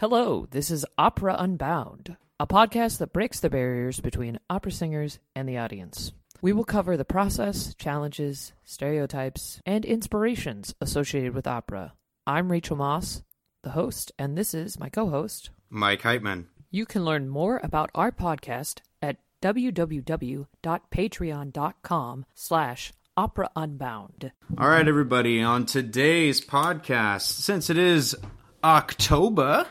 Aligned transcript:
Hello, 0.00 0.48
this 0.50 0.70
is 0.70 0.86
Opera 0.96 1.36
Unbound, 1.38 2.16
a 2.38 2.46
podcast 2.46 3.00
that 3.00 3.12
breaks 3.12 3.38
the 3.38 3.50
barriers 3.50 4.00
between 4.00 4.40
opera 4.48 4.72
singers 4.72 5.18
and 5.36 5.46
the 5.46 5.58
audience. 5.58 6.12
We 6.40 6.54
will 6.54 6.64
cover 6.64 6.96
the 6.96 7.04
process, 7.04 7.74
challenges, 7.74 8.54
stereotypes, 8.64 9.60
and 9.66 9.84
inspirations 9.84 10.74
associated 10.80 11.34
with 11.34 11.46
opera. 11.46 11.92
I'm 12.26 12.50
Rachel 12.50 12.76
Moss, 12.76 13.22
the 13.62 13.72
host, 13.72 14.10
and 14.18 14.38
this 14.38 14.54
is 14.54 14.80
my 14.80 14.88
co 14.88 15.10
host. 15.10 15.50
Mike 15.68 16.00
Heitman. 16.00 16.46
You 16.70 16.86
can 16.86 17.04
learn 17.04 17.28
more 17.28 17.60
about 17.62 17.90
our 17.94 18.10
podcast 18.10 18.80
at 19.02 19.18
www.patreon.com 19.42 22.26
slash 22.34 22.92
opera 23.18 23.50
unbound. 23.54 24.32
All 24.56 24.70
right, 24.70 24.88
everybody. 24.88 25.42
On 25.42 25.66
today's 25.66 26.40
podcast, 26.40 27.20
since 27.20 27.68
it 27.68 27.76
is 27.76 28.16
October, 28.64 29.66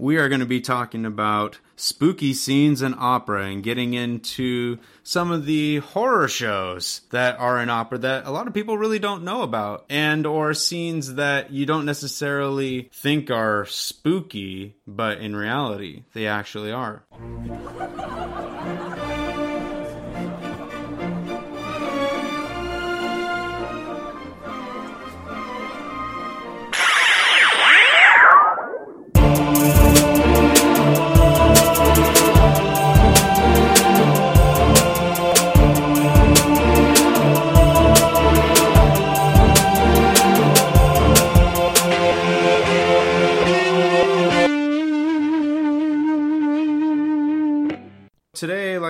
we 0.00 0.16
are 0.16 0.28
going 0.28 0.40
to 0.40 0.46
be 0.46 0.60
talking 0.60 1.04
about 1.04 1.58
spooky 1.76 2.32
scenes 2.32 2.80
in 2.80 2.94
opera 2.98 3.44
and 3.44 3.62
getting 3.62 3.92
into 3.94 4.78
some 5.02 5.30
of 5.30 5.44
the 5.44 5.78
horror 5.78 6.26
shows 6.26 7.02
that 7.10 7.38
are 7.38 7.60
in 7.60 7.68
opera 7.68 7.98
that 7.98 8.26
a 8.26 8.30
lot 8.30 8.46
of 8.46 8.54
people 8.54 8.78
really 8.78 8.98
don't 8.98 9.22
know 9.22 9.42
about 9.42 9.84
and 9.90 10.26
or 10.26 10.54
scenes 10.54 11.14
that 11.14 11.50
you 11.50 11.66
don't 11.66 11.84
necessarily 11.84 12.88
think 12.92 13.30
are 13.30 13.66
spooky 13.66 14.74
but 14.86 15.18
in 15.18 15.36
reality 15.36 16.02
they 16.14 16.26
actually 16.26 16.72
are 16.72 17.04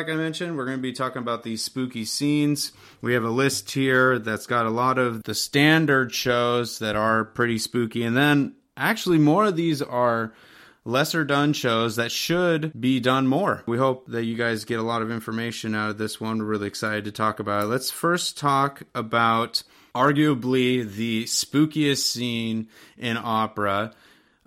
like 0.01 0.09
I 0.09 0.17
mentioned, 0.17 0.57
we're 0.57 0.65
going 0.65 0.79
to 0.79 0.83
be 0.83 0.95
talking 0.95 1.21
about 1.21 1.43
these 1.43 1.63
spooky 1.63 2.07
scenes. 2.07 2.73
We 3.03 3.13
have 3.13 3.23
a 3.23 3.29
list 3.29 3.71
here 3.71 4.19
that's 4.19 4.47
got 4.47 4.65
a 4.65 4.71
lot 4.71 4.97
of 4.97 5.25
the 5.25 5.35
standard 5.35 6.15
shows 6.15 6.79
that 6.79 6.97
are 6.97 7.27
pretty 7.27 7.59
spooky, 7.59 8.03
and 8.05 8.17
then 8.17 8.55
actually 8.79 9.19
more 9.19 9.45
of 9.45 9.57
these 9.57 9.83
are 9.83 10.33
lesser 10.87 11.23
done 11.23 11.53
shows 11.53 11.97
that 11.97 12.11
should 12.11 12.73
be 12.81 12.99
done 12.99 13.27
more. 13.27 13.63
We 13.67 13.77
hope 13.77 14.07
that 14.07 14.25
you 14.25 14.39
guys 14.39 14.65
get 14.65 14.81
a 14.81 14.83
lot 14.83 15.03
of 15.03 15.11
information 15.11 15.75
out 15.75 15.91
of 15.91 15.99
this 15.99 16.19
one. 16.19 16.39
We're 16.39 16.47
really 16.47 16.69
excited 16.69 17.05
to 17.05 17.13
talk 17.13 17.39
about 17.39 17.65
it. 17.65 17.67
Let's 17.67 17.91
first 17.91 18.39
talk 18.39 18.85
about 18.95 19.63
arguably 19.95 20.91
the 20.91 21.25
spookiest 21.25 22.05
scene 22.05 22.69
in 22.97 23.19
opera. 23.19 23.93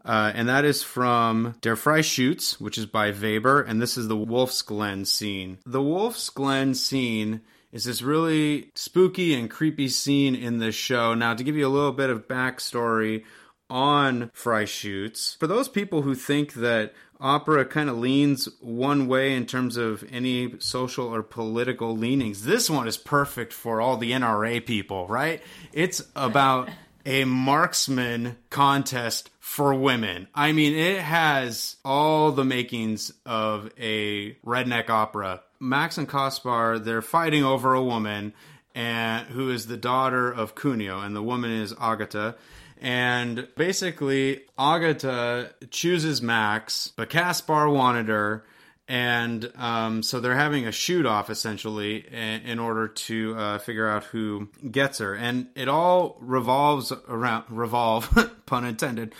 Uh, 0.05 0.31
and 0.35 0.49
that 0.49 0.65
is 0.65 0.83
from 0.83 1.55
Der 1.61 1.75
Freischütz, 1.75 2.59
which 2.59 2.77
is 2.77 2.85
by 2.85 3.11
Weber, 3.11 3.61
and 3.61 3.81
this 3.81 3.97
is 3.97 4.07
the 4.07 4.17
Wolf's 4.17 4.61
Glen 4.61 5.05
scene. 5.05 5.59
The 5.65 5.81
Wolf's 5.81 6.29
Glen 6.29 6.73
scene 6.75 7.41
is 7.71 7.85
this 7.85 8.01
really 8.01 8.71
spooky 8.75 9.33
and 9.33 9.49
creepy 9.49 9.87
scene 9.87 10.35
in 10.35 10.59
this 10.59 10.75
show. 10.75 11.13
Now, 11.13 11.33
to 11.33 11.43
give 11.43 11.55
you 11.55 11.65
a 11.65 11.69
little 11.69 11.91
bit 11.91 12.09
of 12.09 12.27
backstory 12.27 13.23
on 13.69 14.29
Freischütz, 14.35 15.37
for 15.37 15.47
those 15.47 15.69
people 15.69 16.01
who 16.01 16.15
think 16.15 16.53
that 16.53 16.93
opera 17.19 17.63
kind 17.63 17.89
of 17.89 17.97
leans 17.97 18.49
one 18.59 19.07
way 19.07 19.33
in 19.33 19.45
terms 19.45 19.77
of 19.77 20.03
any 20.11 20.53
social 20.59 21.07
or 21.07 21.23
political 21.23 21.95
leanings, 21.95 22.43
this 22.43 22.69
one 22.69 22.87
is 22.87 22.97
perfect 22.97 23.53
for 23.53 23.79
all 23.79 23.97
the 23.97 24.11
NRA 24.11 24.63
people, 24.63 25.07
right? 25.07 25.41
It's 25.71 26.03
about 26.15 26.69
a 27.05 27.25
marksman 27.25 28.37
contest 28.49 29.29
for 29.39 29.73
women. 29.73 30.27
I 30.33 30.51
mean, 30.51 30.73
it 30.73 31.01
has 31.01 31.75
all 31.83 32.31
the 32.31 32.45
makings 32.45 33.11
of 33.25 33.69
a 33.79 34.33
redneck 34.45 34.89
opera. 34.89 35.41
Max 35.59 35.97
and 35.97 36.07
Kaspar, 36.07 36.79
they're 36.79 37.01
fighting 37.01 37.43
over 37.43 37.73
a 37.73 37.83
woman 37.83 38.33
and 38.75 39.27
who 39.27 39.51
is 39.51 39.67
the 39.67 39.77
daughter 39.77 40.31
of 40.31 40.55
Cuneo, 40.55 40.99
and 40.99 41.15
the 41.15 41.21
woman 41.21 41.51
is 41.51 41.73
Agata. 41.73 42.35
And 42.81 43.47
basically, 43.55 44.41
Agata 44.57 45.53
chooses 45.69 46.21
Max, 46.21 46.91
but 46.95 47.09
Kaspar 47.09 47.69
wanted 47.69 48.07
her 48.07 48.43
and 48.87 49.51
um, 49.55 50.03
so 50.03 50.19
they're 50.19 50.35
having 50.35 50.67
a 50.67 50.71
shoot 50.71 51.05
off 51.05 51.29
essentially 51.29 52.05
in, 52.11 52.41
in 52.41 52.59
order 52.59 52.87
to 52.87 53.35
uh, 53.37 53.57
figure 53.59 53.87
out 53.87 54.03
who 54.05 54.49
gets 54.69 54.99
her, 54.99 55.15
and 55.15 55.47
it 55.55 55.69
all 55.69 56.17
revolves 56.19 56.91
around 57.07 57.45
revolve 57.49 58.09
pun 58.45 58.65
intended. 58.65 59.13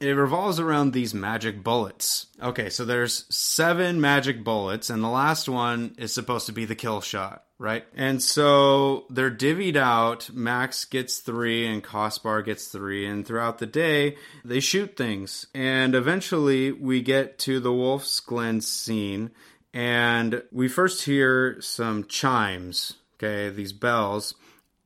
It 0.00 0.10
revolves 0.10 0.60
around 0.60 0.92
these 0.92 1.14
magic 1.14 1.62
bullets. 1.62 2.26
Okay, 2.42 2.68
so 2.68 2.84
there's 2.84 3.24
seven 3.34 4.00
magic 4.00 4.44
bullets, 4.44 4.90
and 4.90 5.02
the 5.02 5.08
last 5.08 5.48
one 5.48 5.94
is 5.96 6.12
supposed 6.12 6.46
to 6.46 6.52
be 6.52 6.64
the 6.64 6.74
kill 6.74 7.00
shot 7.00 7.44
right? 7.64 7.84
And 7.96 8.22
so 8.22 9.06
they're 9.08 9.30
divvied 9.30 9.76
out. 9.76 10.30
Max 10.32 10.84
gets 10.84 11.18
three 11.18 11.66
and 11.66 11.82
Kaspar 11.82 12.42
gets 12.42 12.68
three. 12.68 13.06
And 13.06 13.26
throughout 13.26 13.58
the 13.58 13.66
day, 13.66 14.16
they 14.44 14.60
shoot 14.60 14.96
things. 14.96 15.46
And 15.54 15.94
eventually 15.94 16.70
we 16.70 17.00
get 17.00 17.38
to 17.40 17.58
the 17.58 17.72
Wolf's 17.72 18.20
Glen 18.20 18.60
scene. 18.60 19.30
And 19.72 20.42
we 20.52 20.68
first 20.68 21.04
hear 21.04 21.60
some 21.60 22.04
chimes, 22.04 22.94
okay, 23.16 23.48
these 23.48 23.72
bells 23.72 24.34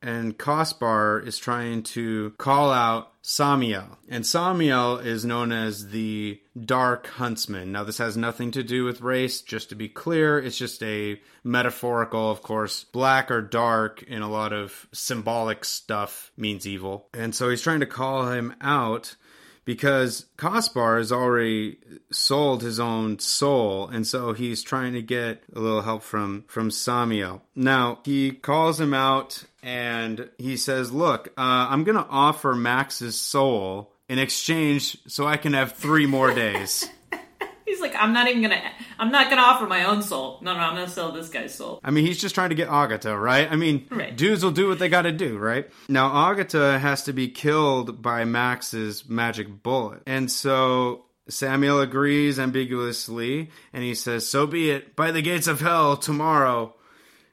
and 0.02 0.38
Kaspar 0.38 1.20
is 1.20 1.38
trying 1.38 1.82
to 1.82 2.32
call 2.38 2.70
out 2.70 3.12
Samiel. 3.28 3.98
And 4.08 4.24
Samiel 4.24 5.04
is 5.04 5.22
known 5.22 5.52
as 5.52 5.90
the 5.90 6.40
Dark 6.58 7.08
Huntsman. 7.08 7.70
Now, 7.70 7.84
this 7.84 7.98
has 7.98 8.16
nothing 8.16 8.52
to 8.52 8.62
do 8.62 8.84
with 8.84 9.02
race, 9.02 9.42
just 9.42 9.68
to 9.68 9.74
be 9.74 9.86
clear. 9.86 10.38
It's 10.38 10.56
just 10.56 10.82
a 10.82 11.20
metaphorical, 11.44 12.30
of 12.30 12.40
course. 12.40 12.84
Black 12.84 13.30
or 13.30 13.42
dark 13.42 14.02
in 14.02 14.22
a 14.22 14.30
lot 14.30 14.54
of 14.54 14.88
symbolic 14.92 15.66
stuff 15.66 16.32
means 16.38 16.66
evil. 16.66 17.10
And 17.12 17.34
so 17.34 17.50
he's 17.50 17.60
trying 17.60 17.80
to 17.80 17.86
call 17.86 18.30
him 18.30 18.54
out 18.62 19.14
because 19.68 20.24
Kaspar 20.38 20.96
has 20.96 21.12
already 21.12 21.76
sold 22.10 22.62
his 22.62 22.80
own 22.80 23.18
soul, 23.18 23.86
and 23.88 24.06
so 24.06 24.32
he's 24.32 24.62
trying 24.62 24.94
to 24.94 25.02
get 25.02 25.42
a 25.54 25.60
little 25.60 25.82
help 25.82 26.02
from 26.02 26.44
from 26.48 26.70
Samiel. 26.70 27.42
Now 27.54 27.98
he 28.02 28.30
calls 28.30 28.80
him 28.80 28.94
out, 28.94 29.44
and 29.62 30.30
he 30.38 30.56
says, 30.56 30.90
"Look, 30.90 31.28
uh, 31.36 31.66
I'm 31.68 31.84
going 31.84 31.98
to 31.98 32.06
offer 32.08 32.54
Max's 32.54 33.20
soul 33.20 33.92
in 34.08 34.18
exchange, 34.18 34.96
so 35.06 35.26
I 35.26 35.36
can 35.36 35.52
have 35.52 35.72
three 35.72 36.06
more 36.06 36.32
days." 36.32 36.88
He's 37.66 37.82
like, 37.82 37.94
I'm 37.94 38.14
not 38.14 38.26
even 38.26 38.40
gonna, 38.40 38.62
I'm 38.98 39.12
not 39.12 39.30
gonna 39.30 39.42
offer 39.42 39.66
my 39.66 39.84
own 39.84 40.02
soul. 40.02 40.38
No, 40.42 40.54
no, 40.54 40.60
I'm 40.60 40.74
gonna 40.74 40.88
sell 40.88 41.12
this 41.12 41.28
guy's 41.28 41.54
soul. 41.54 41.80
I 41.84 41.90
mean, 41.90 42.04
he's 42.06 42.20
just 42.20 42.34
trying 42.34 42.48
to 42.50 42.54
get 42.56 42.68
Agata, 42.68 43.16
right? 43.16 43.50
I 43.50 43.56
mean, 43.56 43.86
Right. 43.90 44.16
dudes 44.16 44.42
will 44.42 44.50
do 44.50 44.68
what 44.68 44.78
they 44.78 44.88
got 44.88 45.02
to 45.02 45.12
do, 45.12 45.38
right? 45.38 45.70
Now, 45.88 46.06
Agata 46.08 46.78
has 46.78 47.04
to 47.04 47.12
be 47.12 47.28
killed 47.28 48.02
by 48.02 48.24
Max's 48.24 49.08
magic 49.08 49.62
bullet, 49.62 50.02
and 50.06 50.30
so 50.30 51.04
Samiel 51.30 51.82
agrees 51.82 52.38
ambiguously, 52.38 53.50
and 53.72 53.84
he 53.84 53.94
says, 53.94 54.26
"So 54.28 54.46
be 54.46 54.70
it. 54.70 54.96
By 54.96 55.10
the 55.10 55.22
gates 55.22 55.46
of 55.46 55.60
hell 55.60 55.96
tomorrow, 55.96 56.74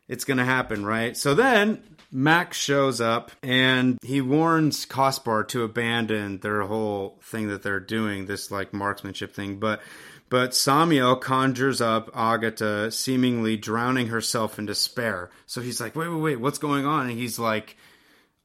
it's 0.07 0.25
gonna 0.25 0.45
happen, 0.45 0.85
right?" 0.85 1.15
So 1.17 1.33
then. 1.33 1.81
Max 2.11 2.57
shows 2.57 3.01
up 3.01 3.31
and 3.43 3.97
he 4.01 4.21
warns 4.21 4.85
Kaspar 4.85 5.43
to 5.45 5.63
abandon 5.63 6.37
their 6.37 6.61
whole 6.61 7.19
thing 7.21 7.49
that 7.49 7.61
they're 7.61 7.81
doing, 7.81 8.25
this 8.25 8.51
like 8.51 8.73
marksmanship 8.73 9.33
thing. 9.35 9.59
But 9.59 9.81
but 10.29 10.51
Samiel 10.51 11.19
conjures 11.19 11.81
up 11.81 12.09
Agata, 12.13 12.91
seemingly 12.91 13.57
drowning 13.57 14.07
herself 14.07 14.57
in 14.57 14.65
despair. 14.65 15.29
So 15.45 15.61
he's 15.61 15.79
like, 15.79 15.95
wait, 15.95 16.09
wait, 16.09 16.21
wait, 16.21 16.39
what's 16.39 16.57
going 16.57 16.85
on? 16.85 17.09
And 17.09 17.17
he's 17.17 17.37
like, 17.37 17.77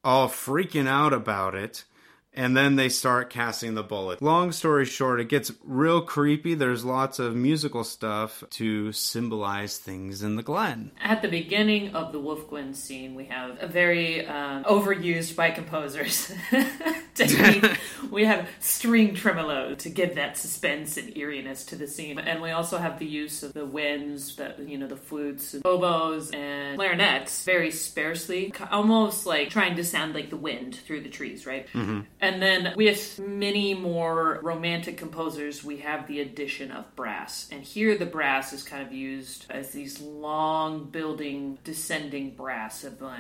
all 0.05 0.29
freaking 0.29 0.87
out 0.87 1.13
about 1.13 1.55
it. 1.55 1.85
And 2.33 2.57
then 2.57 2.77
they 2.77 2.89
start 2.89 3.29
casting 3.29 3.75
the 3.75 3.83
bullet. 3.83 4.23
Long 4.23 4.53
story 4.53 4.85
short, 4.85 5.21
it 5.21 5.29
gets 5.29 5.53
real 5.65 6.01
creepy. 6.01 6.55
There's 6.55 6.85
lots 6.85 7.19
of 7.19 7.35
musical 7.35 7.83
stuff 7.83 8.45
to 8.51 8.93
symbolize 8.93 9.79
things 9.79 10.23
in 10.23 10.37
the 10.37 10.43
Glen. 10.43 10.93
At 11.03 11.23
the 11.23 11.29
beginning 11.29 11.95
of 11.95 12.13
the 12.13 12.21
Wolf 12.21 12.49
Glen 12.49 12.73
scene, 12.75 13.15
we 13.15 13.25
have 13.27 13.61
a 13.61 13.67
very 13.67 14.27
uh, 14.27 14.63
overused 14.63 15.35
by 15.35 15.51
composers 15.51 16.33
technique. 17.15 17.79
we 18.11 18.25
have 18.25 18.49
string 18.61 19.15
tremolo 19.15 19.75
to 19.77 19.91
give 19.91 20.15
that 20.15 20.37
suspense 20.37 20.97
and 20.97 21.17
eeriness 21.17 21.65
to 21.67 21.77
the 21.77 21.87
scene, 21.87 22.19
and 22.19 22.41
we 22.41 22.51
also 22.51 22.79
have 22.79 22.99
the 22.99 23.07
use 23.07 23.43
of 23.43 23.53
the 23.53 23.67
winds, 23.67 24.37
that 24.37 24.59
you 24.61 24.79
know, 24.79 24.87
the 24.87 24.97
flutes, 24.97 25.55
and 25.55 25.67
oboes, 25.67 26.31
and 26.31 26.77
clarinets 26.77 27.45
very 27.45 27.71
sparsely, 27.71 28.53
almost 28.71 29.27
like 29.27 29.51
trying 29.51 29.77
to 29.77 29.85
sound 29.85 30.15
like 30.15 30.31
the 30.31 30.37
wind 30.37 30.77
through 30.77 31.01
the 31.01 31.09
trees, 31.09 31.47
right? 31.47 31.67
Mm-hmm. 31.73 32.01
And 32.23 32.43
then 32.43 32.75
with 32.77 33.19
many 33.19 33.73
more 33.73 34.41
romantic 34.43 34.99
composers, 34.99 35.65
we 35.65 35.79
have 35.79 36.07
the 36.07 36.21
addition 36.21 36.71
of 36.71 36.95
brass, 36.95 37.49
and 37.51 37.63
here 37.63 37.97
the 37.97 38.05
brass 38.05 38.53
is 38.53 38.63
kind 38.63 38.87
of 38.87 38.93
used 38.93 39.47
as 39.49 39.71
these 39.71 40.03
long 40.03 40.85
building, 40.91 41.59
descending 41.65 42.33
brass. 42.37 42.85
Of 42.85 42.99
blah, 42.99 43.17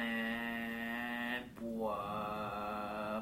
blah, 1.61 2.60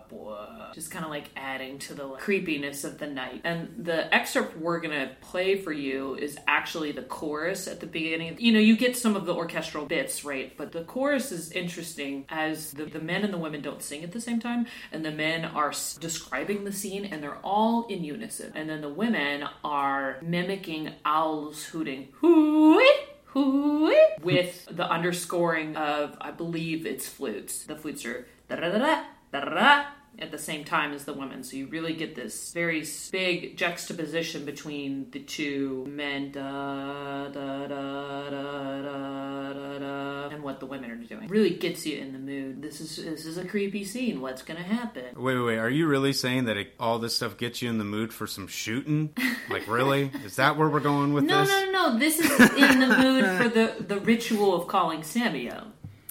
blah, 0.08 0.72
just 0.74 0.90
kind 0.90 1.04
of 1.04 1.10
like 1.10 1.30
adding 1.36 1.78
to 1.80 1.94
the 1.94 2.08
creepiness 2.10 2.84
of 2.84 2.98
the 2.98 3.06
night. 3.06 3.40
And 3.44 3.84
the 3.84 4.12
excerpt 4.14 4.56
we're 4.58 4.80
gonna 4.80 5.12
play 5.20 5.60
for 5.60 5.72
you 5.72 6.14
is 6.14 6.38
actually 6.46 6.92
the 6.92 7.02
chorus 7.02 7.68
at 7.68 7.80
the 7.80 7.86
beginning. 7.86 8.36
You 8.38 8.52
know, 8.52 8.58
you 8.58 8.76
get 8.76 8.96
some 8.96 9.16
of 9.16 9.26
the 9.26 9.34
orchestral 9.34 9.86
bits, 9.86 10.24
right? 10.24 10.56
But 10.56 10.72
the 10.72 10.84
chorus 10.84 11.32
is 11.32 11.52
interesting 11.52 12.24
as 12.28 12.72
the, 12.72 12.84
the 12.84 13.00
men 13.00 13.24
and 13.24 13.32
the 13.32 13.38
women 13.38 13.62
don't 13.62 13.82
sing 13.82 14.04
at 14.04 14.12
the 14.12 14.20
same 14.20 14.40
time, 14.40 14.66
and 14.92 15.04
the 15.04 15.10
men 15.10 15.44
are 15.44 15.72
describing 16.00 16.64
the 16.64 16.72
scene 16.72 17.04
and 17.04 17.22
they're 17.22 17.38
all 17.44 17.86
in 17.86 18.04
unison. 18.04 18.52
And 18.54 18.68
then 18.68 18.80
the 18.80 18.88
women 18.88 19.44
are 19.64 20.18
mimicking 20.22 20.94
owls 21.04 21.64
hooting, 21.64 22.08
hoo 22.12 22.80
hoo 23.28 23.94
with 24.22 24.66
the 24.70 24.88
underscoring 24.88 25.76
of, 25.76 26.16
I 26.20 26.30
believe 26.30 26.86
it's 26.86 27.08
flutes. 27.08 27.64
The 27.64 27.76
flutes 27.76 28.04
are 28.04 28.26
da 28.48 28.56
da 28.56 28.70
da 28.70 28.78
da 28.78 29.04
da 29.32 29.40
da 29.40 29.84
at 30.20 30.30
the 30.30 30.38
same 30.38 30.64
time 30.64 30.92
as 30.92 31.04
the 31.04 31.12
women. 31.12 31.42
So 31.44 31.56
you 31.56 31.66
really 31.68 31.94
get 31.94 32.14
this 32.16 32.52
very 32.52 32.84
big 33.12 33.56
juxtaposition 33.56 34.44
between 34.44 35.10
the 35.12 35.20
two 35.20 35.84
men 35.88 36.32
da 36.32 37.28
da 37.28 37.66
da 37.66 38.30
da 38.30 38.30
da 38.30 39.52
da 39.52 39.78
da 39.78 40.28
and 40.34 40.42
what 40.42 40.60
the 40.60 40.66
women 40.66 40.90
are 40.90 40.96
doing. 40.96 41.28
Really 41.28 41.50
gets 41.50 41.86
you 41.86 41.98
in 41.98 42.12
the 42.12 42.18
mood. 42.18 42.62
This 42.62 42.80
is 42.80 42.96
this 42.96 43.24
is 43.26 43.38
a 43.38 43.44
creepy 43.46 43.84
scene. 43.84 44.20
What's 44.20 44.42
gonna 44.42 44.62
happen? 44.62 45.04
Wait, 45.16 45.36
wait, 45.36 45.44
wait. 45.44 45.58
Are 45.58 45.70
you 45.70 45.86
really 45.86 46.12
saying 46.12 46.46
that 46.46 46.56
it, 46.56 46.74
all 46.80 46.98
this 46.98 47.14
stuff 47.16 47.36
gets 47.36 47.62
you 47.62 47.70
in 47.70 47.78
the 47.78 47.84
mood 47.84 48.12
for 48.12 48.26
some 48.26 48.46
shooting? 48.48 49.14
Like, 49.50 49.66
really? 49.68 50.10
Is 50.24 50.36
that 50.36 50.56
where 50.56 50.68
we're 50.68 50.80
going 50.80 51.12
with 51.12 51.24
No, 51.24 51.40
this? 51.40 51.48
no, 51.48 51.64
no, 51.66 51.70
no. 51.92 51.98
This 51.98 52.18
is 52.18 52.30
in 52.56 52.80
the 52.80 52.86
mood 52.98 53.24
for 53.42 53.48
the 53.48 53.84
the 53.94 54.00
ritual 54.00 54.54
of 54.54 54.66
calling 54.68 55.00
Samiel, 55.02 55.66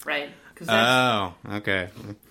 right? 0.06 0.30
Because 0.54 0.70
Oh, 0.70 1.34
okay. 1.58 1.90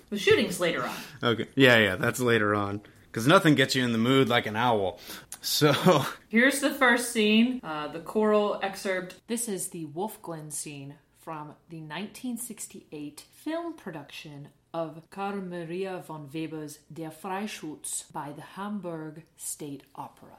The 0.09 0.17
shooting's 0.17 0.59
later 0.59 0.83
on. 0.83 0.95
Okay. 1.21 1.47
Yeah, 1.55 1.77
yeah, 1.77 1.95
that's 1.95 2.19
later 2.19 2.55
on. 2.55 2.81
Because 3.07 3.27
nothing 3.27 3.55
gets 3.55 3.75
you 3.75 3.83
in 3.83 3.91
the 3.91 3.97
mood 3.97 4.29
like 4.29 4.45
an 4.45 4.55
owl. 4.55 4.99
So, 5.41 6.05
Here's 6.29 6.59
the 6.59 6.69
first 6.69 7.11
scene, 7.11 7.61
uh, 7.63 7.87
the 7.87 7.99
choral 7.99 8.59
excerpt. 8.61 9.15
This 9.27 9.47
is 9.47 9.69
the 9.69 9.85
Wolf 9.85 10.21
Glen 10.21 10.51
scene 10.51 10.95
from 11.17 11.55
the 11.69 11.77
1968 11.81 13.23
film 13.31 13.73
production 13.73 14.49
of 14.73 15.01
Carl 15.09 15.41
Maria 15.41 16.03
von 16.05 16.29
Weber's 16.33 16.79
Der 16.93 17.09
Freischütz 17.09 18.11
by 18.11 18.31
the 18.35 18.43
Hamburg 18.55 19.23
State 19.35 19.83
Opera. 19.95 20.37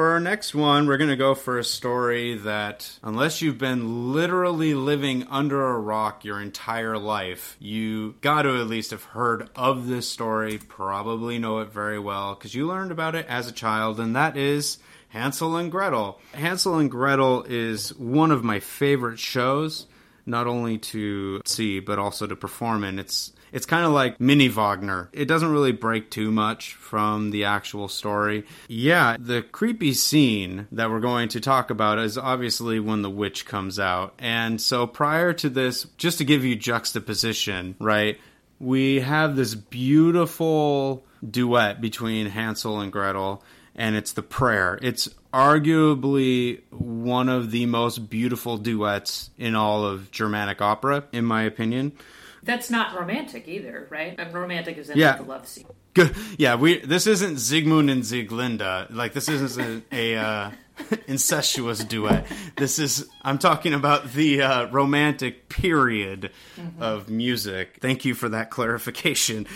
For 0.00 0.12
our 0.12 0.20
next 0.20 0.54
one, 0.54 0.86
we're 0.86 0.96
going 0.96 1.10
to 1.10 1.16
go 1.16 1.34
for 1.34 1.58
a 1.58 1.62
story 1.62 2.34
that, 2.34 2.90
unless 3.02 3.42
you've 3.42 3.58
been 3.58 4.14
literally 4.14 4.72
living 4.72 5.26
under 5.28 5.62
a 5.62 5.78
rock 5.78 6.24
your 6.24 6.40
entire 6.40 6.96
life, 6.96 7.54
you 7.60 8.14
got 8.22 8.44
to 8.44 8.58
at 8.58 8.66
least 8.66 8.92
have 8.92 9.04
heard 9.04 9.50
of 9.54 9.88
this 9.88 10.08
story, 10.08 10.56
probably 10.56 11.38
know 11.38 11.58
it 11.58 11.70
very 11.70 11.98
well, 11.98 12.34
because 12.34 12.54
you 12.54 12.66
learned 12.66 12.90
about 12.90 13.14
it 13.14 13.26
as 13.28 13.46
a 13.46 13.52
child, 13.52 14.00
and 14.00 14.16
that 14.16 14.38
is 14.38 14.78
Hansel 15.10 15.54
and 15.56 15.70
Gretel. 15.70 16.18
Hansel 16.32 16.78
and 16.78 16.90
Gretel 16.90 17.42
is 17.46 17.94
one 17.98 18.30
of 18.30 18.42
my 18.42 18.58
favorite 18.58 19.18
shows, 19.18 19.86
not 20.24 20.46
only 20.46 20.78
to 20.78 21.42
see, 21.44 21.78
but 21.78 21.98
also 21.98 22.26
to 22.26 22.36
perform 22.36 22.84
in. 22.84 22.98
It's 22.98 23.34
it's 23.52 23.66
kind 23.66 23.84
of 23.84 23.92
like 23.92 24.20
mini 24.20 24.48
Wagner. 24.48 25.08
It 25.12 25.26
doesn't 25.26 25.50
really 25.50 25.72
break 25.72 26.10
too 26.10 26.30
much 26.30 26.74
from 26.74 27.30
the 27.30 27.44
actual 27.44 27.88
story. 27.88 28.44
Yeah, 28.68 29.16
the 29.18 29.42
creepy 29.42 29.94
scene 29.94 30.66
that 30.72 30.90
we're 30.90 31.00
going 31.00 31.28
to 31.30 31.40
talk 31.40 31.70
about 31.70 31.98
is 31.98 32.18
obviously 32.18 32.80
when 32.80 33.02
the 33.02 33.10
witch 33.10 33.46
comes 33.46 33.78
out. 33.78 34.14
And 34.18 34.60
so 34.60 34.86
prior 34.86 35.32
to 35.34 35.48
this, 35.48 35.84
just 35.96 36.18
to 36.18 36.24
give 36.24 36.44
you 36.44 36.56
juxtaposition, 36.56 37.76
right? 37.78 38.18
We 38.58 39.00
have 39.00 39.36
this 39.36 39.54
beautiful 39.54 41.04
duet 41.28 41.80
between 41.80 42.26
Hansel 42.26 42.80
and 42.80 42.92
Gretel 42.92 43.42
and 43.74 43.96
it's 43.96 44.12
the 44.12 44.22
prayer. 44.22 44.78
It's 44.82 45.08
arguably 45.32 46.60
one 46.70 47.28
of 47.28 47.50
the 47.50 47.66
most 47.66 48.10
beautiful 48.10 48.58
duets 48.58 49.30
in 49.38 49.54
all 49.54 49.84
of 49.84 50.10
Germanic 50.10 50.60
opera, 50.60 51.04
in 51.12 51.24
my 51.24 51.42
opinion. 51.42 51.92
That's 52.42 52.70
not 52.70 52.98
romantic 52.98 53.46
either, 53.48 53.86
right? 53.90 54.14
And 54.18 54.32
romantic 54.32 54.78
is 54.78 54.90
in 54.90 54.96
Yeah. 54.98 55.10
like, 55.10 55.18
the 55.18 55.24
love 55.24 55.46
scene. 55.46 55.66
Good. 55.94 56.14
Yeah, 56.38 56.54
we. 56.54 56.78
This 56.78 57.06
isn't 57.06 57.38
Siegmund 57.38 57.90
and 57.90 58.02
Sieglinde. 58.02 58.94
Like 58.94 59.12
this 59.12 59.28
isn't 59.28 59.84
a, 59.92 60.14
a 60.14 60.20
uh, 60.20 60.50
incestuous 61.08 61.82
duet. 61.84 62.26
This 62.56 62.78
is. 62.78 63.08
I'm 63.22 63.38
talking 63.38 63.74
about 63.74 64.12
the 64.12 64.42
uh, 64.42 64.66
romantic 64.68 65.48
period 65.48 66.30
of 66.78 67.08
music. 67.10 67.78
Thank 67.80 68.04
you 68.04 68.14
for 68.14 68.28
that 68.28 68.50
clarification. 68.50 69.46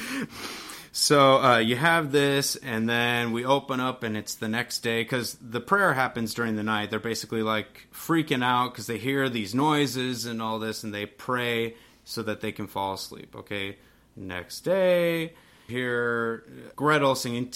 So 0.96 1.42
uh, 1.42 1.58
you 1.58 1.75
have 1.75 2.12
this, 2.12 2.54
and 2.54 2.88
then 2.88 3.32
we 3.32 3.44
open 3.44 3.81
up, 3.81 4.04
and 4.04 4.16
it's 4.16 4.36
the 4.36 4.46
next 4.48 4.81
day 4.81 5.02
because 5.02 5.34
the 5.40 5.60
prayer 5.60 5.92
happens 5.92 6.34
during 6.34 6.54
the 6.54 6.62
night. 6.62 6.90
They're 6.90 7.00
basically 7.00 7.42
like 7.42 7.88
freaking 7.92 8.44
out 8.44 8.72
because 8.72 8.86
they 8.86 8.98
hear 8.98 9.28
these 9.28 9.54
noises 9.56 10.25
and 10.25 10.40
all 10.40 10.60
this, 10.60 10.84
and 10.84 10.94
they 10.94 11.06
pray 11.06 11.75
so 12.04 12.22
that 12.22 12.40
they 12.40 12.52
can 12.52 12.67
fall 12.67 12.94
asleep. 12.94 13.34
Okay, 13.34 13.76
next 14.17 14.60
day, 14.60 15.32
hear 15.67 16.44
Gretel 16.76 17.14
singing 17.14 17.50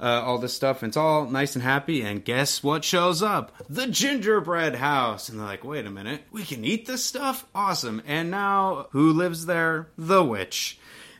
uh, 0.00 0.22
all 0.24 0.38
this 0.38 0.54
stuff, 0.54 0.82
and 0.82 0.90
it's 0.90 0.96
all 0.96 1.26
nice 1.26 1.54
and 1.54 1.62
happy. 1.62 2.02
And 2.02 2.24
guess 2.24 2.62
what 2.62 2.84
shows 2.84 3.22
up? 3.22 3.52
The 3.68 3.86
gingerbread 3.86 4.76
house. 4.76 5.28
And 5.28 5.38
they're 5.38 5.46
like, 5.46 5.64
"Wait 5.64 5.86
a 5.86 5.90
minute, 5.90 6.22
we 6.32 6.44
can 6.44 6.64
eat 6.64 6.86
this 6.86 7.04
stuff? 7.04 7.46
Awesome!" 7.54 8.02
And 8.06 8.30
now, 8.30 8.88
who 8.90 9.12
lives 9.12 9.46
there? 9.46 9.88
The 9.98 10.24
witch, 10.24 10.78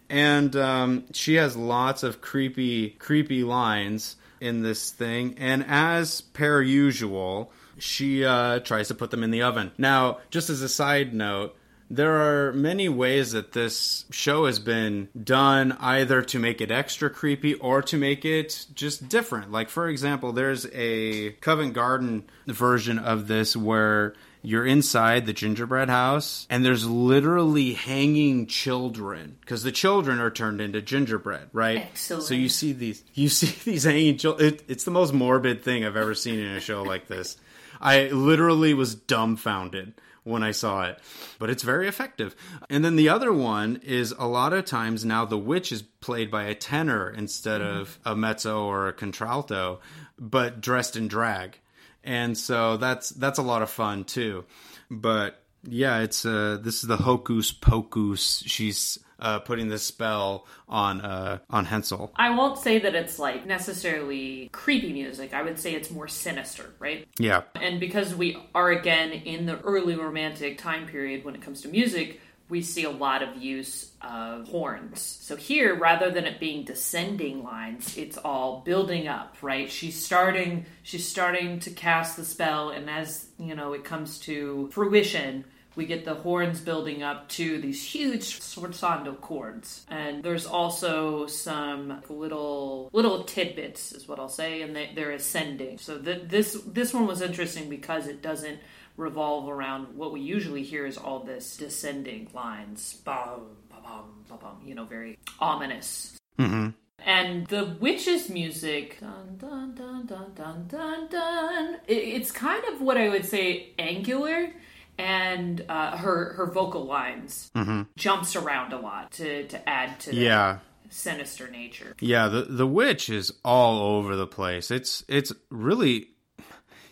and 0.08 0.54
um, 0.56 1.04
she 1.12 1.34
has 1.34 1.56
lots 1.56 2.02
of 2.02 2.20
creepy, 2.20 2.90
creepy 2.90 3.44
lines 3.44 4.16
in 4.40 4.62
this 4.62 4.90
thing. 4.90 5.34
And 5.38 5.64
as 5.66 6.20
per 6.20 6.62
usual, 6.62 7.52
she 7.78 8.24
uh, 8.24 8.60
tries 8.60 8.88
to 8.88 8.94
put 8.94 9.10
them 9.10 9.22
in 9.22 9.30
the 9.30 9.42
oven. 9.42 9.72
Now, 9.78 10.18
just 10.30 10.50
as 10.50 10.62
a 10.62 10.68
side 10.68 11.14
note, 11.14 11.56
there 11.88 12.48
are 12.48 12.52
many 12.52 12.88
ways 12.88 13.32
that 13.32 13.52
this 13.52 14.04
show 14.10 14.46
has 14.46 14.58
been 14.58 15.08
done 15.22 15.76
either 15.80 16.22
to 16.22 16.38
make 16.38 16.60
it 16.60 16.70
extra 16.70 17.08
creepy 17.08 17.54
or 17.54 17.80
to 17.82 17.96
make 17.96 18.24
it 18.24 18.66
just 18.74 19.08
different. 19.08 19.52
Like, 19.52 19.68
for 19.68 19.88
example, 19.88 20.32
there's 20.32 20.66
a 20.72 21.32
Covent 21.40 21.74
Garden 21.74 22.24
version 22.46 22.98
of 22.98 23.28
this 23.28 23.56
where 23.56 24.14
you're 24.42 24.66
inside 24.66 25.26
the 25.26 25.32
gingerbread 25.32 25.88
house 25.88 26.46
and 26.50 26.64
there's 26.64 26.86
literally 26.86 27.72
hanging 27.72 28.46
children 28.46 29.36
because 29.40 29.62
the 29.62 29.72
children 29.72 30.20
are 30.20 30.30
turned 30.30 30.60
into 30.60 30.80
gingerbread, 30.80 31.48
right? 31.52 31.78
Excellent. 31.78 32.24
So 32.24 32.34
you 32.34 32.48
see 32.48 32.72
these, 32.72 33.02
you 33.14 33.28
see 33.28 33.54
these 33.70 33.84
hanging 33.84 34.18
children. 34.18 34.54
It, 34.54 34.64
it's 34.68 34.84
the 34.84 34.90
most 34.90 35.12
morbid 35.12 35.62
thing 35.62 35.84
I've 35.84 35.96
ever 35.96 36.14
seen 36.14 36.38
in 36.38 36.52
a 36.52 36.60
show 36.60 36.82
like 36.82 37.06
this. 37.06 37.36
I 37.80 38.08
literally 38.08 38.74
was 38.74 38.94
dumbfounded 38.94 39.94
when 40.24 40.42
I 40.42 40.50
saw 40.50 40.82
it, 40.84 40.98
but 41.38 41.50
it's 41.50 41.62
very 41.62 41.86
effective. 41.86 42.34
And 42.68 42.84
then 42.84 42.96
the 42.96 43.08
other 43.08 43.32
one 43.32 43.80
is 43.84 44.12
a 44.18 44.26
lot 44.26 44.52
of 44.52 44.64
times 44.64 45.04
now 45.04 45.24
the 45.24 45.38
witch 45.38 45.70
is 45.70 45.82
played 45.82 46.30
by 46.30 46.44
a 46.44 46.54
tenor 46.54 47.10
instead 47.10 47.62
of 47.62 47.98
a 48.04 48.16
mezzo 48.16 48.64
or 48.64 48.88
a 48.88 48.92
contralto. 48.92 49.80
but 50.18 50.60
dressed 50.60 50.96
in 50.96 51.08
drag. 51.08 51.58
And 52.04 52.36
so 52.36 52.76
that's 52.76 53.10
that's 53.10 53.38
a 53.38 53.42
lot 53.42 53.62
of 53.62 53.70
fun 53.70 54.04
too. 54.04 54.44
But 54.90 55.42
yeah, 55.64 56.00
it's 56.00 56.24
uh 56.24 56.58
this 56.60 56.76
is 56.76 56.88
the 56.88 56.96
hocus 56.96 57.52
pocus. 57.52 58.42
She's 58.46 58.98
uh, 59.18 59.38
putting 59.40 59.68
this 59.68 59.82
spell 59.82 60.46
on 60.68 61.00
uh, 61.00 61.38
on 61.50 61.64
Hansel. 61.64 62.12
I 62.16 62.30
won't 62.30 62.58
say 62.58 62.78
that 62.78 62.94
it's 62.94 63.18
like 63.18 63.46
necessarily 63.46 64.48
creepy 64.52 64.92
music. 64.92 65.34
I 65.34 65.42
would 65.42 65.58
say 65.58 65.74
it's 65.74 65.90
more 65.90 66.08
sinister, 66.08 66.74
right? 66.78 67.06
Yeah. 67.18 67.42
And 67.54 67.80
because 67.80 68.14
we 68.14 68.36
are 68.54 68.70
again 68.70 69.12
in 69.12 69.46
the 69.46 69.58
early 69.60 69.96
romantic 69.96 70.58
time 70.58 70.86
period 70.86 71.24
when 71.24 71.34
it 71.34 71.42
comes 71.42 71.62
to 71.62 71.68
music, 71.68 72.20
we 72.48 72.62
see 72.62 72.84
a 72.84 72.90
lot 72.90 73.22
of 73.22 73.36
use 73.42 73.90
of 74.00 74.46
horns. 74.48 75.00
So 75.00 75.34
here, 75.34 75.74
rather 75.74 76.10
than 76.10 76.26
it 76.26 76.38
being 76.38 76.64
descending 76.64 77.42
lines, 77.42 77.96
it's 77.96 78.16
all 78.18 78.60
building 78.60 79.08
up, 79.08 79.36
right? 79.42 79.70
She's 79.70 80.02
starting 80.02 80.66
she's 80.82 81.06
starting 81.08 81.58
to 81.60 81.70
cast 81.70 82.16
the 82.16 82.24
spell 82.24 82.70
and 82.70 82.88
as, 82.88 83.26
you 83.38 83.54
know, 83.54 83.72
it 83.72 83.84
comes 83.84 84.18
to 84.20 84.68
fruition, 84.72 85.44
we 85.76 85.84
get 85.84 86.04
the 86.04 86.14
horns 86.14 86.60
building 86.60 87.02
up 87.02 87.28
to 87.28 87.60
these 87.60 87.84
huge 87.84 88.40
sforzando 88.40 89.20
chords. 89.20 89.86
And 89.88 90.22
there's 90.22 90.46
also 90.46 91.26
some 91.26 92.02
little 92.08 92.88
little 92.92 93.24
tidbits, 93.24 93.92
is 93.92 94.08
what 94.08 94.18
I'll 94.18 94.28
say, 94.28 94.62
and 94.62 94.74
they, 94.74 94.90
they're 94.94 95.12
ascending. 95.12 95.78
So 95.78 95.98
th- 95.98 96.22
this 96.28 96.58
this 96.66 96.92
one 96.92 97.06
was 97.06 97.20
interesting 97.20 97.68
because 97.68 98.08
it 98.08 98.22
doesn't 98.22 98.58
revolve 98.96 99.48
around 99.48 99.94
what 99.94 100.12
we 100.12 100.20
usually 100.22 100.62
hear 100.62 100.86
is 100.86 100.96
all 100.96 101.20
this 101.20 101.58
descending 101.58 102.28
lines, 102.32 102.94
bum, 103.04 103.42
bum, 103.68 104.24
bum, 104.28 104.38
bum, 104.40 104.62
you 104.64 104.74
know, 104.74 104.84
very 104.84 105.18
ominous. 105.38 106.16
Mm-hmm. 106.38 106.70
And 107.04 107.46
the 107.48 107.76
witch's 107.78 108.30
music, 108.30 108.98
dun 108.98 109.36
dun 109.38 109.74
dun 109.74 110.06
dun 110.06 110.32
dun 110.34 110.66
dun 110.66 111.08
dun. 111.08 111.74
It, 111.86 111.92
it's 111.92 112.32
kind 112.32 112.64
of 112.64 112.80
what 112.80 112.96
I 112.96 113.10
would 113.10 113.26
say 113.26 113.74
angular 113.78 114.50
and 114.98 115.64
uh, 115.68 115.96
her 115.96 116.32
her 116.34 116.46
vocal 116.46 116.84
lines 116.86 117.50
jumps 117.96 118.36
around 118.36 118.72
a 118.72 118.78
lot 118.80 119.12
to 119.12 119.46
to 119.48 119.68
add 119.68 119.98
to 120.00 120.14
Yeah. 120.14 120.58
sinister 120.90 121.48
nature. 121.48 121.94
Yeah, 122.00 122.28
the 122.28 122.42
the 122.42 122.66
witch 122.66 123.08
is 123.10 123.32
all 123.44 123.80
over 123.96 124.16
the 124.16 124.26
place. 124.26 124.70
It's 124.70 125.04
it's 125.08 125.32
really 125.50 126.08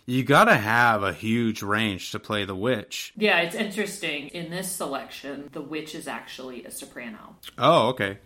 you 0.07 0.23
got 0.23 0.45
to 0.45 0.57
have 0.57 1.03
a 1.03 1.15
huge 1.15 1.63
range 1.63 2.11
to 2.13 2.19
play 2.19 2.45
the 2.45 2.55
witch. 2.55 3.15
Yeah, 3.17 3.39
it's 3.41 3.55
interesting. 3.55 4.29
In 4.29 4.51
this 4.51 4.71
selection, 4.71 5.49
the 5.53 5.63
witch 5.63 5.95
is 5.95 6.07
actually 6.07 6.65
a 6.67 6.71
soprano. 6.71 7.37
Oh, 7.57 7.89
okay. 7.89 8.19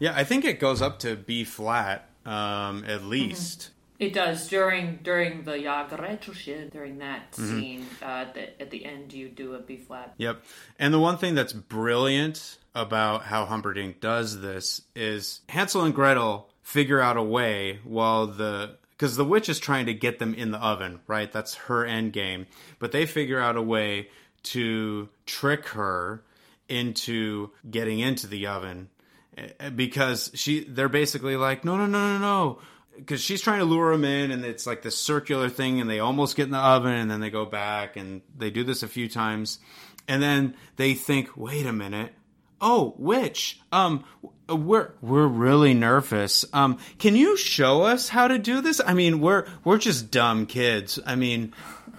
Yeah, 0.00 0.12
I 0.16 0.24
think 0.24 0.44
it 0.44 0.58
goes 0.58 0.82
up 0.82 0.98
to 1.00 1.14
B 1.14 1.44
flat 1.44 2.08
um 2.26 2.84
at 2.86 3.04
least. 3.04 3.70
It 3.98 4.12
does 4.12 4.48
during 4.48 5.00
during 5.02 5.42
the 5.42 5.52
Jagdrettelschild, 5.52 6.70
during 6.70 6.98
that 6.98 7.34
scene. 7.34 7.84
Uh, 8.00 8.26
the, 8.32 8.60
at 8.62 8.70
the 8.70 8.84
end, 8.84 9.12
you 9.12 9.28
do 9.28 9.54
a 9.54 9.58
B 9.58 9.76
flat. 9.76 10.14
Yep. 10.18 10.44
And 10.78 10.94
the 10.94 11.00
one 11.00 11.18
thing 11.18 11.34
that's 11.34 11.52
brilliant 11.52 12.58
about 12.76 13.24
how 13.24 13.44
Humperdinck 13.44 14.00
does 14.00 14.40
this 14.40 14.82
is 14.94 15.40
Hansel 15.48 15.82
and 15.82 15.94
Gretel 15.94 16.48
figure 16.62 17.00
out 17.00 17.16
a 17.16 17.22
way 17.22 17.80
while 17.82 18.28
the 18.28 18.76
because 18.90 19.16
the 19.16 19.24
witch 19.24 19.48
is 19.48 19.58
trying 19.58 19.86
to 19.86 19.94
get 19.94 20.18
them 20.18 20.34
in 20.34 20.50
the 20.52 20.58
oven, 20.58 21.00
right? 21.06 21.30
That's 21.32 21.54
her 21.54 21.84
end 21.84 22.12
game. 22.12 22.46
But 22.78 22.92
they 22.92 23.06
figure 23.06 23.40
out 23.40 23.56
a 23.56 23.62
way 23.62 24.10
to 24.44 25.08
trick 25.26 25.68
her 25.68 26.22
into 26.68 27.50
getting 27.68 27.98
into 27.98 28.26
the 28.26 28.46
oven 28.46 28.90
eh, 29.36 29.70
because 29.70 30.30
she 30.34 30.64
they're 30.64 30.88
basically 30.88 31.36
like 31.36 31.64
no 31.64 31.76
no 31.76 31.86
no 31.86 32.18
no 32.18 32.18
no 32.18 32.58
because 32.98 33.20
she's 33.20 33.40
trying 33.40 33.60
to 33.60 33.64
lure 33.64 33.92
them 33.92 34.04
in 34.04 34.30
and 34.30 34.44
it's 34.44 34.66
like 34.66 34.82
this 34.82 34.96
circular 34.96 35.48
thing 35.48 35.80
and 35.80 35.88
they 35.88 36.00
almost 36.00 36.36
get 36.36 36.44
in 36.44 36.50
the 36.50 36.58
oven 36.58 36.92
and 36.92 37.10
then 37.10 37.20
they 37.20 37.30
go 37.30 37.46
back 37.46 37.96
and 37.96 38.20
they 38.36 38.50
do 38.50 38.64
this 38.64 38.82
a 38.82 38.88
few 38.88 39.08
times 39.08 39.58
and 40.06 40.22
then 40.22 40.54
they 40.76 40.94
think 40.94 41.36
wait 41.36 41.66
a 41.66 41.72
minute. 41.72 42.12
Oh 42.60 42.94
witch 42.98 43.60
um 43.70 44.04
we're 44.48 44.90
we're 45.00 45.26
really 45.26 45.74
nervous. 45.74 46.44
Um 46.52 46.78
can 46.98 47.14
you 47.14 47.36
show 47.36 47.82
us 47.82 48.08
how 48.08 48.28
to 48.28 48.38
do 48.38 48.60
this? 48.60 48.80
I 48.84 48.94
mean 48.94 49.20
we're 49.20 49.46
we're 49.64 49.78
just 49.78 50.10
dumb 50.10 50.46
kids. 50.46 50.98
I 51.06 51.14
mean 51.14 51.54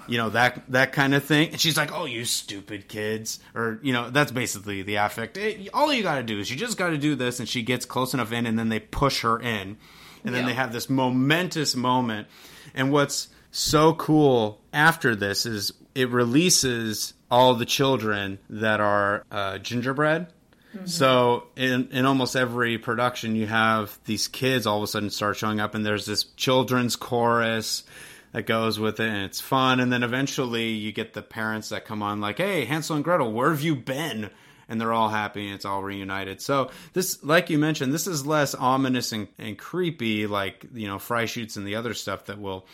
you 0.08 0.18
know 0.18 0.30
that 0.32 0.64
that 0.70 0.92
kind 0.92 1.16
of 1.16 1.24
thing. 1.24 1.52
And 1.52 1.62
she's 1.62 1.78
like 1.78 1.94
oh 1.94 2.06
you 2.06 2.26
stupid 2.26 2.90
kids. 2.90 3.40
Or 3.56 3.80
you 3.82 3.94
know 3.94 4.10
that's 4.10 4.32
basically 4.32 4.82
the 4.82 4.96
affect. 4.96 5.38
Eh, 5.38 5.68
all 5.74 5.94
you 5.94 6.04
got 6.04 6.16
to 6.16 6.24
do 6.24 6.40
is 6.40 6.52
you 6.52 6.58
just 6.58 6.78
got 6.78 6.90
to 6.90 6.98
do 6.98 7.16
this 7.16 7.40
and 7.40 7.48
she 7.48 7.62
gets 7.62 7.86
close 7.86 8.14
enough 8.14 8.34
in 8.34 8.46
and 8.46 8.60
then 8.60 8.68
they 8.68 8.80
push 8.80 9.22
her 9.22 9.40
in 9.40 9.78
and 10.24 10.34
then 10.34 10.42
Yeah. 10.44 10.50
they 10.50 10.56
have 10.56 10.74
this 10.74 10.90
momentous 10.90 11.76
moment 11.76 12.28
and 12.76 12.92
what's 12.92 13.30
so 13.52 13.94
cool 13.94 14.60
after 14.74 15.16
this 15.16 15.46
is 15.46 15.74
it 15.96 16.10
releases 16.10 17.14
all 17.32 17.56
the 17.56 17.66
children 17.66 18.40
that 18.50 18.80
are 18.80 19.24
uh, 19.32 19.58
gingerbread 19.60 20.28
so 20.86 21.48
in 21.56 21.90
in 21.92 22.06
almost 22.06 22.36
every 22.36 22.78
production, 22.78 23.36
you 23.36 23.48
have 23.48 23.98
these 24.06 24.28
kids 24.28 24.68
all 24.68 24.78
of 24.78 24.84
a 24.84 24.88
sudden 24.88 25.10
start 25.10 25.36
showing 25.36 25.60
up, 25.60 25.74
and 25.74 25.84
there's 25.84 26.06
this 26.06 26.26
children's 26.36 26.96
chorus 26.96 27.82
that 28.34 28.46
goes 28.46 28.80
with 28.80 29.00
it, 29.00 29.10
and 29.10 29.26
it's 29.26 29.42
fun. 29.42 29.80
And 29.80 29.92
then 29.92 30.04
eventually, 30.04 30.70
you 30.70 30.92
get 30.92 31.14
the 31.14 31.24
parents 31.24 31.70
that 31.70 31.86
come 31.86 32.04
on, 32.04 32.22
like, 32.22 32.38
"Hey, 32.38 32.66
Hansel 32.66 32.98
and 32.98 33.04
Gretel, 33.04 33.32
where 33.34 33.50
have 33.50 33.62
you 33.62 33.76
been?" 33.76 34.30
And 34.70 34.80
they're 34.80 34.94
all 34.94 35.10
happy, 35.10 35.48
and 35.48 35.56
it's 35.56 35.66
all 35.66 35.84
reunited. 35.84 36.42
So 36.42 36.70
this, 36.94 37.24
like 37.24 37.50
you 37.50 37.58
mentioned, 37.58 37.92
this 37.92 38.08
is 38.08 38.26
less 38.26 38.54
ominous 38.54 39.12
and, 39.12 39.28
and 39.38 39.58
creepy, 39.58 40.28
like 40.28 40.66
you 40.74 40.88
know, 40.88 40.98
Freischütz 40.98 41.58
and 41.58 41.68
the 41.68 41.76
other 41.76 41.94
stuff 41.94 42.26
that 42.26 42.40
we'll 42.40 42.66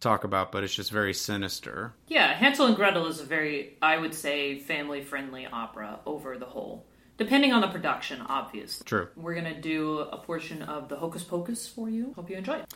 talk 0.00 0.24
about, 0.24 0.50
but 0.50 0.64
it's 0.64 0.74
just 0.74 0.90
very 0.90 1.12
sinister. 1.12 1.92
Yeah, 2.08 2.32
Hansel 2.34 2.66
and 2.66 2.76
Gretel 2.76 3.06
is 3.06 3.20
a 3.20 3.24
very, 3.24 3.76
I 3.82 3.98
would 3.98 4.14
say, 4.14 4.58
family 4.58 5.02
friendly 5.02 5.46
opera 5.46 6.00
over 6.06 6.38
the 6.38 6.46
whole. 6.46 6.86
Depending 7.18 7.52
on 7.52 7.60
the 7.60 7.68
production, 7.68 8.22
obviously. 8.22 8.84
True. 8.84 9.08
We're 9.14 9.34
going 9.34 9.54
to 9.54 9.60
do 9.60 9.98
a 9.98 10.16
portion 10.16 10.62
of 10.62 10.88
the 10.88 10.96
Hocus 10.96 11.22
Pocus 11.22 11.68
for 11.68 11.90
you. 11.90 12.14
Hope 12.16 12.30
you 12.30 12.36
enjoy 12.36 12.54
it. 12.54 12.74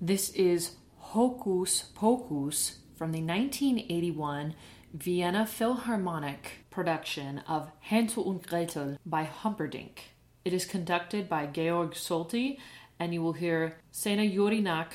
This 0.00 0.30
is 0.30 0.76
Hocus 0.98 1.84
Pocus 1.94 2.78
from 2.96 3.12
the 3.12 3.22
1981 3.22 4.54
Vienna 4.92 5.46
Philharmonic 5.46 6.66
production 6.78 7.42
of 7.48 7.72
Hansel 7.80 8.22
und 8.22 8.46
Gretel 8.46 8.98
by 9.04 9.24
Humperdinck. 9.24 10.12
It 10.44 10.52
is 10.52 10.64
conducted 10.64 11.28
by 11.28 11.46
Georg 11.46 11.94
Solti, 11.94 12.60
and 13.00 13.12
you 13.12 13.20
will 13.20 13.32
hear 13.32 13.78
Sena 13.90 14.22
Jurinac, 14.22 14.92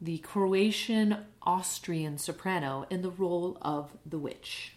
the 0.00 0.16
Croatian 0.20 1.26
Austrian 1.42 2.16
soprano, 2.16 2.86
in 2.88 3.02
the 3.02 3.10
role 3.10 3.58
of 3.60 3.90
the 4.06 4.18
witch. 4.18 4.72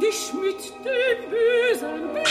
Dich 0.00 0.32
mit 0.34 0.72
dem 0.84 1.30
bösen 1.30 2.12
Blick. 2.12 2.28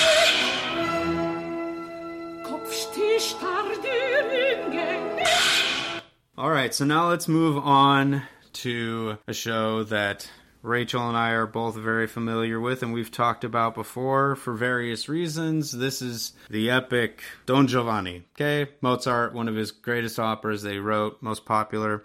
Dir 3.82 4.56
Genick. 4.70 6.04
All 6.38 6.50
right, 6.50 6.74
so 6.74 6.86
now 6.86 7.10
let's 7.10 7.28
move 7.28 7.58
on 7.58 8.24
to 8.54 9.18
a 9.28 9.34
show 9.34 9.84
that 9.84 10.30
Rachel 10.64 11.08
and 11.08 11.18
I 11.18 11.32
are 11.32 11.48
both 11.48 11.76
very 11.76 12.08
familiar 12.08 12.60
with 12.60 12.84
and 12.84 12.94
we've 12.94 13.12
talked 13.12 13.44
about 13.44 13.76
before 13.76 14.36
for 14.36 14.54
various 14.54 15.10
reasons. 15.10 15.72
This 15.72 16.02
is 16.02 16.34
the 16.50 16.70
epic 16.70 17.24
Don 17.46 17.68
Giovanni. 17.68 18.24
Okay, 18.36 18.72
Mozart, 18.82 19.34
one 19.34 19.48
of 19.48 19.56
his 19.56 19.72
greatest 19.72 20.20
operas 20.20 20.62
they 20.62 20.78
wrote, 20.78 21.22
most 21.22 21.46
popular. 21.46 22.04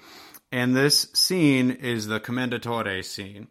And 0.56 0.74
this 0.74 1.08
scene 1.12 1.70
is 1.70 2.06
the 2.06 2.18
Commendatore 2.18 3.04
scene. 3.04 3.48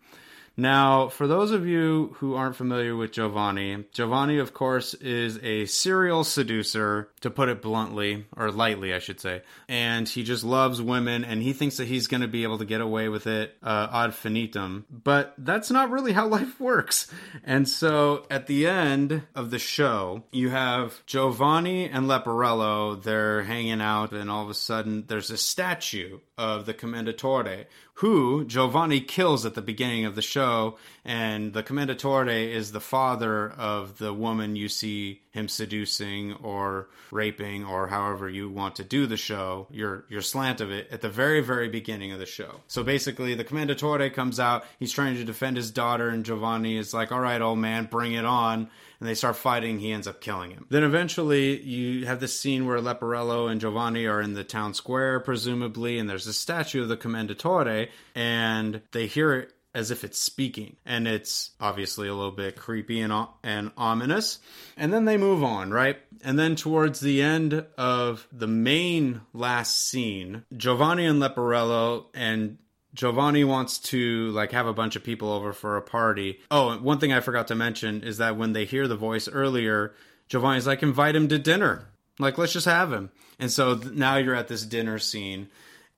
Now, 0.57 1.09
for 1.09 1.27
those 1.27 1.51
of 1.51 1.67
you 1.67 2.15
who 2.19 2.35
aren't 2.35 2.55
familiar 2.55 2.95
with 2.95 3.11
Giovanni, 3.11 3.85
Giovanni, 3.91 4.37
of 4.37 4.53
course, 4.53 4.93
is 4.95 5.37
a 5.43 5.65
serial 5.65 6.23
seducer, 6.23 7.09
to 7.21 7.29
put 7.29 7.49
it 7.49 7.61
bluntly, 7.61 8.25
or 8.37 8.51
lightly, 8.51 8.93
I 8.93 8.99
should 8.99 9.19
say. 9.19 9.41
And 9.67 10.07
he 10.07 10.23
just 10.23 10.43
loves 10.43 10.81
women, 10.81 11.25
and 11.25 11.41
he 11.41 11.53
thinks 11.53 11.77
that 11.77 11.87
he's 11.87 12.07
going 12.07 12.21
to 12.21 12.27
be 12.27 12.43
able 12.43 12.59
to 12.59 12.65
get 12.65 12.81
away 12.81 13.09
with 13.09 13.27
it 13.27 13.57
uh, 13.63 13.87
ad 13.91 14.11
finitum. 14.11 14.83
But 14.89 15.33
that's 15.37 15.71
not 15.71 15.89
really 15.89 16.13
how 16.13 16.27
life 16.27 16.59
works. 16.59 17.11
And 17.43 17.67
so 17.67 18.25
at 18.29 18.47
the 18.47 18.67
end 18.67 19.23
of 19.33 19.51
the 19.51 19.59
show, 19.59 20.23
you 20.31 20.49
have 20.49 21.05
Giovanni 21.05 21.89
and 21.89 22.05
Leporello. 22.05 23.01
They're 23.01 23.43
hanging 23.43 23.81
out, 23.81 24.11
and 24.13 24.29
all 24.29 24.43
of 24.43 24.49
a 24.49 24.53
sudden, 24.53 25.05
there's 25.07 25.31
a 25.31 25.37
statue 25.37 26.19
of 26.37 26.65
the 26.65 26.73
Commendatore, 26.73 27.65
who 27.99 28.43
Giovanni 28.43 28.99
kills 28.99 29.45
at 29.45 29.53
the 29.53 29.61
beginning 29.61 30.03
of 30.03 30.15
the 30.15 30.21
show, 30.21 30.77
and 31.05 31.53
the 31.53 31.63
Commendatore 31.63 32.51
is 32.51 32.71
the 32.71 32.81
father 32.81 33.49
of 33.51 33.99
the 33.99 34.13
woman 34.13 34.57
you 34.57 34.67
see 34.67 35.21
him 35.31 35.47
seducing 35.47 36.33
or 36.33 36.87
raping 37.11 37.63
or 37.63 37.87
however 37.87 38.27
you 38.29 38.49
want 38.49 38.75
to 38.75 38.83
do 38.83 39.05
the 39.05 39.15
show, 39.15 39.67
your 39.71 40.05
your 40.09 40.21
slant 40.21 40.59
of 40.59 40.71
it 40.71 40.89
at 40.91 41.01
the 41.01 41.09
very 41.09 41.39
very 41.39 41.69
beginning 41.69 42.11
of 42.11 42.19
the 42.19 42.25
show. 42.25 42.59
So 42.67 42.83
basically, 42.83 43.33
the 43.33 43.45
Commendatore 43.45 44.13
comes 44.13 44.39
out, 44.41 44.65
he's 44.77 44.91
trying 44.91 45.15
to 45.15 45.23
defend 45.23 45.55
his 45.55 45.71
daughter, 45.71 46.09
and 46.09 46.25
Giovanni 46.25 46.77
is 46.77 46.93
like, 46.93 47.13
"All 47.13 47.21
right, 47.21 47.41
old 47.41 47.59
man, 47.59 47.85
bring 47.85 48.13
it 48.13 48.25
on." 48.25 48.69
And 48.99 49.09
they 49.09 49.15
start 49.15 49.35
fighting. 49.35 49.79
He 49.79 49.91
ends 49.91 50.07
up 50.07 50.21
killing 50.21 50.51
him. 50.51 50.65
Then 50.69 50.83
eventually, 50.83 51.61
you 51.61 52.05
have 52.05 52.19
this 52.19 52.39
scene 52.39 52.65
where 52.65 52.79
Leporello 52.79 53.49
and 53.49 53.61
Giovanni 53.61 54.05
are 54.05 54.21
in 54.21 54.33
the 54.33 54.43
town 54.43 54.73
square, 54.73 55.19
presumably, 55.19 55.97
and 55.97 56.09
there's 56.09 56.27
a 56.27 56.33
statue 56.33 56.83
of 56.83 56.89
the 56.89 56.97
Commendatore, 56.97 57.89
and 58.15 58.81
they 58.91 59.07
hear 59.07 59.33
it 59.33 59.51
as 59.75 59.91
if 59.91 60.05
it's 60.05 60.17
speaking, 60.17 60.77
and 60.85 61.05
it's 61.05 61.51
obviously 61.59 62.07
a 62.07 62.13
little 62.13 62.31
bit 62.31 62.55
creepy 62.55 63.01
and 63.01 63.27
and 63.43 63.71
ominous. 63.75 64.39
And 64.77 64.93
then 64.93 65.03
they 65.03 65.17
move 65.17 65.43
on, 65.43 65.71
right? 65.71 65.97
And 66.23 66.39
then 66.39 66.55
towards 66.55 67.01
the 67.01 67.21
end 67.21 67.65
of 67.77 68.25
the 68.31 68.47
main 68.47 69.21
last 69.33 69.89
scene, 69.89 70.45
Giovanni 70.55 71.05
and 71.05 71.21
Leporello 71.21 72.05
and 72.13 72.57
Giovanni 72.95 73.43
wants 73.43 73.77
to 73.77 74.29
like 74.31 74.51
have 74.51 74.65
a 74.65 74.73
bunch 74.73 74.95
of 74.95 75.03
people 75.03 75.31
over 75.31 75.53
for 75.53 75.77
a 75.77 75.81
party. 75.81 76.39
Oh, 76.49 76.77
one 76.77 76.97
thing 76.99 77.13
I 77.13 77.19
forgot 77.19 77.47
to 77.49 77.55
mention 77.55 78.01
is 78.01 78.17
that 78.17 78.37
when 78.37 78.53
they 78.53 78.65
hear 78.65 78.87
the 78.87 78.95
voice 78.95 79.27
earlier, 79.27 79.93
Giovanni's 80.29 80.65
like, 80.65 80.81
invite 80.81 81.15
him 81.15 81.27
to 81.27 81.37
dinner. 81.37 81.89
Like, 82.17 82.37
let's 82.37 82.53
just 82.53 82.65
have 82.65 82.91
him. 82.91 83.11
And 83.37 83.51
so 83.51 83.75
th- 83.75 83.93
now 83.93 84.15
you're 84.15 84.33
at 84.33 84.47
this 84.47 84.65
dinner 84.65 84.97
scene. 84.97 85.49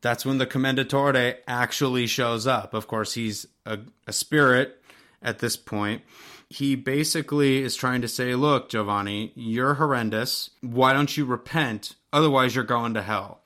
That's 0.01 0.25
when 0.25 0.39
the 0.39 0.47
Commendatore 0.47 1.37
actually 1.47 2.07
shows 2.07 2.47
up. 2.47 2.73
Of 2.73 2.87
course, 2.87 3.13
he's 3.13 3.45
a, 3.65 3.79
a 4.07 4.13
spirit 4.13 4.81
at 5.21 5.39
this 5.39 5.55
point. 5.55 6.01
He 6.49 6.75
basically 6.75 7.61
is 7.61 7.75
trying 7.75 8.01
to 8.01 8.07
say, 8.07 8.33
look, 8.33 8.69
Giovanni, 8.69 9.33
you're 9.35 9.75
horrendous. 9.75 10.49
Why 10.61 10.93
don't 10.93 11.15
you 11.15 11.25
repent? 11.25 11.95
Otherwise, 12.11 12.55
you're 12.55 12.63
going 12.63 12.95
to 12.95 13.01
hell. 13.01 13.41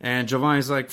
And 0.00 0.28
Giovanni's 0.28 0.70
like, 0.70 0.90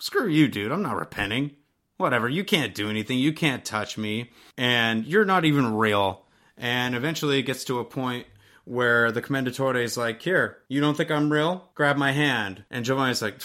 screw 0.00 0.28
you, 0.28 0.48
dude. 0.48 0.72
I'm 0.72 0.82
not 0.82 0.96
repenting. 0.96 1.52
Whatever. 1.96 2.28
You 2.28 2.44
can't 2.44 2.74
do 2.74 2.88
anything. 2.88 3.18
You 3.18 3.32
can't 3.32 3.64
touch 3.64 3.96
me. 3.96 4.30
And 4.56 5.06
you're 5.06 5.24
not 5.24 5.44
even 5.44 5.74
real. 5.74 6.24
And 6.56 6.94
eventually 6.94 7.38
it 7.38 7.44
gets 7.44 7.64
to 7.64 7.78
a 7.78 7.84
point 7.84 8.26
where 8.64 9.12
the 9.12 9.22
Commendatore 9.22 9.82
is 9.82 9.96
like, 9.96 10.22
Here, 10.22 10.58
you 10.68 10.80
don't 10.80 10.96
think 10.96 11.10
I'm 11.10 11.32
real? 11.32 11.68
Grab 11.74 11.96
my 11.96 12.12
hand. 12.12 12.64
And 12.70 12.84
Giovanni's 12.84 13.22
like, 13.22 13.40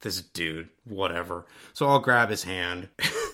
This 0.00 0.22
dude, 0.22 0.68
whatever. 0.84 1.46
So 1.72 1.88
I'll 1.88 1.98
grab 1.98 2.30
his 2.30 2.44
hand. 2.44 2.88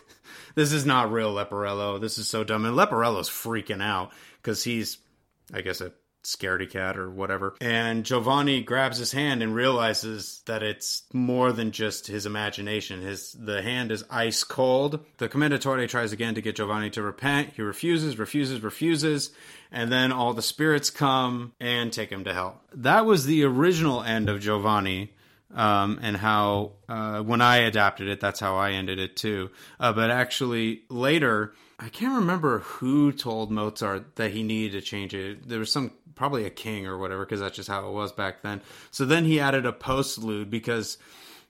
this 0.54 0.72
is 0.72 0.86
not 0.86 1.12
real 1.12 1.34
Leporello. 1.34 2.00
This 2.00 2.18
is 2.18 2.28
so 2.28 2.44
dumb. 2.44 2.64
And 2.64 2.76
Leporello's 2.76 3.28
freaking 3.28 3.82
out 3.82 4.12
because 4.42 4.64
he's, 4.64 4.98
I 5.52 5.60
guess, 5.60 5.80
a 5.80 5.92
scaredy 6.24 6.68
cat 6.68 6.96
or 6.96 7.08
whatever. 7.10 7.54
And 7.60 8.04
Giovanni 8.04 8.62
grabs 8.62 8.98
his 8.98 9.12
hand 9.12 9.42
and 9.42 9.54
realizes 9.54 10.42
that 10.46 10.62
it's 10.62 11.04
more 11.12 11.52
than 11.52 11.70
just 11.70 12.06
his 12.06 12.26
imagination. 12.26 13.00
His 13.00 13.32
the 13.32 13.62
hand 13.62 13.92
is 13.92 14.04
ice 14.10 14.42
cold. 14.44 15.04
The 15.18 15.28
Commendatore 15.28 15.88
tries 15.88 16.12
again 16.12 16.34
to 16.34 16.42
get 16.42 16.56
Giovanni 16.56 16.90
to 16.90 17.02
repent. 17.02 17.50
He 17.54 17.62
refuses, 17.62 18.18
refuses, 18.18 18.62
refuses, 18.62 19.30
and 19.70 19.90
then 19.92 20.12
all 20.12 20.34
the 20.34 20.42
spirits 20.42 20.90
come 20.90 21.52
and 21.60 21.92
take 21.92 22.10
him 22.10 22.24
to 22.24 22.34
hell. 22.34 22.60
That 22.74 23.06
was 23.06 23.26
the 23.26 23.44
original 23.44 24.02
end 24.02 24.28
of 24.28 24.40
Giovanni. 24.40 25.12
Um, 25.54 26.00
and 26.02 26.16
how 26.16 26.72
uh, 26.88 27.20
when 27.22 27.40
I 27.40 27.58
adapted 27.58 28.08
it, 28.08 28.18
that's 28.18 28.40
how 28.40 28.56
I 28.56 28.72
ended 28.72 28.98
it 28.98 29.14
too. 29.14 29.50
Uh, 29.78 29.92
but 29.92 30.10
actually, 30.10 30.82
later, 30.88 31.54
I 31.78 31.90
can't 31.90 32.16
remember 32.16 32.60
who 32.60 33.12
told 33.12 33.50
Mozart 33.50 34.16
that 34.16 34.30
he 34.30 34.42
needed 34.42 34.80
to 34.80 34.80
change 34.80 35.14
it. 35.14 35.48
There 35.48 35.58
was 35.58 35.70
some 35.70 35.92
probably 36.14 36.44
a 36.44 36.50
king 36.50 36.86
or 36.86 36.98
whatever 36.98 37.24
because 37.24 37.40
that's 37.40 37.56
just 37.56 37.68
how 37.68 37.88
it 37.88 37.92
was 37.92 38.12
back 38.12 38.42
then. 38.42 38.60
So 38.90 39.04
then 39.04 39.24
he 39.24 39.40
added 39.40 39.66
a 39.66 39.72
postlude 39.72 40.50
because 40.50 40.98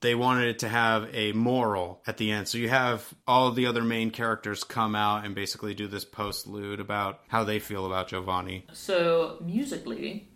they 0.00 0.14
wanted 0.14 0.48
it 0.48 0.58
to 0.58 0.68
have 0.68 1.08
a 1.14 1.32
moral 1.32 2.02
at 2.06 2.18
the 2.18 2.30
end. 2.30 2.46
So 2.46 2.58
you 2.58 2.68
have 2.68 3.14
all 3.26 3.50
the 3.50 3.66
other 3.66 3.82
main 3.82 4.10
characters 4.10 4.62
come 4.62 4.94
out 4.94 5.24
and 5.24 5.34
basically 5.34 5.72
do 5.74 5.86
this 5.86 6.04
postlude 6.04 6.78
about 6.78 7.20
how 7.28 7.44
they 7.44 7.58
feel 7.58 7.86
about 7.86 8.08
Giovanni. 8.08 8.66
So 8.72 9.38
musically, 9.40 10.28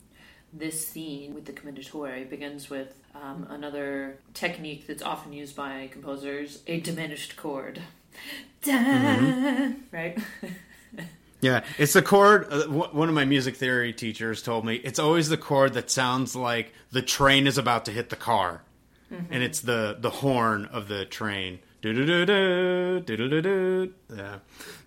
this 0.53 0.89
scene 0.89 1.35
with 1.35 1.45
the 1.45 1.53
Commendatore 1.53 2.29
begins 2.31 2.71
with 2.71 2.95
um, 3.15 3.47
another 3.51 4.19
technique 4.33 4.87
that's 4.87 5.03
often 5.03 5.33
used 5.33 5.55
by 5.55 5.89
composers 5.93 6.63
a 6.67 6.81
diminished 6.81 7.37
chord. 7.37 7.83
Mm-hmm. 8.65 9.75
Right? 9.93 10.19
Yeah, 11.41 11.65
it's 11.79 11.93
the 11.93 12.03
chord. 12.03 12.49
Uh, 12.51 12.67
one 12.67 13.09
of 13.09 13.15
my 13.15 13.25
music 13.25 13.57
theory 13.57 13.93
teachers 13.93 14.43
told 14.43 14.65
me 14.65 14.77
it's 14.77 14.99
always 14.99 15.29
the 15.29 15.37
chord 15.37 15.75
that 15.75 15.91
sounds 15.91 16.35
like 16.35 16.73
the 16.91 17.03
train 17.03 17.47
is 17.47 17.59
about 17.59 17.85
to 17.85 17.93
hit 17.93 18.11
the 18.11 18.17
car, 18.17 18.63
mm-hmm. 19.13 19.33
and 19.33 19.43
it's 19.43 19.61
the 19.61 19.97
the 20.01 20.11
horn 20.11 20.67
of 20.67 20.89
the 20.89 21.05
train. 21.05 21.61
Do 21.81 21.93
do 21.93 22.05
do 22.05 22.27
do 22.27 23.17
do 23.17 23.29
do 23.29 23.43
do. 23.43 23.95
Yeah. 24.17 24.39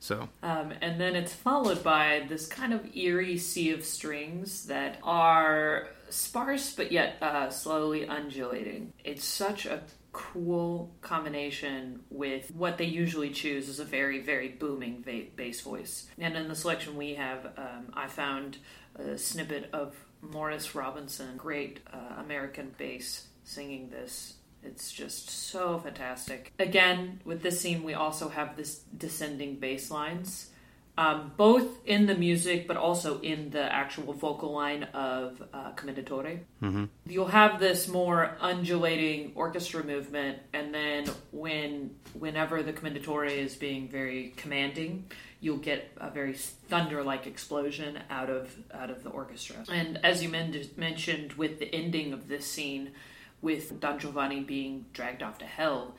So. 0.01 0.27
Um, 0.43 0.73
and 0.81 0.99
then 0.99 1.15
it's 1.15 1.33
followed 1.33 1.83
by 1.83 2.25
this 2.27 2.47
kind 2.47 2.73
of 2.73 2.95
eerie 2.97 3.37
sea 3.37 3.71
of 3.71 3.85
strings 3.85 4.65
that 4.65 4.99
are 5.03 5.87
sparse 6.09 6.73
but 6.73 6.91
yet 6.91 7.15
uh, 7.21 7.49
slowly 7.49 8.05
undulating. 8.05 8.91
It's 9.05 9.23
such 9.23 9.65
a 9.65 9.83
cool 10.11 10.91
combination 11.01 12.01
with 12.09 12.51
what 12.53 12.77
they 12.77 12.85
usually 12.85 13.29
choose 13.29 13.69
is 13.69 13.79
a 13.79 13.85
very 13.85 14.19
very 14.21 14.49
booming 14.49 15.01
va- 15.03 15.29
bass 15.35 15.61
voice. 15.61 16.07
And 16.17 16.35
in 16.35 16.47
the 16.47 16.55
selection 16.55 16.97
we 16.97 17.15
have 17.15 17.45
um, 17.57 17.91
i 17.93 18.07
found 18.07 18.57
a 18.95 19.17
snippet 19.17 19.69
of 19.73 19.95
morris 20.21 20.75
robinson 20.75 21.37
great 21.37 21.79
uh, 21.93 22.19
american 22.19 22.75
bass 22.77 23.27
singing 23.43 23.89
this. 23.89 24.35
It's 24.63 24.91
just 24.91 25.29
so 25.29 25.79
fantastic. 25.79 26.53
Again 26.59 27.21
with 27.25 27.41
this 27.41 27.59
scene 27.59 27.83
we 27.83 27.93
also 27.93 28.29
have 28.29 28.55
this 28.55 28.81
descending 28.97 29.55
bass 29.55 29.89
lines 29.89 30.50
um, 30.97 31.31
both 31.37 31.85
in 31.85 32.05
the 32.05 32.15
music 32.15 32.67
but 32.67 32.77
also 32.77 33.19
in 33.21 33.49
the 33.49 33.63
actual 33.73 34.13
vocal 34.13 34.51
line 34.51 34.83
of 34.93 35.41
uh, 35.53 35.71
Commendatore. 35.73 36.39
Mm-hmm. 36.61 36.85
You'll 37.05 37.27
have 37.27 37.59
this 37.59 37.87
more 37.87 38.35
undulating 38.39 39.31
orchestra 39.35 39.83
movement, 39.83 40.39
and 40.53 40.73
then 40.73 41.05
when 41.31 41.95
whenever 42.13 42.61
the 42.63 42.73
Commendatore 42.73 43.29
is 43.29 43.55
being 43.55 43.87
very 43.87 44.33
commanding, 44.35 45.05
you'll 45.39 45.57
get 45.57 45.91
a 45.97 46.09
very 46.09 46.33
thunder-like 46.33 47.25
explosion 47.25 47.99
out 48.09 48.29
of 48.29 48.55
out 48.73 48.89
of 48.89 49.03
the 49.03 49.09
orchestra. 49.09 49.57
And 49.69 49.99
as 50.03 50.21
you 50.21 50.29
men- 50.29 50.69
mentioned 50.77 51.33
with 51.33 51.59
the 51.59 51.73
ending 51.73 52.13
of 52.13 52.27
this 52.27 52.45
scene, 52.45 52.91
with 53.41 53.79
Don 53.79 53.97
Giovanni 53.99 54.41
being 54.41 54.85
dragged 54.93 55.23
off 55.23 55.39
to 55.39 55.45
hell 55.45 55.95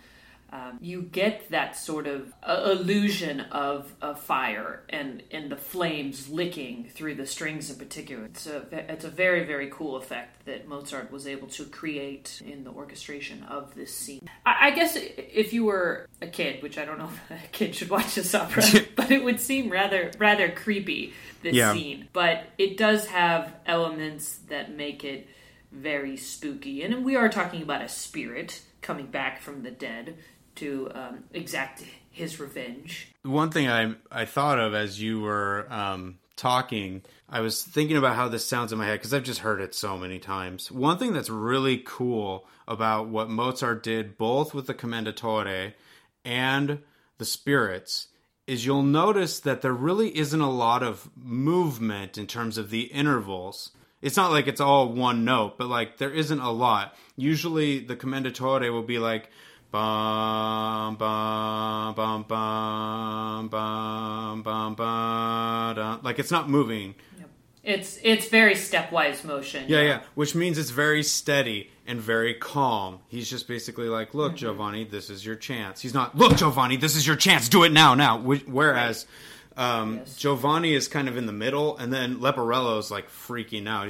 um, 0.52 0.76
you 0.82 1.00
get 1.00 1.48
that 1.48 1.78
sort 1.78 2.06
of 2.06 2.30
uh, 2.42 2.68
illusion 2.70 3.40
of, 3.40 3.90
of 4.02 4.20
fire 4.20 4.82
and, 4.90 5.22
and 5.30 5.50
the 5.50 5.56
flames 5.56 6.28
licking 6.28 6.90
through 6.90 7.14
the 7.14 7.26
strings 7.26 7.70
in 7.70 7.76
particular. 7.76 8.26
It's 8.26 8.46
a, 8.46 8.66
it's 8.92 9.06
a 9.06 9.08
very, 9.08 9.46
very 9.46 9.70
cool 9.70 9.96
effect 9.96 10.44
that 10.44 10.68
Mozart 10.68 11.10
was 11.10 11.26
able 11.26 11.48
to 11.48 11.64
create 11.64 12.42
in 12.44 12.64
the 12.64 12.70
orchestration 12.70 13.44
of 13.44 13.74
this 13.74 13.94
scene. 13.94 14.28
I, 14.44 14.68
I 14.68 14.70
guess 14.72 14.94
if 14.94 15.54
you 15.54 15.64
were 15.64 16.06
a 16.20 16.26
kid, 16.26 16.62
which 16.62 16.76
I 16.76 16.84
don't 16.84 16.98
know 16.98 17.08
if 17.30 17.44
a 17.44 17.48
kid 17.48 17.74
should 17.74 17.88
watch 17.88 18.14
this 18.14 18.34
opera, 18.34 18.62
but 18.96 19.10
it 19.10 19.24
would 19.24 19.40
seem 19.40 19.70
rather 19.70 20.10
rather 20.18 20.50
creepy, 20.50 21.14
this 21.40 21.54
yeah. 21.54 21.72
scene. 21.72 22.08
But 22.12 22.44
it 22.58 22.76
does 22.76 23.06
have 23.06 23.54
elements 23.64 24.36
that 24.48 24.74
make 24.76 25.02
it 25.02 25.28
very 25.70 26.18
spooky. 26.18 26.82
And 26.82 27.04
we 27.04 27.16
are 27.16 27.30
talking 27.30 27.62
about 27.62 27.80
a 27.80 27.88
spirit 27.88 28.60
coming 28.82 29.06
back 29.06 29.40
from 29.40 29.62
the 29.62 29.70
dead 29.70 30.16
to 30.56 30.90
um, 30.94 31.24
exact 31.32 31.84
his 32.10 32.38
revenge. 32.38 33.08
One 33.22 33.50
thing 33.50 33.68
I 33.68 33.94
I 34.10 34.24
thought 34.24 34.58
of 34.58 34.74
as 34.74 35.00
you 35.00 35.20
were 35.20 35.66
um, 35.70 36.18
talking, 36.36 37.02
I 37.28 37.40
was 37.40 37.62
thinking 37.62 37.96
about 37.96 38.16
how 38.16 38.28
this 38.28 38.44
sounds 38.44 38.72
in 38.72 38.78
my 38.78 38.86
head 38.86 38.98
because 38.98 39.14
I've 39.14 39.22
just 39.22 39.40
heard 39.40 39.60
it 39.60 39.74
so 39.74 39.96
many 39.96 40.18
times. 40.18 40.70
One 40.70 40.98
thing 40.98 41.12
that's 41.12 41.30
really 41.30 41.82
cool 41.84 42.46
about 42.68 43.08
what 43.08 43.30
Mozart 43.30 43.82
did, 43.82 44.18
both 44.18 44.54
with 44.54 44.66
the 44.66 44.74
Commendatore 44.74 45.72
and 46.24 46.80
the 47.18 47.24
spirits, 47.24 48.08
is 48.46 48.66
you'll 48.66 48.82
notice 48.82 49.40
that 49.40 49.62
there 49.62 49.72
really 49.72 50.16
isn't 50.16 50.40
a 50.40 50.50
lot 50.50 50.82
of 50.82 51.10
movement 51.16 52.18
in 52.18 52.26
terms 52.26 52.58
of 52.58 52.70
the 52.70 52.82
intervals. 52.82 53.70
It's 54.00 54.16
not 54.16 54.32
like 54.32 54.48
it's 54.48 54.60
all 54.60 54.92
one 54.92 55.24
note, 55.24 55.58
but 55.58 55.68
like 55.68 55.98
there 55.98 56.10
isn't 56.10 56.40
a 56.40 56.50
lot. 56.50 56.96
Usually 57.16 57.78
the 57.78 57.96
commendatore 57.96 58.70
will 58.72 58.82
be 58.82 58.98
like 58.98 59.30
bum 59.72 60.96
bum 60.96 61.94
bum 61.94 62.22
bum 62.28 63.48
bum 63.48 64.42
bum 64.42 64.74
bum 64.74 66.00
like 66.02 66.18
it's 66.18 66.30
not 66.30 66.48
moving. 66.48 66.94
yep. 67.18 67.30
It's 67.64 67.98
it's 68.02 68.28
very 68.28 68.54
stepwise 68.54 69.24
motion. 69.24 69.64
Yeah, 69.68 69.80
yeah, 69.80 70.02
which 70.14 70.34
means 70.34 70.58
it's 70.58 70.70
very 70.70 71.02
steady 71.02 71.70
and 71.86 72.00
very 72.00 72.34
calm. 72.34 73.00
He's 73.08 73.30
just 73.30 73.48
basically 73.48 73.88
like, 73.88 74.14
"Look, 74.14 74.36
Giovanni, 74.36 74.84
this 74.84 75.08
is 75.10 75.24
your 75.24 75.36
chance." 75.36 75.80
He's 75.80 75.94
not, 75.94 76.16
"Look, 76.16 76.36
Giovanni, 76.36 76.76
this 76.76 76.94
is 76.94 77.06
your 77.06 77.16
chance. 77.16 77.48
Do 77.48 77.64
it 77.64 77.72
now, 77.72 77.94
now." 77.94 78.18
Whereas 78.18 79.06
um, 79.56 79.96
Yes. 79.96 80.16
Giovanni 80.16 80.74
is 80.74 80.88
kind 80.88 81.08
of 81.08 81.16
in 81.16 81.26
the 81.26 81.32
middle, 81.32 81.76
and 81.76 81.92
then 81.92 82.16
Leporello's 82.16 82.90
like 82.90 83.08
freaking 83.08 83.68
out. 83.68 83.88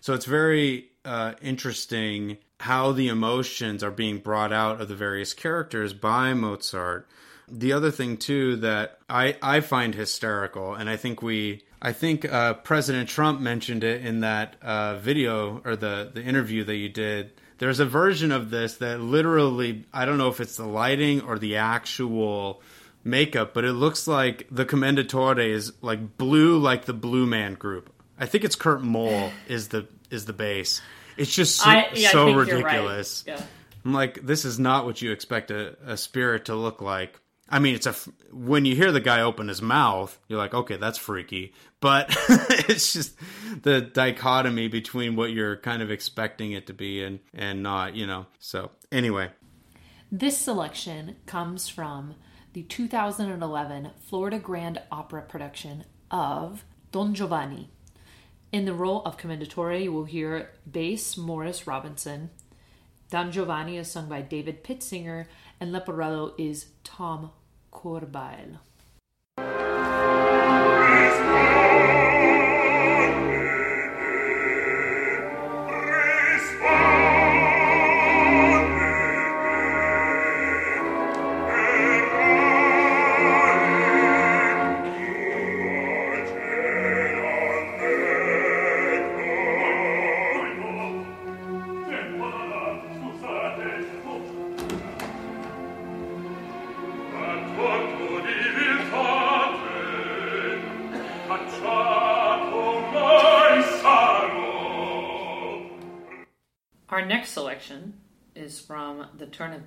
So 0.00 0.14
it's 0.14 0.26
very 0.26 0.90
uh, 1.06 1.34
interesting 1.40 2.38
how 2.60 2.92
the 2.92 3.08
emotions 3.08 3.82
are 3.82 3.90
being 3.90 4.18
brought 4.18 4.52
out 4.52 4.80
of 4.80 4.88
the 4.88 4.94
various 4.94 5.34
characters 5.34 5.92
by 5.92 6.34
Mozart. 6.34 7.08
The 7.48 7.72
other 7.72 7.90
thing 7.90 8.16
too 8.16 8.56
that 8.56 8.98
I 9.08 9.36
I 9.40 9.60
find 9.60 9.94
hysterical, 9.94 10.74
and 10.74 10.90
I 10.90 10.96
think 10.96 11.22
we 11.22 11.62
I 11.80 11.92
think 11.92 12.30
uh, 12.30 12.54
President 12.54 13.08
Trump 13.08 13.40
mentioned 13.40 13.84
it 13.84 14.04
in 14.04 14.20
that 14.20 14.56
uh, 14.62 14.96
video 14.98 15.62
or 15.64 15.76
the 15.76 16.10
the 16.12 16.22
interview 16.22 16.64
that 16.64 16.76
you 16.76 16.88
did. 16.88 17.32
There's 17.58 17.80
a 17.80 17.86
version 17.86 18.32
of 18.32 18.50
this 18.50 18.76
that 18.78 19.00
literally 19.00 19.84
I 19.92 20.04
don't 20.04 20.18
know 20.18 20.28
if 20.28 20.40
it's 20.40 20.56
the 20.56 20.66
lighting 20.66 21.20
or 21.22 21.38
the 21.38 21.56
actual 21.56 22.62
makeup, 23.04 23.54
but 23.54 23.64
it 23.64 23.72
looks 23.72 24.08
like 24.08 24.46
the 24.50 24.66
Commendatore 24.66 25.46
is 25.46 25.72
like 25.80 26.18
blue, 26.18 26.58
like 26.58 26.84
the 26.86 26.92
Blue 26.92 27.26
Man 27.26 27.54
Group. 27.54 27.92
I 28.18 28.26
think 28.26 28.44
it's 28.44 28.56
Kurt 28.56 28.82
Moll 28.82 29.30
is 29.46 29.68
the 29.68 29.86
is 30.10 30.24
the 30.24 30.32
bass. 30.32 30.80
It's 31.16 31.34
just 31.34 31.56
so, 31.56 31.70
I, 31.70 31.90
yeah, 31.94 32.10
so 32.10 32.26
think 32.26 32.36
you're 32.48 32.56
right. 32.62 32.64
ridiculous. 32.64 33.24
Yeah. 33.26 33.40
I'm 33.84 33.92
like, 33.92 34.26
this 34.26 34.44
is 34.44 34.58
not 34.58 34.84
what 34.84 35.00
you 35.00 35.12
expect 35.12 35.50
a, 35.50 35.76
a 35.84 35.96
spirit 35.96 36.46
to 36.46 36.54
look 36.54 36.80
like. 36.80 37.20
I 37.48 37.60
mean, 37.60 37.76
it's 37.76 37.86
a 37.86 37.94
when 38.32 38.64
you 38.64 38.74
hear 38.74 38.90
the 38.90 39.00
guy 39.00 39.20
open 39.20 39.46
his 39.46 39.62
mouth, 39.62 40.18
you're 40.26 40.38
like, 40.38 40.52
okay, 40.52 40.76
that's 40.76 40.98
freaky. 40.98 41.52
But 41.78 42.06
it's 42.68 42.92
just 42.92 43.16
the 43.62 43.80
dichotomy 43.80 44.66
between 44.66 45.14
what 45.14 45.30
you're 45.30 45.56
kind 45.56 45.80
of 45.82 45.90
expecting 45.92 46.52
it 46.52 46.66
to 46.66 46.72
be 46.74 47.04
and 47.04 47.20
and 47.32 47.62
not, 47.62 47.94
you 47.94 48.06
know. 48.06 48.26
So 48.40 48.72
anyway, 48.90 49.30
This 50.10 50.36
selection 50.38 51.16
comes 51.26 51.68
from 51.68 52.16
the 52.52 52.62
2011 52.64 53.90
Florida 54.08 54.38
Grand 54.40 54.82
Opera 54.90 55.22
production 55.22 55.84
of 56.10 56.64
Don 56.90 57.14
Giovanni. 57.14 57.70
In 58.52 58.64
the 58.64 58.74
role 58.74 59.02
of 59.04 59.16
Commendatore, 59.16 59.82
you 59.82 59.92
will 59.92 60.04
hear 60.04 60.50
bass 60.70 61.16
Morris 61.16 61.66
Robinson. 61.66 62.30
Don 63.10 63.30
Giovanni 63.30 63.76
is 63.76 63.90
sung 63.90 64.08
by 64.08 64.22
David 64.22 64.64
Pittsinger, 64.64 65.26
and 65.60 65.72
Leporello 65.72 66.32
is 66.38 66.66
Tom 66.84 67.30
Corbeil. 67.70 68.58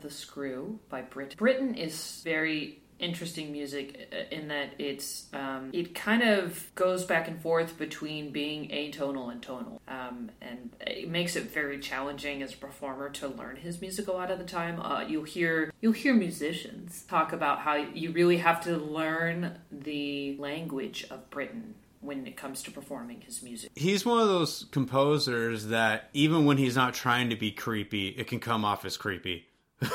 The 0.02 0.10
Screw 0.10 0.80
by 0.90 1.02
Brit. 1.02 1.38
Britten 1.38 1.76
is 1.76 2.22
very 2.24 2.80
interesting 3.00 3.52
music 3.52 4.10
uh, 4.12 4.36
in 4.36 4.50
that 4.50 4.72
it's 4.78 5.28
um, 5.34 5.70
it 5.74 5.96
kind 5.96 6.22
of 6.22 6.70
goes 6.76 7.06
back 7.06 7.28
and 7.28 7.42
forth 7.42 7.78
between 7.78 8.32
being 8.32 8.68
atonal 8.70 9.32
and 9.32 9.42
tonal 9.42 9.82
um, 9.88 10.30
and 10.42 10.76
it 10.86 11.10
makes 11.10 11.36
it 11.36 11.44
very 11.50 11.80
challenging 11.80 12.44
as 12.44 12.54
a 12.54 12.58
performer 12.58 13.10
to 13.10 13.28
learn 13.28 13.56
his 13.56 13.80
music 13.82 14.08
a 14.08 14.12
lot 14.12 14.30
of 14.30 14.38
the 14.38 14.46
time 14.46 14.80
uh, 14.82 15.02
you'll 15.02 15.24
hear 15.24 15.74
you'll 15.82 15.94
hear 15.94 16.14
musicians 16.14 17.04
talk 17.08 17.32
about 17.32 17.60
how 17.60 17.76
you 17.76 18.12
really 18.12 18.38
have 18.38 18.62
to 18.62 18.76
learn 18.76 19.58
the 19.72 20.36
language 20.38 21.06
of 21.10 21.30
Britten 21.30 21.76
when 22.02 22.26
it 22.28 22.38
comes 22.38 22.64
to 22.64 22.72
performing 22.72 23.22
his 23.22 23.42
music 23.42 23.72
he's 23.76 24.06
one 24.06 24.22
of 24.22 24.28
those 24.28 24.66
composers 24.72 25.68
that 25.68 26.10
even 26.14 26.46
when 26.46 26.58
he's 26.58 26.76
not 26.76 26.94
trying 26.94 27.30
to 27.30 27.36
be 27.36 27.52
creepy, 27.52 28.10
it 28.10 28.28
can 28.28 28.40
come 28.40 28.66
off 28.66 28.86
as 28.86 28.98
creepy. 28.98 29.46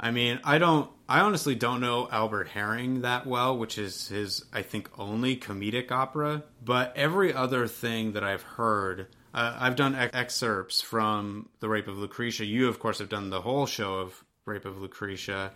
I 0.00 0.10
mean, 0.10 0.40
I 0.44 0.58
don't, 0.58 0.90
I 1.08 1.20
honestly 1.20 1.54
don't 1.54 1.80
know 1.80 2.08
Albert 2.10 2.48
Herring 2.48 3.00
that 3.00 3.26
well, 3.26 3.56
which 3.56 3.78
is 3.78 4.08
his, 4.08 4.44
I 4.52 4.62
think, 4.62 4.88
only 4.98 5.36
comedic 5.36 5.90
opera. 5.90 6.44
But 6.64 6.92
every 6.96 7.34
other 7.34 7.66
thing 7.66 8.12
that 8.12 8.22
I've 8.22 8.42
heard, 8.42 9.08
uh, 9.34 9.56
I've 9.58 9.76
done 9.76 9.94
ex- 9.94 10.14
excerpts 10.14 10.80
from 10.80 11.48
The 11.60 11.68
Rape 11.68 11.88
of 11.88 11.98
Lucretia. 11.98 12.44
You, 12.44 12.68
of 12.68 12.78
course, 12.78 12.98
have 12.98 13.08
done 13.08 13.30
the 13.30 13.40
whole 13.40 13.66
show 13.66 13.94
of 13.94 14.24
Rape 14.44 14.64
of 14.64 14.80
Lucretia. 14.80 15.52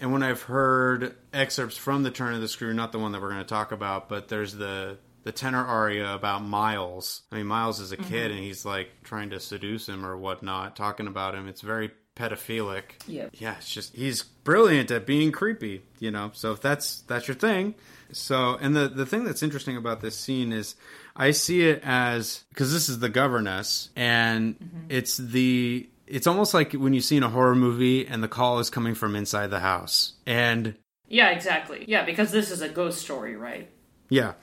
And 0.00 0.12
when 0.12 0.22
I've 0.22 0.42
heard 0.42 1.16
excerpts 1.32 1.76
from 1.76 2.02
The 2.02 2.10
Turn 2.10 2.34
of 2.34 2.40
the 2.40 2.48
Screw, 2.48 2.74
not 2.74 2.92
the 2.92 2.98
one 2.98 3.12
that 3.12 3.22
we're 3.22 3.30
going 3.30 3.40
to 3.40 3.48
talk 3.48 3.72
about, 3.72 4.08
but 4.08 4.28
there's 4.28 4.54
the 4.54 4.98
the 5.24 5.32
tenor 5.32 5.62
aria 5.62 6.14
about 6.14 6.42
Miles. 6.42 7.22
I 7.30 7.36
mean, 7.36 7.46
Miles 7.46 7.80
is 7.80 7.92
a 7.92 7.98
kid 7.98 8.30
and 8.30 8.40
he's 8.40 8.64
like 8.64 8.88
trying 9.04 9.30
to 9.30 9.40
seduce 9.40 9.86
him 9.86 10.06
or 10.06 10.16
whatnot, 10.16 10.74
talking 10.74 11.06
about 11.06 11.34
him. 11.34 11.48
It's 11.48 11.60
very 11.60 11.90
pedophilic. 12.18 12.82
Yep. 13.06 13.30
Yeah, 13.34 13.56
it's 13.58 13.70
just 13.70 13.94
he's 13.94 14.22
brilliant 14.22 14.90
at 14.90 15.06
being 15.06 15.32
creepy, 15.32 15.82
you 15.98 16.10
know. 16.10 16.30
So 16.34 16.52
if 16.52 16.60
that's 16.60 17.02
that's 17.02 17.28
your 17.28 17.36
thing. 17.36 17.74
So 18.12 18.56
and 18.60 18.74
the 18.74 18.88
the 18.88 19.06
thing 19.06 19.24
that's 19.24 19.42
interesting 19.42 19.76
about 19.76 20.00
this 20.00 20.18
scene 20.18 20.52
is 20.52 20.74
I 21.14 21.30
see 21.30 21.68
it 21.68 21.82
as 21.84 22.44
because 22.50 22.72
this 22.72 22.88
is 22.88 22.98
the 22.98 23.08
governess 23.08 23.90
and 23.96 24.58
mm-hmm. 24.58 24.86
it's 24.88 25.16
the 25.16 25.88
it's 26.06 26.26
almost 26.26 26.54
like 26.54 26.72
when 26.72 26.94
you 26.94 27.00
see 27.00 27.16
in 27.16 27.22
a 27.22 27.28
horror 27.28 27.54
movie 27.54 28.06
and 28.06 28.22
the 28.22 28.28
call 28.28 28.58
is 28.58 28.70
coming 28.70 28.94
from 28.94 29.14
inside 29.14 29.48
the 29.48 29.60
house. 29.60 30.14
And 30.26 30.74
Yeah, 31.06 31.30
exactly. 31.30 31.84
Yeah, 31.86 32.04
because 32.04 32.32
this 32.32 32.50
is 32.50 32.62
a 32.62 32.68
ghost 32.68 33.00
story, 33.00 33.36
right? 33.36 33.70
Yeah. 34.08 34.34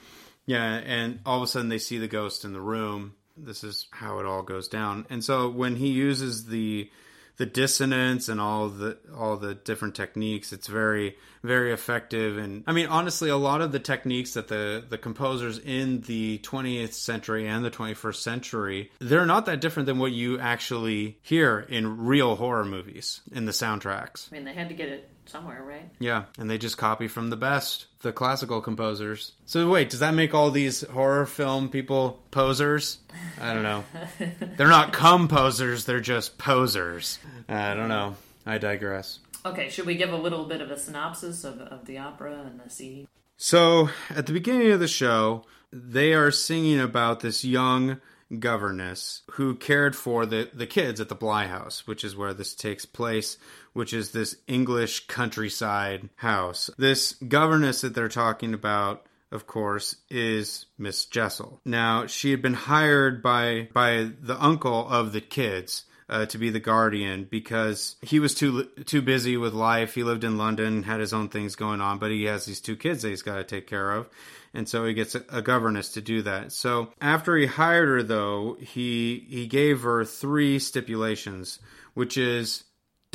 Yeah, 0.45 0.63
and 0.63 1.19
all 1.25 1.37
of 1.37 1.43
a 1.43 1.47
sudden 1.47 1.69
they 1.69 1.79
see 1.79 1.97
the 1.97 2.07
ghost 2.07 2.45
in 2.45 2.53
the 2.53 2.61
room. 2.61 3.15
This 3.35 3.63
is 3.63 3.87
how 3.91 4.19
it 4.19 4.25
all 4.25 4.43
goes 4.43 4.67
down. 4.67 5.07
And 5.09 5.23
so 5.23 5.49
when 5.49 5.75
he 5.75 5.89
uses 5.89 6.45
the 6.45 6.89
the 7.37 7.45
dissonance 7.45 8.29
and 8.29 8.39
all 8.39 8.69
the 8.69 8.97
all 9.15 9.37
the 9.37 9.55
different 9.55 9.95
techniques, 9.95 10.53
it's 10.53 10.67
very 10.67 11.15
very 11.43 11.71
effective 11.71 12.37
and 12.37 12.63
I 12.65 12.71
mean 12.71 12.87
honestly 12.87 13.29
a 13.29 13.37
lot 13.37 13.61
of 13.61 13.71
the 13.71 13.79
techniques 13.79 14.33
that 14.33 14.47
the 14.47 14.83
the 14.87 14.97
composers 14.97 15.59
in 15.59 16.01
the 16.01 16.39
20th 16.39 16.93
century 16.93 17.47
and 17.47 17.63
the 17.63 17.71
21st 17.71 18.15
century, 18.15 18.91
they're 18.99 19.25
not 19.25 19.45
that 19.45 19.61
different 19.61 19.85
than 19.85 19.99
what 19.99 20.11
you 20.11 20.39
actually 20.39 21.17
hear 21.21 21.59
in 21.69 22.05
real 22.05 22.35
horror 22.35 22.65
movies 22.65 23.21
in 23.31 23.45
the 23.45 23.51
soundtracks. 23.51 24.31
I 24.31 24.35
mean, 24.35 24.45
they 24.45 24.53
had 24.53 24.69
to 24.69 24.75
get 24.75 24.89
it 24.89 25.09
somewhere, 25.25 25.63
right? 25.63 25.89
Yeah, 25.99 26.25
and 26.37 26.49
they 26.49 26.57
just 26.57 26.77
copy 26.77 27.07
from 27.07 27.29
the 27.29 27.37
best, 27.37 27.85
the 28.01 28.11
classical 28.11 28.61
composers. 28.61 29.33
So 29.45 29.69
wait, 29.69 29.89
does 29.89 29.99
that 29.99 30.13
make 30.13 30.33
all 30.33 30.51
these 30.51 30.81
horror 30.81 31.25
film 31.25 31.69
people 31.69 32.23
posers? 32.31 32.99
I 33.39 33.53
don't 33.53 33.63
know. 33.63 33.83
they're 34.57 34.67
not 34.67 34.93
composers, 34.93 35.85
they're 35.85 35.99
just 35.99 36.37
posers. 36.37 37.19
I 37.47 37.73
don't 37.73 37.89
know. 37.89 38.15
I 38.45 38.57
digress. 38.57 39.19
Okay, 39.45 39.69
should 39.69 39.85
we 39.85 39.95
give 39.95 40.11
a 40.11 40.17
little 40.17 40.45
bit 40.45 40.61
of 40.61 40.71
a 40.71 40.79
synopsis 40.79 41.43
of, 41.43 41.59
of 41.59 41.85
the 41.85 41.99
opera 41.99 42.43
and 42.45 42.59
the 42.59 42.69
CD? 42.69 43.07
So, 43.37 43.89
at 44.09 44.25
the 44.25 44.33
beginning 44.33 44.71
of 44.71 44.79
the 44.79 44.87
show, 44.87 45.43
they 45.71 46.13
are 46.13 46.31
singing 46.31 46.79
about 46.79 47.19
this 47.19 47.43
young 47.43 47.99
governess 48.39 49.21
who 49.31 49.55
cared 49.55 49.95
for 49.95 50.25
the, 50.25 50.49
the 50.53 50.65
kids 50.65 50.99
at 50.99 51.09
the 51.09 51.15
Bly 51.15 51.47
House, 51.47 51.85
which 51.85 52.03
is 52.03 52.15
where 52.15 52.33
this 52.33 52.55
takes 52.55 52.85
place, 52.85 53.37
which 53.75 53.93
is 53.93 54.11
this 54.11 54.35
English 54.47 55.05
countryside 55.07 56.09
house. 56.15 56.69
This 56.77 57.13
governess 57.13 57.81
that 57.81 57.93
they're 57.93 58.07
talking 58.09 58.53
about 58.53 59.05
of 59.31 59.47
course, 59.47 59.97
is 60.09 60.65
Miss 60.77 61.05
Jessel. 61.05 61.59
Now, 61.65 62.05
she 62.05 62.31
had 62.31 62.41
been 62.41 62.53
hired 62.53 63.21
by 63.21 63.67
by 63.73 64.11
the 64.21 64.41
uncle 64.41 64.87
of 64.87 65.11
the 65.11 65.19
kids, 65.19 65.83
uh, 66.07 66.25
to 66.27 66.37
be 66.37 66.49
the 66.49 66.59
guardian 66.59 67.27
because 67.29 67.95
he 68.01 68.19
was 68.19 68.35
too 68.35 68.65
too 68.85 69.01
busy 69.01 69.37
with 69.37 69.53
life. 69.53 69.95
He 69.95 70.03
lived 70.03 70.23
in 70.23 70.37
London, 70.37 70.83
had 70.83 70.99
his 70.99 71.13
own 71.13 71.29
things 71.29 71.55
going 71.55 71.81
on, 71.81 71.97
but 71.97 72.11
he 72.11 72.25
has 72.25 72.45
these 72.45 72.61
two 72.61 72.75
kids 72.75 73.01
that 73.01 73.09
he's 73.09 73.21
got 73.21 73.37
to 73.37 73.43
take 73.43 73.67
care 73.67 73.91
of, 73.91 74.09
and 74.53 74.69
so 74.69 74.85
he 74.85 74.93
gets 74.93 75.15
a, 75.15 75.23
a 75.29 75.41
governess 75.41 75.89
to 75.93 76.01
do 76.01 76.21
that. 76.23 76.51
So 76.51 76.91
after 77.01 77.35
he 77.35 77.47
hired 77.47 77.89
her, 77.89 78.03
though, 78.03 78.57
he 78.59 79.25
he 79.27 79.47
gave 79.47 79.81
her 79.81 80.05
three 80.05 80.59
stipulations, 80.59 81.59
which 81.93 82.17
is 82.17 82.64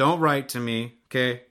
don't 0.01 0.19
write 0.19 0.49
to 0.49 0.59
me, 0.59 0.95
okay, 1.09 1.43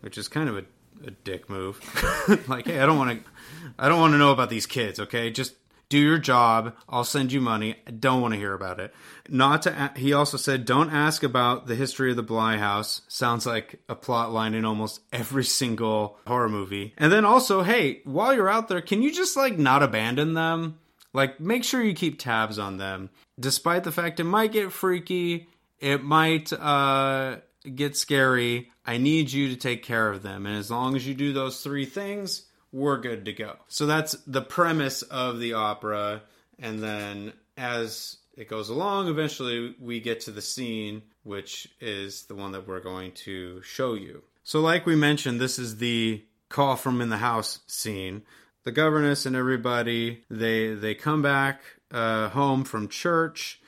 which 0.00 0.18
is 0.18 0.28
kind 0.28 0.50
of 0.50 0.58
a, 0.58 0.64
a 1.06 1.10
dick 1.24 1.48
move. 1.48 1.80
like, 2.46 2.66
hey, 2.66 2.78
I 2.78 2.84
don't 2.84 2.98
want 2.98 3.24
to, 3.24 3.30
I 3.78 3.88
don't 3.88 3.98
want 3.98 4.12
to 4.12 4.18
know 4.18 4.32
about 4.32 4.50
these 4.50 4.66
kids, 4.66 5.00
okay, 5.00 5.30
just 5.30 5.54
do 5.88 5.98
your 5.98 6.18
job. 6.18 6.74
I'll 6.90 7.04
send 7.04 7.32
you 7.32 7.40
money. 7.40 7.76
I 7.86 7.92
don't 7.92 8.20
want 8.20 8.34
to 8.34 8.38
hear 8.38 8.52
about 8.52 8.80
it. 8.80 8.92
Not 9.30 9.62
to. 9.62 9.92
He 9.96 10.12
also 10.12 10.36
said, 10.36 10.66
don't 10.66 10.92
ask 10.92 11.22
about 11.22 11.68
the 11.68 11.74
history 11.74 12.10
of 12.10 12.16
the 12.16 12.22
Bly 12.22 12.58
House. 12.58 13.00
Sounds 13.08 13.46
like 13.46 13.80
a 13.88 13.94
plot 13.94 14.30
line 14.30 14.52
in 14.52 14.66
almost 14.66 15.00
every 15.10 15.44
single 15.44 16.18
horror 16.26 16.50
movie. 16.50 16.92
And 16.98 17.10
then 17.10 17.24
also, 17.24 17.62
hey, 17.62 18.02
while 18.04 18.34
you're 18.34 18.50
out 18.50 18.68
there, 18.68 18.82
can 18.82 19.00
you 19.00 19.10
just 19.10 19.38
like 19.38 19.56
not 19.56 19.82
abandon 19.82 20.34
them? 20.34 20.80
Like, 21.14 21.40
make 21.40 21.64
sure 21.64 21.82
you 21.82 21.94
keep 21.94 22.18
tabs 22.18 22.58
on 22.58 22.76
them, 22.76 23.08
despite 23.40 23.84
the 23.84 23.92
fact 23.92 24.20
it 24.20 24.24
might 24.24 24.52
get 24.52 24.70
freaky. 24.70 25.48
It 25.80 26.02
might 26.02 26.52
uh, 26.52 27.36
get 27.74 27.96
scary. 27.96 28.70
I 28.84 28.98
need 28.98 29.32
you 29.32 29.48
to 29.48 29.56
take 29.56 29.82
care 29.82 30.08
of 30.08 30.22
them, 30.22 30.46
and 30.46 30.56
as 30.56 30.70
long 30.70 30.96
as 30.96 31.06
you 31.06 31.14
do 31.14 31.32
those 31.32 31.62
three 31.62 31.86
things, 31.86 32.42
we're 32.72 32.98
good 32.98 33.24
to 33.24 33.32
go. 33.32 33.56
So 33.68 33.86
that's 33.86 34.12
the 34.26 34.42
premise 34.42 35.02
of 35.02 35.40
the 35.40 35.54
opera. 35.54 36.22
And 36.58 36.82
then 36.82 37.32
as 37.56 38.18
it 38.36 38.48
goes 38.48 38.68
along, 38.68 39.08
eventually 39.08 39.74
we 39.80 40.00
get 40.00 40.20
to 40.22 40.30
the 40.30 40.42
scene, 40.42 41.02
which 41.22 41.68
is 41.80 42.24
the 42.24 42.34
one 42.34 42.52
that 42.52 42.68
we're 42.68 42.80
going 42.80 43.12
to 43.12 43.62
show 43.62 43.94
you. 43.94 44.22
So, 44.44 44.60
like 44.60 44.86
we 44.86 44.94
mentioned, 44.94 45.40
this 45.40 45.58
is 45.58 45.78
the 45.78 46.22
call 46.48 46.76
from 46.76 47.00
in 47.00 47.08
the 47.08 47.16
house 47.16 47.60
scene. 47.66 48.22
The 48.64 48.72
governess 48.72 49.26
and 49.26 49.36
everybody 49.36 50.24
they 50.28 50.74
they 50.74 50.94
come 50.94 51.22
back 51.22 51.60
uh, 51.90 52.28
home 52.28 52.64
from 52.64 52.88
church, 52.88 53.60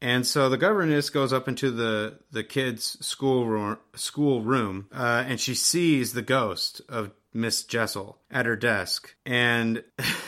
and 0.00 0.26
so 0.26 0.48
the 0.48 0.56
governess 0.56 1.10
goes 1.10 1.32
up 1.32 1.48
into 1.48 1.70
the 1.70 2.18
the 2.30 2.44
kids' 2.44 3.04
school 3.04 3.46
room, 3.46 3.78
school 3.94 4.42
room, 4.42 4.86
uh, 4.92 5.24
and 5.26 5.40
she 5.40 5.54
sees 5.54 6.12
the 6.12 6.22
ghost 6.22 6.80
of 6.88 7.12
Miss 7.34 7.64
Jessel 7.64 8.18
at 8.30 8.46
her 8.46 8.56
desk, 8.56 9.14
and 9.26 9.82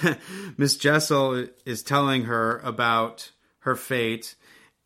Miss 0.57 0.77
Jessel 0.77 1.47
is 1.65 1.83
telling 1.83 2.25
her 2.25 2.59
about 2.59 3.31
her 3.61 3.77
fate 3.77 4.35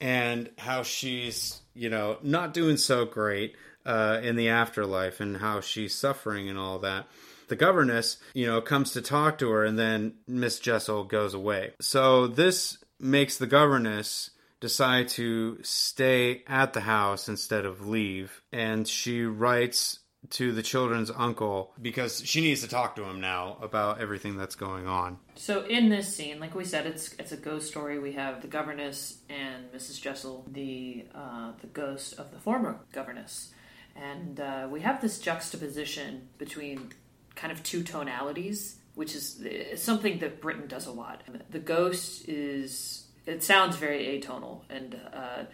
and 0.00 0.50
how 0.58 0.82
she's 0.82 1.62
you 1.74 1.88
know 1.88 2.18
not 2.22 2.52
doing 2.52 2.76
so 2.76 3.04
great 3.04 3.56
uh, 3.86 4.20
in 4.22 4.36
the 4.36 4.48
afterlife 4.48 5.20
and 5.20 5.38
how 5.38 5.60
she's 5.60 5.94
suffering 5.94 6.48
and 6.48 6.58
all 6.58 6.78
that. 6.80 7.06
The 7.48 7.56
governess, 7.56 8.16
you 8.32 8.46
know, 8.46 8.60
comes 8.60 8.92
to 8.92 9.02
talk 9.02 9.38
to 9.38 9.50
her, 9.50 9.64
and 9.64 9.78
then 9.78 10.14
Miss 10.26 10.58
Jessel 10.58 11.04
goes 11.04 11.34
away. 11.34 11.72
So 11.80 12.26
this 12.26 12.78
makes 12.98 13.36
the 13.36 13.46
governess 13.46 14.30
decide 14.64 15.06
to 15.06 15.58
stay 15.62 16.42
at 16.46 16.72
the 16.72 16.80
house 16.80 17.28
instead 17.28 17.66
of 17.66 17.86
leave, 17.86 18.40
and 18.50 18.88
she 18.88 19.22
writes 19.22 19.98
to 20.30 20.52
the 20.52 20.62
children's 20.62 21.10
uncle 21.10 21.74
because 21.82 22.22
she 22.24 22.40
needs 22.40 22.62
to 22.62 22.68
talk 22.68 22.96
to 22.96 23.04
him 23.04 23.20
now 23.20 23.58
about 23.60 24.00
everything 24.00 24.38
that's 24.38 24.54
going 24.54 24.86
on. 24.86 25.18
So 25.34 25.66
in 25.66 25.90
this 25.90 26.16
scene, 26.16 26.40
like 26.40 26.54
we 26.54 26.64
said, 26.64 26.86
it's 26.86 27.12
it's 27.18 27.32
a 27.32 27.36
ghost 27.36 27.68
story. 27.68 27.98
We 27.98 28.12
have 28.12 28.40
the 28.40 28.48
governess 28.48 29.18
and 29.28 29.70
Mrs. 29.70 30.00
Jessel, 30.00 30.46
the 30.50 31.04
uh, 31.14 31.52
the 31.60 31.66
ghost 31.66 32.14
of 32.18 32.30
the 32.30 32.38
former 32.38 32.80
governess, 32.90 33.52
and 33.94 34.40
uh, 34.40 34.66
we 34.70 34.80
have 34.80 35.02
this 35.02 35.18
juxtaposition 35.18 36.28
between 36.38 36.90
kind 37.34 37.52
of 37.52 37.62
two 37.62 37.82
tonalities, 37.82 38.76
which 38.94 39.14
is 39.14 39.44
something 39.76 40.20
that 40.20 40.40
Britten 40.40 40.68
does 40.68 40.86
a 40.86 40.92
lot. 40.92 41.22
The 41.50 41.58
ghost 41.58 42.26
is 42.30 43.03
it 43.26 43.42
sounds 43.42 43.76
very 43.76 44.20
atonal, 44.20 44.62
and 44.68 45.00
uh, 45.12 45.44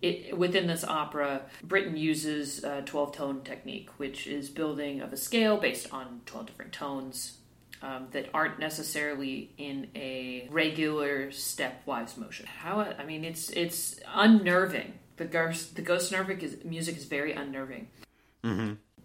it, 0.00 0.36
within 0.36 0.66
this 0.66 0.84
opera, 0.84 1.42
Britten 1.62 1.96
uses 1.96 2.64
a 2.64 2.82
12 2.82 3.12
tone 3.14 3.40
technique, 3.42 3.88
which 3.98 4.26
is 4.26 4.50
building 4.50 5.00
of 5.00 5.12
a 5.12 5.16
scale 5.16 5.56
based 5.56 5.92
on 5.92 6.22
12 6.26 6.46
different 6.46 6.72
tones 6.72 7.38
um, 7.82 8.08
that 8.12 8.28
aren't 8.34 8.58
necessarily 8.58 9.50
in 9.58 9.88
a 9.94 10.48
regular 10.50 11.28
stepwise 11.28 12.16
motion. 12.16 12.46
How 12.46 12.80
I 12.80 13.04
mean, 13.04 13.24
it's 13.24 13.50
it's 13.50 14.00
unnerving. 14.12 14.94
The 15.16 15.24
ghost 15.24 15.76
the 15.76 15.82
ghost 15.82 16.12
nervic 16.12 16.42
is, 16.42 16.56
music 16.64 16.96
is 16.96 17.04
very 17.04 17.32
unnerving. 17.32 17.88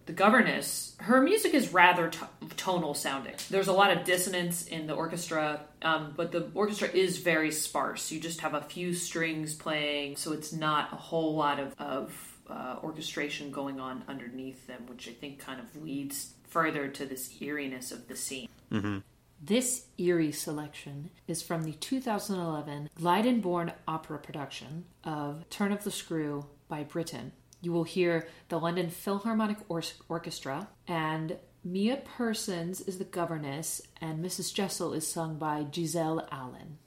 The 0.08 0.14
governess, 0.14 0.96
her 1.00 1.22
music 1.22 1.54
is 1.54 1.74
rather 1.74 2.10
t- 2.10 2.20
tonal 2.56 2.94
sounding. 2.94 3.36
There's 3.50 3.68
a 3.68 3.74
lot 3.74 3.96
of 3.96 4.06
dissonance 4.06 4.66
in 4.66 4.88
the 4.88 4.94
orchestra, 4.94 5.60
um, 5.82 6.14
but 6.16 6.32
the 6.32 6.50
orchestra 6.54 6.88
is 6.88 7.18
very 7.18 7.52
sparse. 7.52 8.10
You 8.10 8.22
just 8.22 8.40
have 8.40 8.54
a 8.54 8.62
few 8.62 8.94
strings 8.94 9.54
playing, 9.54 10.16
so 10.16 10.32
it's 10.32 10.54
not 10.54 10.94
a 10.94 10.96
whole 10.96 11.36
lot 11.36 11.60
of, 11.60 11.76
of 11.78 12.38
uh, 12.50 12.78
orchestration 12.82 13.52
going 13.52 13.82
on 13.82 14.04
underneath 14.08 14.66
them, 14.66 14.84
which 14.88 15.10
I 15.10 15.12
think 15.12 15.40
kind 15.40 15.60
of 15.60 15.84
leads 15.84 16.34
further 16.48 16.88
to 16.88 17.06
this 17.06 17.42
eeriness 17.42 17.92
of 17.92 18.08
the 18.08 18.16
scene. 18.16 18.48
Mm-hmm. 18.72 19.00
This 19.42 19.88
eerie 19.98 20.32
selection 20.32 21.12
is 21.28 21.44
from 21.44 21.64
the 21.64 21.74
2011 21.74 22.90
Glyndebourne 22.98 23.74
opera 23.88 24.20
production 24.20 24.86
of 25.04 25.48
Turn 25.50 25.74
of 25.74 25.84
the 25.84 25.92
Screw 25.92 26.46
by 26.70 26.84
Britten. 26.84 27.34
You 27.62 27.72
will 27.72 27.84
hear 27.84 28.28
the 28.50 28.60
London 28.60 28.90
Philharmonic 28.90 29.58
Or- 29.68 29.82
Orchestra, 30.08 30.70
and 30.88 31.38
Miah 31.64 32.02
Persson 32.06 32.70
is 32.70 32.98
the 32.98 33.04
governess, 33.04 33.82
and 34.00 34.24
Mrs. 34.24 34.54
Jessel 34.54 34.94
is 34.94 35.08
sung 35.08 35.38
by 35.38 35.66
Giselle 35.74 36.28
Allen. 36.32 36.78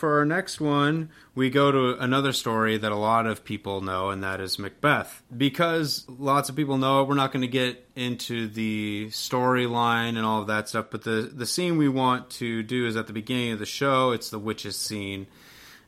For 0.00 0.18
our 0.18 0.24
next 0.24 0.60
one, 0.60 1.10
we 1.34 1.50
go 1.50 1.70
to 1.70 2.02
another 2.02 2.32
story 2.32 2.78
that 2.78 2.90
a 2.90 2.96
lot 2.96 3.26
of 3.26 3.44
people 3.44 3.82
know, 3.82 4.08
and 4.08 4.24
that 4.24 4.40
is 4.40 4.58
Macbeth. 4.58 5.22
Because 5.36 6.06
lots 6.08 6.48
of 6.48 6.56
people 6.56 6.78
know 6.78 7.02
it, 7.02 7.08
we're 7.08 7.14
not 7.14 7.32
going 7.32 7.42
to 7.42 7.48
get 7.48 7.86
into 7.94 8.48
the 8.48 9.08
storyline 9.10 10.16
and 10.16 10.24
all 10.24 10.40
of 10.40 10.46
that 10.46 10.70
stuff. 10.70 10.86
But 10.90 11.04
the 11.04 11.30
the 11.32 11.46
scene 11.46 11.76
we 11.76 11.88
want 11.88 12.30
to 12.30 12.62
do 12.62 12.86
is 12.86 12.96
at 12.96 13.06
the 13.06 13.12
beginning 13.12 13.52
of 13.52 13.58
the 13.58 13.66
show. 13.66 14.12
It's 14.12 14.30
the 14.30 14.38
witches 14.38 14.76
scene, 14.76 15.26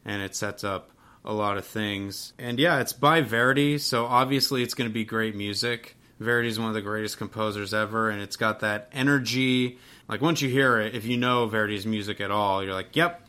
and 0.04 0.20
it 0.20 0.36
sets 0.36 0.62
up 0.62 0.90
a 1.24 1.32
lot 1.32 1.56
of 1.56 1.64
things. 1.64 2.34
And 2.38 2.58
yeah, 2.58 2.80
it's 2.80 2.92
by 2.92 3.22
Verdi, 3.22 3.78
so 3.78 4.04
obviously 4.04 4.62
it's 4.62 4.74
going 4.74 4.90
to 4.90 4.94
be 4.94 5.04
great 5.04 5.34
music. 5.34 5.96
Verdi 6.20 6.48
is 6.48 6.58
one 6.58 6.68
of 6.68 6.74
the 6.74 6.82
greatest 6.82 7.16
composers 7.16 7.72
ever, 7.72 8.10
and 8.10 8.20
it's 8.20 8.36
got 8.36 8.60
that 8.60 8.88
energy. 8.92 9.78
Like 10.06 10.20
once 10.20 10.42
you 10.42 10.50
hear 10.50 10.78
it, 10.78 10.94
if 10.94 11.06
you 11.06 11.16
know 11.16 11.46
Verdi's 11.46 11.86
music 11.86 12.20
at 12.20 12.30
all, 12.30 12.62
you're 12.62 12.74
like, 12.74 12.94
"Yep, 12.94 13.22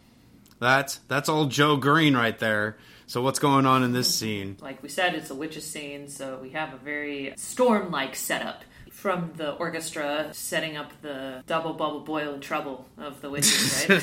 that's 0.59 0.97
that's 1.07 1.29
all 1.29 1.45
Joe 1.45 1.77
Green 1.77 2.15
right 2.15 2.37
there." 2.37 2.77
So 3.05 3.21
what's 3.21 3.39
going 3.39 3.65
on 3.65 3.83
in 3.83 3.91
this 3.91 4.13
scene? 4.13 4.57
Like 4.61 4.81
we 4.81 4.89
said, 4.89 5.13
it's 5.13 5.29
a 5.29 5.35
witches 5.35 5.69
scene, 5.69 6.07
so 6.07 6.39
we 6.41 6.51
have 6.51 6.73
a 6.73 6.77
very 6.77 7.33
storm-like 7.35 8.15
setup 8.15 8.63
from 8.91 9.33
the 9.35 9.51
orchestra 9.51 10.29
setting 10.31 10.77
up 10.77 10.91
the 11.01 11.43
double 11.45 11.73
bubble 11.73 11.99
boil 11.99 12.33
and 12.33 12.41
trouble 12.41 12.87
of 12.97 13.21
the 13.21 13.29
witches, 13.29 13.85
right? 13.89 14.01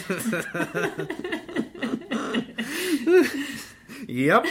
Yep. 4.11 4.47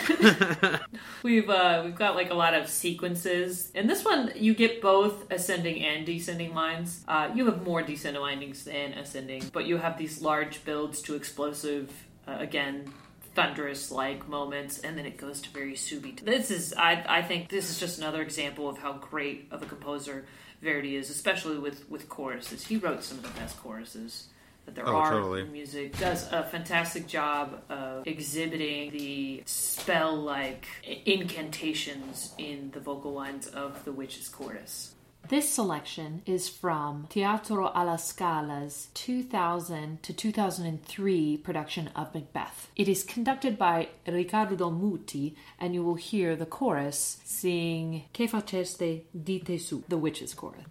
we've 1.23 1.49
uh, 1.49 1.81
we've 1.83 1.95
got 1.95 2.15
like 2.15 2.29
a 2.29 2.33
lot 2.33 2.53
of 2.53 2.69
sequences. 2.69 3.71
In 3.75 3.87
this 3.87 4.05
one, 4.05 4.31
you 4.35 4.53
get 4.53 4.81
both 4.81 5.29
ascending 5.29 5.83
and 5.83 6.05
descending 6.05 6.53
lines. 6.55 7.03
Uh, 7.07 7.29
you 7.35 7.45
have 7.47 7.61
more 7.61 7.81
descending 7.81 8.21
lines 8.21 8.63
than 8.63 8.93
ascending, 8.93 9.49
but 9.51 9.65
you 9.65 9.75
have 9.75 9.97
these 9.97 10.21
large 10.21 10.63
builds 10.63 11.01
to 11.03 11.15
explosive. 11.15 11.91
Uh, 12.25 12.37
again, 12.39 12.89
thunderous 13.35 13.91
like 13.91 14.29
moments, 14.29 14.79
and 14.79 14.97
then 14.97 15.05
it 15.05 15.17
goes 15.17 15.41
to 15.41 15.49
very 15.49 15.73
subito. 15.73 16.23
This 16.23 16.51
is, 16.51 16.73
I, 16.77 17.03
I 17.07 17.21
think, 17.21 17.49
this 17.49 17.69
is 17.69 17.79
just 17.79 17.97
another 17.97 18.21
example 18.21 18.69
of 18.69 18.77
how 18.77 18.93
great 18.93 19.47
of 19.51 19.61
a 19.61 19.65
composer 19.65 20.25
Verdi 20.61 20.95
is, 20.95 21.09
especially 21.09 21.57
with 21.57 21.89
with 21.89 22.07
choruses. 22.07 22.65
He 22.65 22.77
wrote 22.77 23.03
some 23.03 23.17
of 23.17 23.23
the 23.23 23.39
best 23.39 23.61
choruses 23.61 24.27
that 24.75 24.75
there 24.75 24.87
Oh, 24.87 24.97
are 24.97 25.11
totally. 25.11 25.43
music. 25.45 25.97
Does 25.97 26.31
a 26.31 26.43
fantastic 26.43 27.07
job 27.07 27.61
of 27.69 28.05
exhibiting 28.07 28.91
the 28.91 29.43
spell 29.45 30.15
like 30.15 30.67
incantations 31.05 32.33
in 32.37 32.71
the 32.71 32.79
vocal 32.79 33.13
lines 33.13 33.47
of 33.47 33.83
the 33.85 33.91
Witch's 33.91 34.29
chorus. 34.29 34.93
This 35.27 35.49
selection 35.49 36.21
is 36.25 36.47
from 36.47 37.05
Teatro 37.09 37.67
alla 37.75 37.97
Scala's 37.97 38.87
2000 38.93 40.01
to 40.01 40.13
2003 40.13 41.37
production 41.37 41.89
of 41.95 42.13
Macbeth. 42.15 42.69
It 42.75 42.87
is 42.87 43.03
conducted 43.03 43.57
by 43.57 43.89
Riccardo 44.07 44.69
Muti, 44.71 45.35
and 45.59 45.73
you 45.75 45.83
will 45.83 45.95
hear 45.95 46.35
the 46.35 46.45
chorus 46.45 47.17
sing 47.25 48.05
Che 48.13 48.27
faceste 48.27 49.03
dite 49.13 49.59
su, 49.59 49.83
the 49.89 49.97
witch's 49.97 50.33
chorus. 50.33 50.63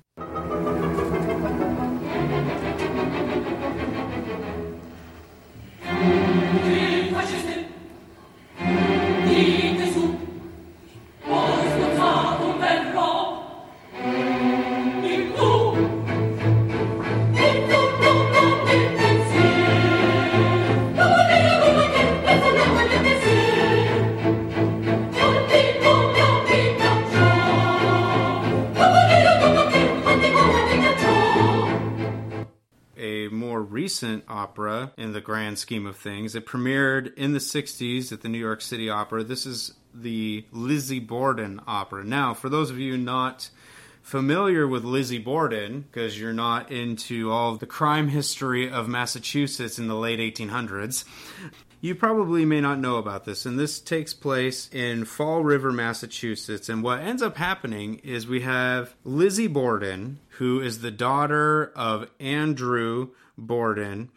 Che 6.51 6.88
recent 33.99 34.23
opera 34.29 34.93
in 34.97 35.13
the 35.13 35.21
grand 35.21 35.59
scheme 35.59 35.85
of 35.85 35.97
things. 35.97 36.37
It 36.37 36.47
premiered 36.47 37.13
in 37.17 37.33
the 37.33 37.41
60s 37.41 38.13
at 38.13 38.21
the 38.21 38.29
New 38.29 38.39
York 38.39 38.61
City 38.61 38.89
Opera. 38.89 39.25
This 39.25 39.45
is 39.45 39.75
the 39.93 40.45
Lizzie 40.53 41.01
Borden 41.01 41.61
opera. 41.67 42.05
Now, 42.05 42.33
for 42.33 42.49
those 42.49 42.71
of 42.71 42.79
you 42.79 42.97
not 42.97 43.51
familiar 44.01 44.69
with 44.69 44.85
Lizzie 44.85 45.19
Borden, 45.19 45.81
because 45.81 46.21
you're 46.21 46.33
not 46.33 46.71
into 46.71 47.33
all 47.33 47.57
the 47.57 47.67
crime 47.67 48.07
history 48.07 48.71
of 48.71 48.87
Massachusetts 48.89 49.81
in 49.81 49.89
the 49.89 49.97
late 49.97 50.21
1800s, 50.21 51.05
you 51.81 51.97
probably 51.97 52.45
may 52.45 52.61
not 52.61 52.79
know 52.79 52.99
about 52.99 53.25
this, 53.25 53.47
and 53.47 53.59
this 53.59 53.81
takes 53.81 54.15
place 54.15 54.69
in 54.73 55.05
Fall 55.07 55.43
River, 55.43 55.73
Massachusetts. 55.73 56.69
And 56.69 56.85
what 56.85 57.01
ends 57.01 57.21
up 57.21 57.37
happening 57.37 57.97
is 58.05 58.29
we 58.29 58.43
have 58.43 58.95
Lizzie 59.03 59.49
Borden, 59.49 60.21
who 60.39 60.61
is 60.61 60.83
the 60.83 60.93
daughter 60.93 61.73
of 61.75 62.09
Andrew 62.21 63.09
Borden, 63.39 64.11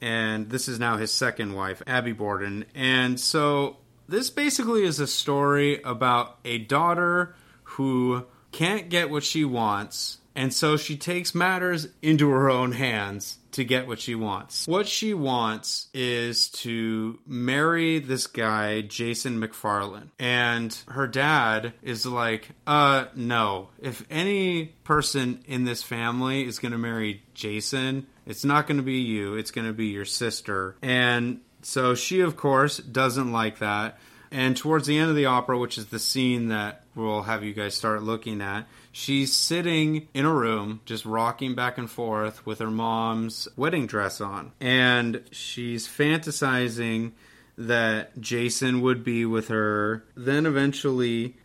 and 0.00 0.50
this 0.50 0.68
is 0.68 0.78
now 0.78 0.96
his 0.98 1.12
second 1.12 1.54
wife, 1.54 1.82
Abby 1.86 2.12
Borden. 2.12 2.66
And 2.74 3.18
so 3.18 3.78
this 4.08 4.28
basically 4.28 4.82
is 4.82 5.00
a 5.00 5.06
story 5.06 5.80
about 5.82 6.38
a 6.44 6.58
daughter 6.58 7.34
who 7.62 8.26
can't 8.52 8.88
get 8.90 9.10
what 9.10 9.24
she 9.24 9.44
wants, 9.44 10.18
and 10.34 10.52
so 10.52 10.76
she 10.76 10.96
takes 10.96 11.34
matters 11.34 11.88
into 12.02 12.28
her 12.30 12.50
own 12.50 12.72
hands 12.72 13.38
to 13.54 13.64
get 13.64 13.86
what 13.86 14.00
she 14.00 14.16
wants. 14.16 14.66
What 14.66 14.88
she 14.88 15.14
wants 15.14 15.88
is 15.94 16.48
to 16.50 17.20
marry 17.24 18.00
this 18.00 18.26
guy, 18.26 18.80
Jason 18.80 19.40
McFarlane. 19.40 20.10
And 20.18 20.76
her 20.88 21.06
dad 21.06 21.72
is 21.80 22.04
like, 22.04 22.48
uh, 22.66 23.06
no. 23.14 23.68
If 23.80 24.04
any 24.10 24.66
person 24.82 25.44
in 25.46 25.64
this 25.64 25.84
family 25.84 26.44
is 26.44 26.58
going 26.58 26.72
to 26.72 26.78
marry 26.78 27.22
Jason, 27.34 28.08
it's 28.26 28.44
not 28.44 28.66
going 28.66 28.78
to 28.78 28.82
be 28.82 29.00
you, 29.00 29.34
it's 29.34 29.50
going 29.50 29.66
to 29.66 29.72
be 29.72 29.86
your 29.86 30.04
sister. 30.04 30.76
And 30.82 31.40
so 31.62 31.94
she, 31.94 32.20
of 32.20 32.36
course, 32.36 32.78
doesn't 32.78 33.32
like 33.32 33.58
that. 33.58 33.98
And 34.30 34.56
towards 34.56 34.86
the 34.86 34.98
end 34.98 35.10
of 35.10 35.16
the 35.16 35.26
opera, 35.26 35.58
which 35.58 35.78
is 35.78 35.86
the 35.86 35.98
scene 35.98 36.48
that 36.48 36.82
we'll 36.96 37.22
have 37.22 37.44
you 37.44 37.52
guys 37.52 37.74
start 37.74 38.02
looking 38.02 38.40
at, 38.40 38.66
she's 38.90 39.32
sitting 39.32 40.08
in 40.12 40.24
a 40.24 40.32
room, 40.32 40.80
just 40.84 41.04
rocking 41.04 41.54
back 41.54 41.78
and 41.78 41.88
forth 41.88 42.44
with 42.44 42.58
her 42.58 42.70
mom's 42.70 43.46
wedding 43.56 43.86
dress 43.86 44.20
on. 44.20 44.50
And 44.60 45.22
she's 45.30 45.86
fantasizing 45.86 47.12
that 47.56 48.20
Jason 48.20 48.80
would 48.80 49.04
be 49.04 49.24
with 49.24 49.48
her. 49.48 50.04
Then 50.16 50.46
eventually. 50.46 51.36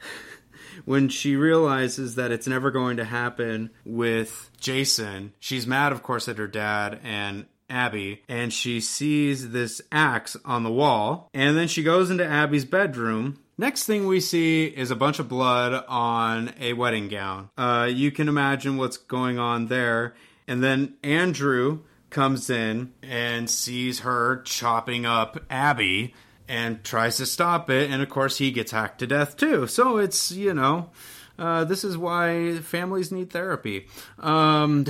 When 0.85 1.09
she 1.09 1.35
realizes 1.35 2.15
that 2.15 2.31
it's 2.31 2.47
never 2.47 2.71
going 2.71 2.97
to 2.97 3.05
happen 3.05 3.69
with 3.85 4.49
Jason, 4.59 5.33
she's 5.39 5.67
mad, 5.67 5.91
of 5.91 6.03
course, 6.03 6.27
at 6.27 6.37
her 6.37 6.47
dad 6.47 6.99
and 7.03 7.45
Abby, 7.69 8.23
and 8.27 8.51
she 8.51 8.81
sees 8.81 9.51
this 9.51 9.81
axe 9.91 10.35
on 10.43 10.63
the 10.63 10.71
wall. 10.71 11.29
And 11.33 11.55
then 11.55 11.67
she 11.67 11.83
goes 11.83 12.09
into 12.09 12.25
Abby's 12.25 12.65
bedroom. 12.65 13.39
Next 13.57 13.85
thing 13.85 14.07
we 14.07 14.21
see 14.21 14.65
is 14.65 14.89
a 14.89 14.95
bunch 14.95 15.19
of 15.19 15.29
blood 15.29 15.83
on 15.87 16.53
a 16.59 16.73
wedding 16.73 17.09
gown. 17.09 17.49
Uh, 17.57 17.89
you 17.91 18.11
can 18.11 18.27
imagine 18.27 18.77
what's 18.77 18.97
going 18.97 19.37
on 19.37 19.67
there. 19.67 20.15
And 20.47 20.63
then 20.63 20.95
Andrew 21.03 21.81
comes 22.09 22.49
in 22.49 22.93
and 23.03 23.49
sees 23.49 23.99
her 23.99 24.41
chopping 24.43 25.05
up 25.05 25.43
Abby 25.49 26.15
and 26.49 26.83
tries 26.83 27.17
to 27.17 27.25
stop 27.25 27.69
it. 27.69 27.89
And 27.89 28.01
of 28.01 28.09
course, 28.09 28.37
he 28.39 28.51
gets 28.51 28.71
hacked 28.71 28.99
to 28.99 29.07
death 29.07 29.37
too. 29.37 29.67
So 29.67 29.97
it's, 29.97 30.31
you 30.31 30.53
know. 30.53 30.89
Uh, 31.37 31.63
this 31.63 31.85
is 31.85 31.97
why 31.97 32.57
families 32.57 33.13
need 33.13 33.29
therapy, 33.29 33.87
um, 34.19 34.85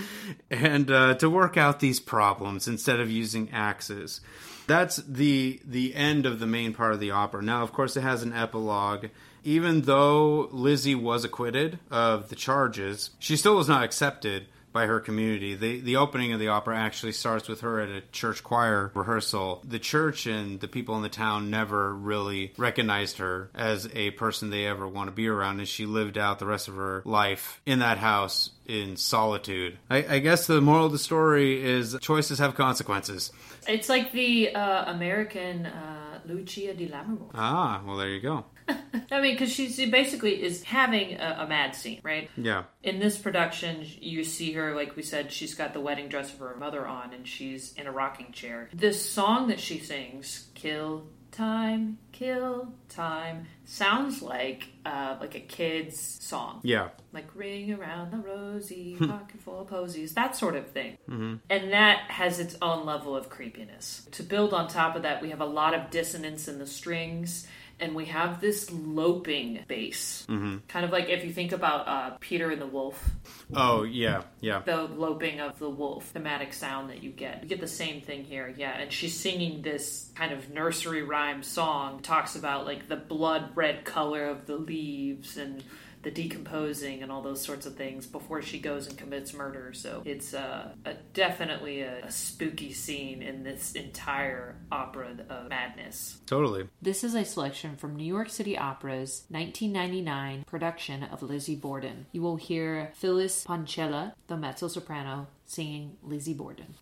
and 0.50 0.90
uh, 0.90 1.14
to 1.14 1.30
work 1.30 1.56
out 1.56 1.78
these 1.78 2.00
problems 2.00 2.66
instead 2.66 2.98
of 2.98 3.08
using 3.08 3.48
axes. 3.52 4.20
That's 4.66 4.96
the 4.96 5.60
the 5.64 5.94
end 5.94 6.26
of 6.26 6.40
the 6.40 6.46
main 6.46 6.74
part 6.74 6.92
of 6.92 6.98
the 6.98 7.12
opera. 7.12 7.40
Now, 7.40 7.62
of 7.62 7.72
course, 7.72 7.96
it 7.96 8.00
has 8.00 8.24
an 8.24 8.32
epilogue. 8.32 9.06
Even 9.44 9.82
though 9.82 10.48
Lizzie 10.50 10.96
was 10.96 11.24
acquitted 11.24 11.78
of 11.88 12.30
the 12.30 12.36
charges, 12.36 13.10
she 13.20 13.36
still 13.36 13.54
was 13.54 13.68
not 13.68 13.84
accepted 13.84 14.46
by 14.72 14.86
her 14.86 15.00
community. 15.00 15.54
The 15.54 15.80
the 15.80 15.96
opening 15.96 16.32
of 16.32 16.40
the 16.40 16.48
opera 16.48 16.76
actually 16.76 17.12
starts 17.12 17.48
with 17.48 17.60
her 17.60 17.80
at 17.80 17.88
a 17.88 18.02
church 18.12 18.42
choir 18.42 18.90
rehearsal. 18.94 19.62
The 19.64 19.78
church 19.78 20.26
and 20.26 20.60
the 20.60 20.68
people 20.68 20.96
in 20.96 21.02
the 21.02 21.08
town 21.08 21.50
never 21.50 21.94
really 21.94 22.52
recognized 22.56 23.18
her 23.18 23.50
as 23.54 23.88
a 23.94 24.10
person 24.12 24.50
they 24.50 24.66
ever 24.66 24.86
want 24.88 25.08
to 25.08 25.12
be 25.12 25.28
around, 25.28 25.58
and 25.58 25.68
she 25.68 25.86
lived 25.86 26.18
out 26.18 26.38
the 26.38 26.46
rest 26.46 26.68
of 26.68 26.74
her 26.74 27.02
life 27.04 27.60
in 27.66 27.80
that 27.80 27.98
house 27.98 28.50
in 28.66 28.96
solitude. 28.96 29.78
I, 29.90 30.04
I 30.08 30.18
guess 30.20 30.46
the 30.46 30.60
moral 30.60 30.86
of 30.86 30.92
the 30.92 30.98
story 30.98 31.62
is 31.62 31.96
choices 32.00 32.38
have 32.38 32.54
consequences. 32.54 33.32
It's 33.66 33.88
like 33.88 34.12
the 34.12 34.54
uh, 34.54 34.92
American 34.92 35.66
uh, 35.66 36.11
Lucia 36.28 36.74
di 36.74 36.88
Lammermoor. 36.88 37.30
Ah, 37.34 37.82
well, 37.86 37.96
there 37.96 38.08
you 38.08 38.20
go. 38.20 38.44
I 39.10 39.20
mean, 39.20 39.34
because 39.34 39.52
she 39.52 39.68
she 39.68 39.90
basically 39.90 40.42
is 40.42 40.62
having 40.62 41.18
a, 41.18 41.38
a 41.40 41.46
mad 41.48 41.74
scene, 41.74 42.00
right? 42.02 42.30
Yeah. 42.36 42.64
In 42.82 43.00
this 43.00 43.18
production, 43.18 43.84
you 44.00 44.24
see 44.24 44.52
her, 44.52 44.74
like 44.74 44.96
we 44.96 45.02
said, 45.02 45.32
she's 45.32 45.54
got 45.54 45.72
the 45.72 45.80
wedding 45.80 46.08
dress 46.08 46.32
of 46.32 46.38
her 46.38 46.56
mother 46.56 46.86
on, 46.86 47.12
and 47.12 47.26
she's 47.26 47.72
in 47.74 47.86
a 47.86 47.92
rocking 47.92 48.32
chair. 48.32 48.68
This 48.72 49.08
song 49.08 49.48
that 49.48 49.60
she 49.60 49.78
sings, 49.78 50.48
"Kill 50.54 51.06
Time, 51.32 51.98
Kill 52.12 52.72
Time," 52.88 53.46
sounds 53.64 54.22
like 54.22 54.68
uh, 54.86 55.16
like 55.20 55.34
a 55.34 55.40
kid's 55.40 55.98
song. 55.98 56.60
Yeah. 56.62 56.90
like 57.12 57.34
ring 57.34 57.72
around 57.72 58.12
the 58.12 58.18
rosy, 58.18 58.96
pocket 58.96 59.40
full 59.40 59.62
of 59.62 59.68
posies, 59.68 60.14
that 60.14 60.36
sort 60.36 60.56
of 60.56 60.68
thing. 60.68 60.98
Mm-hmm. 61.08 61.36
And 61.50 61.72
that 61.72 62.10
has 62.10 62.38
its 62.38 62.56
own 62.62 62.86
level 62.86 63.16
of 63.16 63.28
creepiness. 63.28 64.06
To 64.12 64.22
build 64.22 64.54
on 64.54 64.68
top 64.68 64.94
of 64.94 65.02
that, 65.02 65.20
we 65.22 65.30
have 65.30 65.40
a 65.40 65.46
lot 65.46 65.74
of 65.74 65.90
dissonance 65.90 66.48
in 66.48 66.58
the 66.58 66.66
strings. 66.66 67.46
And 67.82 67.94
we 67.96 68.04
have 68.06 68.40
this 68.40 68.70
loping 68.70 69.64
bass. 69.66 70.24
Mm-hmm. 70.28 70.58
Kind 70.68 70.84
of 70.84 70.92
like 70.92 71.08
if 71.08 71.24
you 71.24 71.32
think 71.32 71.50
about 71.52 71.88
uh, 71.88 72.16
Peter 72.20 72.50
and 72.50 72.62
the 72.62 72.66
Wolf, 72.66 73.10
Oh, 73.54 73.82
yeah, 73.82 74.22
yeah. 74.40 74.62
the 74.64 74.82
loping 74.82 75.40
of 75.40 75.58
the 75.58 75.68
wolf, 75.68 76.06
thematic 76.06 76.52
sound 76.52 76.90
that 76.90 77.02
you 77.02 77.10
get. 77.10 77.42
You 77.42 77.48
get 77.48 77.60
the 77.60 77.66
same 77.66 78.00
thing 78.00 78.24
here, 78.24 78.54
yeah. 78.56 78.78
And 78.78 78.92
she's 78.92 79.18
singing 79.18 79.62
this 79.62 80.10
kind 80.14 80.32
of 80.32 80.48
nursery 80.50 81.02
rhyme 81.02 81.42
song, 81.42 82.00
talks 82.00 82.36
about 82.36 82.64
like 82.66 82.88
the 82.88 82.96
blood 82.96 83.50
red 83.56 83.84
color 83.84 84.26
of 84.26 84.46
the 84.46 84.56
leaves 84.56 85.36
and 85.36 85.62
the 86.02 86.10
decomposing 86.10 87.02
and 87.02 87.12
all 87.12 87.22
those 87.22 87.40
sorts 87.40 87.66
of 87.66 87.76
things 87.76 88.06
before 88.06 88.42
she 88.42 88.58
goes 88.58 88.86
and 88.86 88.96
commits 88.98 89.32
murder. 89.32 89.72
So 89.72 90.02
it's 90.04 90.34
uh, 90.34 90.70
a, 90.84 90.94
definitely 91.14 91.82
a, 91.82 92.06
a 92.06 92.10
spooky 92.10 92.72
scene 92.72 93.22
in 93.22 93.42
this 93.42 93.72
entire 93.72 94.56
opera 94.70 95.16
of 95.28 95.48
madness. 95.48 96.18
Totally. 96.26 96.68
This 96.80 97.04
is 97.04 97.14
a 97.14 97.24
selection 97.24 97.76
from 97.76 97.96
New 97.96 98.04
York 98.04 98.28
City 98.28 98.58
Opera's 98.58 99.24
1999 99.28 100.44
production 100.44 101.04
of 101.04 101.22
Lizzie 101.22 101.56
Borden. 101.56 102.06
You 102.12 102.22
will 102.22 102.36
hear 102.36 102.92
Phyllis 102.94 103.44
Pancella, 103.44 104.14
the 104.26 104.36
mezzo 104.36 104.68
soprano, 104.68 105.28
singing 105.46 105.96
Lizzie 106.02 106.34
Borden. 106.34 106.74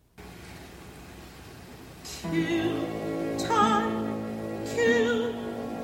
Till 2.05 3.39
time 3.39 4.11
till 4.65 5.33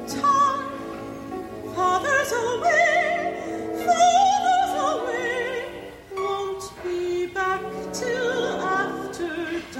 time. 0.07 0.66
Father's 1.74 2.32
away, 2.32 3.05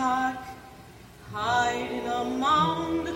dark. 0.07 0.39
Hide 1.33 1.91
in 1.99 2.07
a 2.07 2.23
mound 2.45 3.09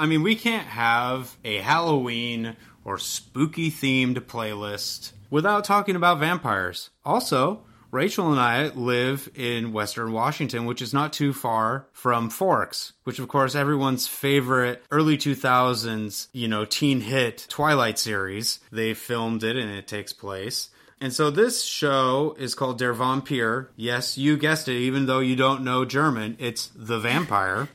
I 0.00 0.06
mean, 0.06 0.22
we 0.22 0.34
can't 0.34 0.66
have 0.66 1.36
a 1.44 1.58
Halloween 1.58 2.56
or 2.86 2.96
spooky 2.96 3.70
themed 3.70 4.18
playlist 4.20 5.12
without 5.28 5.62
talking 5.64 5.94
about 5.94 6.18
vampires. 6.18 6.88
Also, 7.04 7.64
Rachel 7.90 8.30
and 8.30 8.40
I 8.40 8.68
live 8.68 9.28
in 9.34 9.74
Western 9.74 10.12
Washington, 10.12 10.64
which 10.64 10.80
is 10.80 10.94
not 10.94 11.12
too 11.12 11.34
far 11.34 11.86
from 11.92 12.30
Forks, 12.30 12.94
which 13.04 13.18
of 13.18 13.28
course 13.28 13.54
everyone's 13.54 14.08
favorite 14.08 14.82
early 14.90 15.18
2000s, 15.18 16.28
you 16.32 16.48
know, 16.48 16.64
teen 16.64 17.02
hit 17.02 17.44
Twilight 17.50 17.98
series. 17.98 18.60
They 18.72 18.94
filmed 18.94 19.44
it 19.44 19.56
and 19.56 19.70
it 19.70 19.86
takes 19.86 20.14
place. 20.14 20.70
And 20.98 21.12
so 21.12 21.30
this 21.30 21.62
show 21.62 22.34
is 22.38 22.54
called 22.54 22.78
Der 22.78 22.94
Vampir. 22.94 23.68
Yes, 23.76 24.16
you 24.16 24.38
guessed 24.38 24.66
it, 24.66 24.78
even 24.78 25.04
though 25.04 25.20
you 25.20 25.36
don't 25.36 25.62
know 25.62 25.84
German, 25.84 26.36
it's 26.38 26.70
The 26.74 26.98
Vampire. 26.98 27.68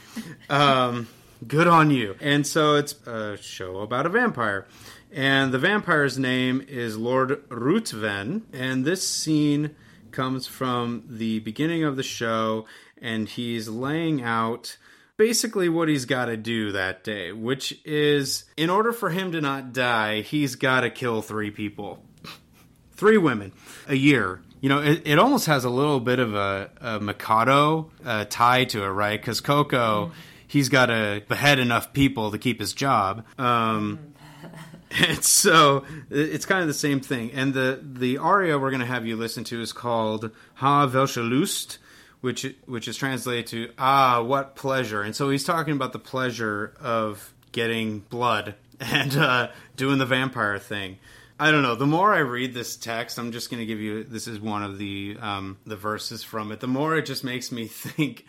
um, 0.48 1.08
good 1.46 1.66
on 1.66 1.90
you. 1.90 2.16
And 2.20 2.46
so 2.46 2.76
it's 2.76 2.94
a 3.06 3.36
show 3.36 3.80
about 3.80 4.06
a 4.06 4.08
vampire. 4.08 4.66
And 5.10 5.52
the 5.52 5.58
vampire's 5.58 6.18
name 6.18 6.64
is 6.66 6.96
Lord 6.96 7.48
Ruthven. 7.50 8.42
And 8.52 8.84
this 8.84 9.06
scene 9.06 9.74
comes 10.10 10.46
from 10.46 11.04
the 11.08 11.40
beginning 11.40 11.84
of 11.84 11.96
the 11.96 12.02
show, 12.02 12.66
and 13.00 13.28
he's 13.28 13.68
laying 13.68 14.22
out 14.22 14.76
basically 15.16 15.68
what 15.68 15.88
he's 15.88 16.04
got 16.04 16.26
to 16.26 16.36
do 16.36 16.72
that 16.72 17.04
day, 17.04 17.32
which 17.32 17.78
is 17.84 18.44
in 18.56 18.70
order 18.70 18.92
for 18.92 19.10
him 19.10 19.32
to 19.32 19.40
not 19.40 19.72
die, 19.72 20.20
he's 20.22 20.54
got 20.56 20.80
to 20.80 20.90
kill 20.90 21.22
three 21.22 21.50
people 21.50 22.02
three 22.92 23.18
women 23.18 23.52
a 23.88 23.94
year. 23.94 24.40
You 24.60 24.68
know, 24.68 24.80
it, 24.80 25.02
it 25.04 25.18
almost 25.18 25.46
has 25.46 25.64
a 25.64 25.70
little 25.70 25.98
bit 25.98 26.20
of 26.20 26.34
a, 26.34 26.70
a 26.80 27.00
Mikado 27.00 27.90
uh, 28.04 28.24
tie 28.28 28.64
to 28.66 28.84
it, 28.84 28.88
right? 28.88 29.20
Because 29.20 29.40
Ko-Ko, 29.40 30.12
he's 30.52 30.68
got 30.68 30.86
to 30.86 31.22
behead 31.28 31.58
enough 31.58 31.94
people 31.94 32.30
to 32.30 32.36
keep 32.36 32.60
his 32.60 32.74
job. 32.74 33.24
Um, 33.38 34.12
and 34.90 35.24
so 35.24 35.86
it's 36.10 36.44
kind 36.44 36.60
of 36.60 36.68
the 36.68 36.74
same 36.74 37.00
thing. 37.00 37.32
And 37.32 37.54
the, 37.54 37.80
the 37.82 38.18
aria 38.18 38.58
we're 38.58 38.68
going 38.68 38.80
to 38.80 38.86
have 38.86 39.06
you 39.06 39.16
listen 39.16 39.44
to 39.44 39.62
is 39.62 39.72
called 39.72 40.30
Ha 40.56 40.90
welche 40.92 41.16
Lust, 41.16 41.78
which 42.20 42.54
which 42.66 42.86
is 42.86 42.98
translated 42.98 43.46
to 43.46 43.72
Ah, 43.78 44.20
what 44.20 44.54
pleasure. 44.54 45.00
And 45.00 45.16
so 45.16 45.30
he's 45.30 45.42
talking 45.44 45.72
about 45.74 45.94
the 45.94 45.98
pleasure 45.98 46.74
of 46.80 47.32
getting 47.52 48.00
blood 48.00 48.54
and 48.80 49.16
uh, 49.16 49.48
doing 49.76 49.96
the 49.96 50.06
vampire 50.06 50.58
thing. 50.58 50.98
I 51.42 51.50
don't 51.50 51.64
know. 51.64 51.74
The 51.74 51.88
more 51.88 52.14
I 52.14 52.20
read 52.20 52.54
this 52.54 52.76
text, 52.76 53.18
I'm 53.18 53.32
just 53.32 53.50
going 53.50 53.58
to 53.58 53.66
give 53.66 53.80
you. 53.80 54.04
This 54.04 54.28
is 54.28 54.38
one 54.38 54.62
of 54.62 54.78
the 54.78 55.16
um, 55.18 55.58
the 55.66 55.74
verses 55.74 56.22
from 56.22 56.52
it. 56.52 56.60
The 56.60 56.68
more 56.68 56.96
it 56.96 57.04
just 57.04 57.24
makes 57.24 57.50
me 57.50 57.66
think 57.66 58.26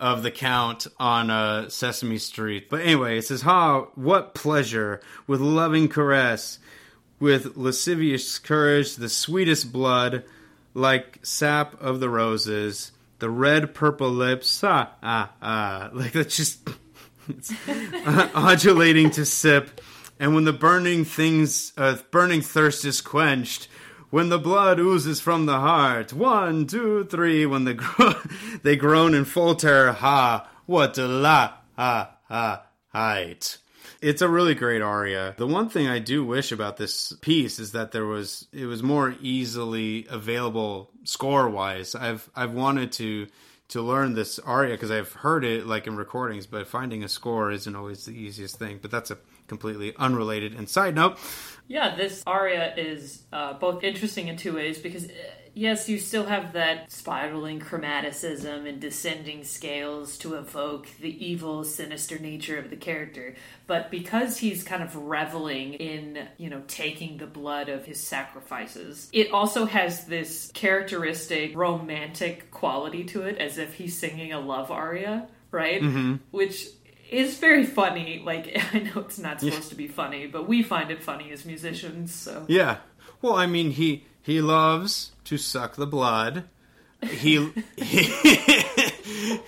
of 0.00 0.22
the 0.22 0.30
Count 0.30 0.86
on 0.98 1.28
uh, 1.28 1.68
Sesame 1.68 2.16
Street. 2.16 2.70
But 2.70 2.80
anyway, 2.80 3.18
it 3.18 3.26
says, 3.26 3.42
"Ha, 3.42 3.82
what 3.96 4.34
pleasure 4.34 5.02
with 5.26 5.42
loving 5.42 5.88
caress, 5.88 6.58
with 7.20 7.54
lascivious 7.54 8.38
courage, 8.38 8.96
the 8.96 9.10
sweetest 9.10 9.70
blood, 9.70 10.24
like 10.72 11.18
sap 11.20 11.78
of 11.82 12.00
the 12.00 12.08
roses, 12.08 12.92
the 13.18 13.28
red 13.28 13.74
purple 13.74 14.08
lips, 14.08 14.64
ah 14.64 14.88
ah 15.02 15.30
ah, 15.42 15.90
like 15.92 16.12
that's 16.12 16.34
just 16.34 16.66
it's 17.28 17.52
undulating 18.34 19.10
to 19.10 19.26
sip." 19.26 19.82
And 20.18 20.34
when 20.34 20.44
the 20.44 20.52
burning 20.52 21.04
things, 21.04 21.72
uh, 21.76 21.96
burning 22.10 22.40
thirst 22.40 22.84
is 22.84 23.00
quenched, 23.00 23.68
when 24.10 24.28
the 24.28 24.38
blood 24.38 24.78
oozes 24.78 25.20
from 25.20 25.46
the 25.46 25.58
heart, 25.58 26.12
one, 26.12 26.66
two, 26.66 27.04
three, 27.04 27.46
when 27.46 27.64
the 27.64 27.74
gro- 27.74 28.20
they 28.62 28.76
groan 28.76 29.24
full 29.24 29.56
terror, 29.56 29.92
ha, 29.92 30.48
what 30.66 30.96
a 30.98 31.08
la, 31.08 31.54
ha, 31.76 32.16
ha, 32.28 32.62
height. 32.88 33.58
It's 34.00 34.22
a 34.22 34.28
really 34.28 34.54
great 34.54 34.82
aria. 34.82 35.34
The 35.36 35.46
one 35.46 35.68
thing 35.68 35.88
I 35.88 35.98
do 35.98 36.24
wish 36.24 36.52
about 36.52 36.76
this 36.76 37.12
piece 37.22 37.58
is 37.58 37.72
that 37.72 37.92
there 37.92 38.04
was 38.04 38.46
it 38.52 38.66
was 38.66 38.82
more 38.82 39.14
easily 39.20 40.06
available 40.10 40.90
score 41.04 41.48
wise. 41.48 41.94
I've 41.94 42.30
I've 42.36 42.52
wanted 42.52 42.92
to 42.92 43.26
to 43.68 43.82
learn 43.82 44.14
this 44.14 44.38
aria 44.38 44.74
because 44.74 44.90
I've 44.90 45.12
heard 45.12 45.44
it 45.44 45.66
like 45.66 45.86
in 45.86 45.96
recordings, 45.96 46.46
but 46.46 46.68
finding 46.68 47.02
a 47.02 47.08
score 47.08 47.50
isn't 47.50 47.74
always 47.74 48.04
the 48.04 48.12
easiest 48.12 48.58
thing. 48.58 48.78
But 48.80 48.90
that's 48.90 49.10
a 49.10 49.18
completely 49.48 49.94
unrelated 49.96 50.54
and 50.54 50.68
side 50.68 50.94
note. 50.94 51.18
Yeah, 51.66 51.96
this 51.96 52.22
aria 52.26 52.74
is 52.76 53.22
uh, 53.32 53.54
both 53.54 53.82
interesting 53.82 54.28
in 54.28 54.36
two 54.36 54.54
ways 54.54 54.78
because, 54.78 55.06
uh, 55.06 55.12
yes, 55.54 55.88
you 55.88 55.98
still 55.98 56.26
have 56.26 56.52
that 56.52 56.92
spiraling 56.92 57.58
chromaticism 57.58 58.68
and 58.68 58.80
descending 58.80 59.44
scales 59.44 60.18
to 60.18 60.34
evoke 60.34 60.86
the 61.00 61.26
evil, 61.26 61.64
sinister 61.64 62.18
nature 62.18 62.58
of 62.58 62.68
the 62.68 62.76
character. 62.76 63.34
But 63.66 63.90
because 63.90 64.36
he's 64.36 64.62
kind 64.62 64.82
of 64.82 64.94
reveling 64.94 65.74
in, 65.74 66.28
you 66.36 66.50
know, 66.50 66.62
taking 66.68 67.16
the 67.16 67.26
blood 67.26 67.70
of 67.70 67.86
his 67.86 67.98
sacrifices, 67.98 69.08
it 69.10 69.30
also 69.30 69.64
has 69.64 70.04
this 70.04 70.50
characteristic 70.52 71.56
romantic 71.56 72.50
quality 72.50 73.04
to 73.04 73.22
it, 73.22 73.38
as 73.38 73.56
if 73.56 73.72
he's 73.72 73.98
singing 73.98 74.34
a 74.34 74.40
love 74.40 74.70
aria, 74.70 75.28
right? 75.50 75.80
Which 76.30 76.66
is 77.14 77.38
very 77.38 77.64
funny. 77.64 78.22
Like 78.24 78.56
I 78.74 78.78
know 78.80 79.00
it's 79.02 79.18
not 79.18 79.40
supposed 79.40 79.68
to 79.70 79.74
be 79.74 79.88
funny, 79.88 80.26
but 80.26 80.48
we 80.48 80.62
find 80.62 80.90
it 80.90 81.02
funny 81.02 81.30
as 81.32 81.44
musicians. 81.44 82.12
So 82.14 82.44
Yeah. 82.48 82.78
Well, 83.22 83.34
I 83.34 83.46
mean, 83.46 83.70
he 83.72 84.04
he 84.22 84.40
loves 84.40 85.12
to 85.24 85.36
suck 85.38 85.76
the 85.76 85.86
blood. 85.86 86.44
He, 87.02 87.50
he 87.76 88.08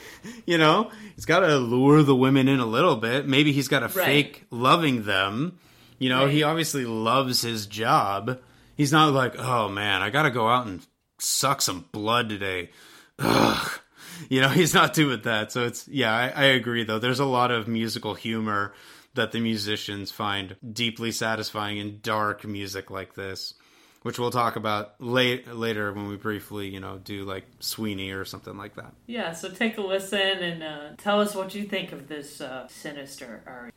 you 0.46 0.58
know, 0.58 0.90
he's 1.14 1.24
got 1.24 1.40
to 1.40 1.56
lure 1.56 2.02
the 2.02 2.14
women 2.16 2.48
in 2.48 2.60
a 2.60 2.66
little 2.66 2.96
bit. 2.96 3.26
Maybe 3.26 3.52
he's 3.52 3.68
got 3.68 3.80
to 3.80 3.86
Right. 3.86 4.06
fake 4.06 4.44
loving 4.50 5.04
them. 5.04 5.58
You 5.98 6.10
know, 6.10 6.26
he 6.26 6.42
obviously 6.42 6.84
loves 6.84 7.40
his 7.40 7.66
job. 7.66 8.38
He's 8.76 8.92
not 8.92 9.14
like, 9.14 9.38
oh 9.38 9.68
man, 9.70 10.02
I 10.02 10.10
got 10.10 10.24
to 10.24 10.30
go 10.30 10.46
out 10.48 10.66
and 10.66 10.86
suck 11.18 11.62
some 11.62 11.86
blood 11.92 12.28
today. 12.28 12.70
Ugh. 13.18 13.80
You 14.28 14.40
know, 14.40 14.48
he's 14.60 14.74
not 14.74 14.94
doing 14.94 15.20
that. 15.22 15.52
So 15.52 15.64
it's, 15.64 15.86
yeah, 15.88 16.14
I, 16.14 16.28
I 16.28 16.44
agree 16.46 16.84
though. 16.84 16.98
There's 16.98 17.20
a 17.20 17.24
lot 17.24 17.50
of 17.50 17.68
musical 17.68 18.14
humor 18.14 18.74
that 19.14 19.32
the 19.32 19.40
musicians 19.40 20.10
find 20.10 20.56
deeply 20.72 21.10
satisfying 21.10 21.78
in 21.78 22.00
dark 22.02 22.44
music 22.44 22.90
like 22.90 23.14
this, 23.14 23.54
which 24.02 24.18
we'll 24.18 24.30
talk 24.30 24.56
about 24.56 25.00
late, 25.00 25.48
later 25.48 25.92
when 25.92 26.06
we 26.06 26.16
briefly, 26.16 26.68
you 26.68 26.80
know, 26.80 26.98
do 26.98 27.24
like 27.24 27.44
Sweeney 27.60 28.10
or 28.10 28.24
something 28.24 28.56
like 28.56 28.76
that. 28.76 28.92
yeah, 29.06 29.32
so 29.32 29.50
take 29.50 29.78
a 29.78 29.80
listen 29.80 30.20
and 30.20 30.62
uh, 30.62 30.88
tell 30.98 31.20
us 31.20 31.34
what 31.34 31.54
you 31.54 31.64
think 31.64 31.92
of 31.92 32.08
this 32.08 32.40
uh, 32.40 32.68
sinister 32.68 33.42
aria. 33.46 33.72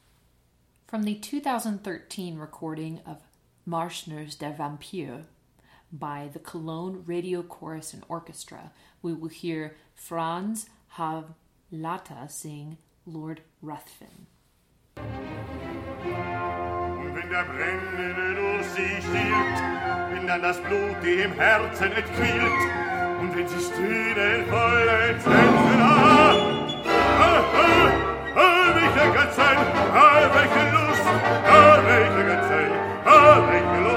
From 0.88 1.04
the 1.04 1.16
2013 1.16 2.38
recording 2.38 3.00
of 3.06 3.18
Marschner's 3.68 4.36
Der 4.36 4.52
Vampir 4.52 5.26
by 5.92 6.30
the 6.34 6.40
Cologne 6.40 7.04
Radio 7.06 7.44
Chorus 7.44 7.94
and 7.94 8.04
Orchestra, 8.10 8.72
we 9.02 9.14
will 9.14 9.30
hear 9.30 9.76
Franz 10.00 10.68
Havlata 10.98 12.28
sing 12.30 12.78
Lord 13.06 13.42
Ruthven. 13.62 14.28
Und 14.96 15.04
wenn 17.16 17.30
der 17.30 17.44
Brennende 17.44 18.36
durch 18.36 18.66
sie 18.68 19.02
stirbt, 19.02 19.62
wenn 20.12 20.26
dann 20.26 20.42
das 20.42 20.58
Blut 20.62 21.04
im 21.04 21.34
Herzen 21.34 21.92
entquillt, 21.92 22.54
und 23.20 23.36
wenn 23.36 23.46
sie 23.48 23.60
Stühne 23.60 24.46
vollends 24.50 25.26
Grenzen 25.26 25.82
ah, 25.82 26.34
ah, 27.20 27.44
ah, 27.54 27.92
ah, 28.36 28.74
welche 28.76 29.12
Götzen, 29.12 29.58
ah, 29.94 30.30
welche 30.34 30.72
Lust, 30.72 31.04
ah, 31.46 31.84
welche 31.86 32.24
Götzen, 32.26 32.72
ah, 33.06 33.42
welche 33.50 33.80
Lust, 33.84 33.89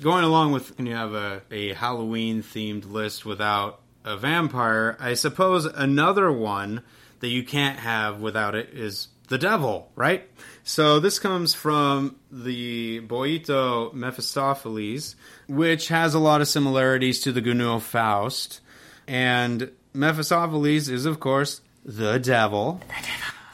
Going 0.00 0.24
along 0.24 0.52
with 0.52 0.76
when 0.78 0.86
you 0.86 0.94
have 0.94 1.14
a, 1.14 1.42
a 1.50 1.72
Halloween 1.72 2.42
themed 2.42 2.88
list 2.88 3.26
without 3.26 3.80
a 4.04 4.16
vampire, 4.16 4.96
I 5.00 5.14
suppose 5.14 5.64
another 5.64 6.30
one 6.30 6.82
that 7.20 7.28
you 7.28 7.42
can't 7.42 7.78
have 7.80 8.20
without 8.20 8.54
it 8.54 8.70
is 8.72 9.08
the 9.28 9.38
devil, 9.38 9.90
right? 9.96 10.28
So 10.62 11.00
this 11.00 11.18
comes 11.18 11.54
from 11.54 12.16
the 12.30 13.00
Boito 13.00 13.92
Mephistopheles, 13.92 15.16
which 15.48 15.88
has 15.88 16.14
a 16.14 16.20
lot 16.20 16.40
of 16.40 16.48
similarities 16.48 17.20
to 17.22 17.32
the 17.32 17.42
Gounod 17.42 17.82
Faust. 17.82 18.60
And 19.08 19.72
Mephistopheles 19.92 20.88
is, 20.88 21.06
of 21.06 21.18
course, 21.18 21.60
the 21.86 22.18
devil, 22.18 22.80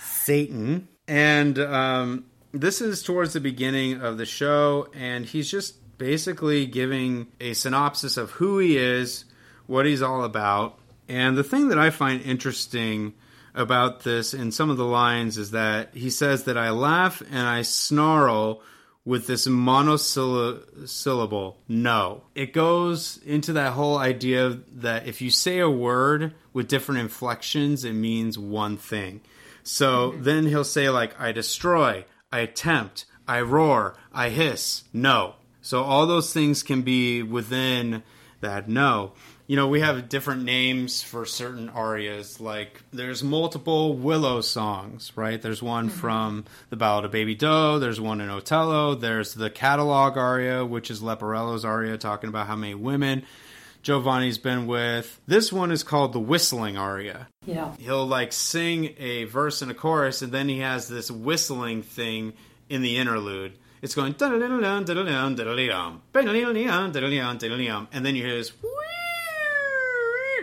Satan. 0.00 0.88
And 1.06 1.58
um, 1.58 2.24
this 2.52 2.80
is 2.80 3.02
towards 3.02 3.34
the 3.34 3.40
beginning 3.40 4.00
of 4.00 4.16
the 4.18 4.26
show, 4.26 4.88
and 4.94 5.26
he's 5.26 5.50
just 5.50 5.76
basically 5.98 6.66
giving 6.66 7.28
a 7.40 7.52
synopsis 7.52 8.16
of 8.16 8.30
who 8.32 8.58
he 8.58 8.76
is, 8.76 9.26
what 9.66 9.86
he's 9.86 10.02
all 10.02 10.24
about. 10.24 10.78
And 11.08 11.36
the 11.36 11.44
thing 11.44 11.68
that 11.68 11.78
I 11.78 11.90
find 11.90 12.22
interesting 12.22 13.12
about 13.54 14.02
this 14.02 14.32
in 14.32 14.50
some 14.50 14.70
of 14.70 14.78
the 14.78 14.86
lines 14.86 15.36
is 15.36 15.50
that 15.50 15.94
he 15.94 16.08
says 16.08 16.44
that 16.44 16.56
I 16.56 16.70
laugh 16.70 17.20
and 17.20 17.46
I 17.46 17.62
snarl 17.62 18.62
with 19.04 19.26
this 19.26 19.46
monosyllable 19.46 20.66
no. 21.68 22.22
It 22.34 22.52
goes 22.52 23.18
into 23.24 23.52
that 23.54 23.72
whole 23.72 23.98
idea 23.98 24.60
that 24.74 25.06
if 25.06 25.20
you 25.20 25.30
say 25.30 25.58
a 25.58 25.68
word 25.68 26.34
with 26.52 26.68
different 26.68 27.00
inflections, 27.00 27.84
it 27.84 27.94
means 27.94 28.38
one 28.38 28.76
thing. 28.76 29.20
So 29.64 30.12
then 30.12 30.46
he'll 30.46 30.64
say, 30.64 30.88
like, 30.88 31.20
I 31.20 31.32
destroy, 31.32 32.04
I 32.30 32.38
attempt, 32.40 33.06
I 33.26 33.40
roar, 33.40 33.96
I 34.12 34.28
hiss, 34.28 34.84
no. 34.92 35.34
So 35.60 35.82
all 35.82 36.06
those 36.06 36.32
things 36.32 36.62
can 36.62 36.82
be 36.82 37.22
within 37.22 38.02
that 38.40 38.68
no. 38.68 39.12
You 39.52 39.56
know, 39.56 39.68
we 39.68 39.80
have 39.80 40.08
different 40.08 40.44
names 40.44 41.02
for 41.02 41.26
certain 41.26 41.68
arias. 41.68 42.40
Like, 42.40 42.80
there's 42.90 43.22
multiple 43.22 43.94
Willow 43.94 44.40
songs, 44.40 45.12
right? 45.14 45.42
There's 45.42 45.62
one 45.62 45.90
mm-hmm. 45.90 45.98
from 45.98 46.44
the 46.70 46.76
Ballad 46.76 47.04
of 47.04 47.10
Baby 47.10 47.34
Doe. 47.34 47.78
There's 47.78 48.00
one 48.00 48.22
in 48.22 48.30
Otello. 48.30 48.94
There's 48.94 49.34
the 49.34 49.50
catalog 49.50 50.16
aria, 50.16 50.64
which 50.64 50.90
is 50.90 51.02
Leporello's 51.02 51.66
aria, 51.66 51.98
talking 51.98 52.28
about 52.28 52.46
how 52.46 52.56
many 52.56 52.74
women 52.74 53.24
Giovanni's 53.82 54.38
been 54.38 54.66
with. 54.66 55.20
This 55.26 55.52
one 55.52 55.70
is 55.70 55.82
called 55.82 56.14
the 56.14 56.18
Whistling 56.18 56.78
aria 56.78 57.28
Yeah. 57.44 57.74
he'll 57.78 58.06
like 58.06 58.32
sing 58.32 58.94
a 58.96 59.24
verse 59.24 59.60
and 59.60 59.70
a 59.70 59.74
chorus, 59.74 60.22
and 60.22 60.32
then 60.32 60.48
he 60.48 60.60
has 60.60 60.88
this 60.88 61.10
whistling 61.10 61.82
thing 61.82 62.32
in 62.70 62.80
the 62.80 62.96
interlude. 62.96 63.52
It's 63.82 63.94
going 63.94 64.14
and 67.92 68.06
then 68.06 68.16
you 68.16 68.24
hear 68.24 68.36
this. 68.36 68.50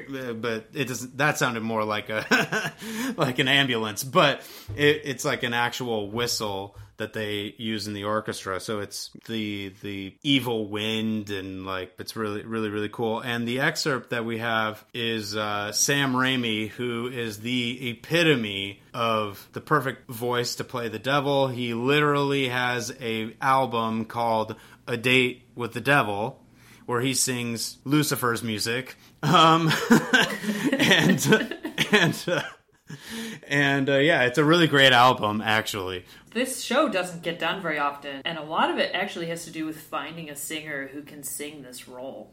But 0.09 0.69
it 0.73 0.87
doesn't. 0.87 1.17
That 1.17 1.37
sounded 1.37 1.61
more 1.61 1.83
like 1.83 2.09
a 2.09 2.73
like 3.17 3.39
an 3.39 3.47
ambulance, 3.47 4.03
but 4.03 4.41
it, 4.75 5.01
it's 5.05 5.25
like 5.25 5.43
an 5.43 5.53
actual 5.53 6.09
whistle 6.09 6.75
that 6.99 7.13
they 7.13 7.55
use 7.57 7.87
in 7.87 7.93
the 7.93 8.03
orchestra. 8.03 8.59
So 8.59 8.79
it's 8.79 9.09
the 9.27 9.73
the 9.81 10.13
evil 10.21 10.67
wind 10.67 11.31
and 11.31 11.65
like 11.65 11.93
it's 11.97 12.15
really 12.15 12.43
really 12.43 12.69
really 12.69 12.89
cool. 12.89 13.21
And 13.21 13.47
the 13.47 13.61
excerpt 13.61 14.11
that 14.11 14.25
we 14.25 14.37
have 14.37 14.85
is 14.93 15.35
uh, 15.35 15.71
Sam 15.71 16.13
Ramey, 16.13 16.69
who 16.69 17.07
is 17.07 17.39
the 17.39 17.89
epitome 17.89 18.81
of 18.93 19.47
the 19.53 19.61
perfect 19.61 20.09
voice 20.09 20.55
to 20.55 20.63
play 20.63 20.89
the 20.89 20.99
devil. 20.99 21.47
He 21.47 21.73
literally 21.73 22.49
has 22.49 22.93
a 23.01 23.35
album 23.41 24.05
called 24.05 24.55
A 24.87 24.97
Date 24.97 25.43
with 25.55 25.73
the 25.73 25.81
Devil 25.81 26.39
where 26.89 27.01
he 27.01 27.13
sings 27.13 27.77
Lucifer's 27.85 28.41
music. 28.41 28.95
Um, 29.21 29.71
and 30.71 31.57
and 31.91 32.25
uh, 32.27 32.41
and 33.47 33.89
uh, 33.89 33.97
yeah, 33.97 34.23
it's 34.23 34.37
a 34.37 34.43
really 34.43 34.67
great 34.67 34.93
album 34.93 35.41
actually. 35.41 36.05
This 36.33 36.61
show 36.61 36.89
doesn't 36.89 37.23
get 37.23 37.39
done 37.39 37.61
very 37.61 37.79
often, 37.79 38.21
and 38.23 38.37
a 38.37 38.43
lot 38.43 38.69
of 38.69 38.77
it 38.77 38.91
actually 38.93 39.27
has 39.27 39.45
to 39.45 39.51
do 39.51 39.65
with 39.65 39.79
finding 39.79 40.29
a 40.29 40.35
singer 40.35 40.87
who 40.87 41.01
can 41.01 41.23
sing 41.23 41.63
this 41.63 41.87
role. 41.87 42.31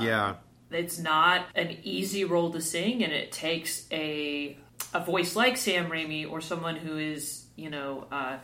yeah. 0.00 0.36
It's 0.70 0.98
not 0.98 1.46
an 1.54 1.76
easy 1.82 2.24
role 2.24 2.50
to 2.52 2.60
sing, 2.60 3.04
and 3.04 3.12
it 3.12 3.30
takes 3.30 3.86
a 3.92 4.56
a 4.92 5.00
voice 5.00 5.36
like 5.36 5.56
Sam 5.56 5.90
Ramey 5.90 6.30
or 6.30 6.40
someone 6.40 6.76
who 6.76 6.98
is, 6.98 7.44
you 7.56 7.70
know, 7.70 8.06
uh, 8.10 8.38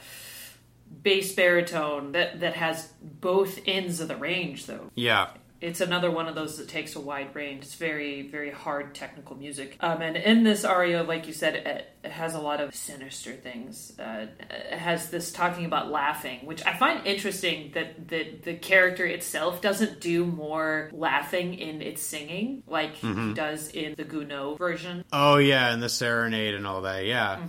bass 1.03 1.35
baritone 1.35 2.13
that 2.13 2.41
that 2.41 2.55
has 2.55 2.89
both 3.01 3.59
ends 3.67 4.01
of 4.01 4.09
the 4.09 4.17
range. 4.17 4.67
Though 4.67 4.91
Yeah. 4.95 5.31
It's 5.61 5.81
another 5.81 6.11
one 6.11 6.27
of 6.27 6.35
those 6.35 6.57
that 6.59 6.69
takes 6.69 6.97
a 6.97 7.01
wide 7.01 7.35
range. 7.35 7.65
It's 7.65 7.75
very, 7.75 8.23
very 8.23 8.51
hard 8.51 8.95
technical 8.95 9.37
music. 9.37 9.77
Um, 9.81 10.01
and 10.01 10.17
in 10.17 10.43
this 10.43 10.65
aria, 10.65 11.03
like 11.03 11.27
you 11.27 11.33
said, 11.33 11.85
it, 12.03 12.11
has 12.11 12.35
a 12.35 12.41
lot 12.41 12.61
of 12.61 12.75
sinister 12.75 13.33
things. 13.33 13.93
Uh, 13.99 14.27
it 14.39 14.79
has 14.79 15.11
this 15.11 15.33
talking 15.33 15.65
about 15.65 15.91
laughing, 15.91 16.41
which 16.45 16.65
I 16.65 16.75
find 16.75 17.07
interesting 17.07 17.73
that 17.75 18.09
the, 18.09 18.37
the 18.43 18.55
character 18.55 19.05
itself 19.05 19.61
doesn't 19.61 20.01
do 20.01 20.25
more 20.25 20.91
laughing 20.93 21.55
in 21.55 21.83
its 21.83 22.03
singing 22.03 22.63
like 22.67 22.95
he 22.95 23.35
does 23.35 23.69
in 23.69 23.95
the 23.97 24.05
Gounod 24.05 24.59
version. 24.59 25.05
Oh 25.13 25.37
yeah, 25.37 25.73
and 25.73 25.83
the 25.83 25.89
serenade 25.89 26.55
and 26.55 26.67
all 26.67 26.83
that. 26.83 27.07
Yeah. 27.07 27.41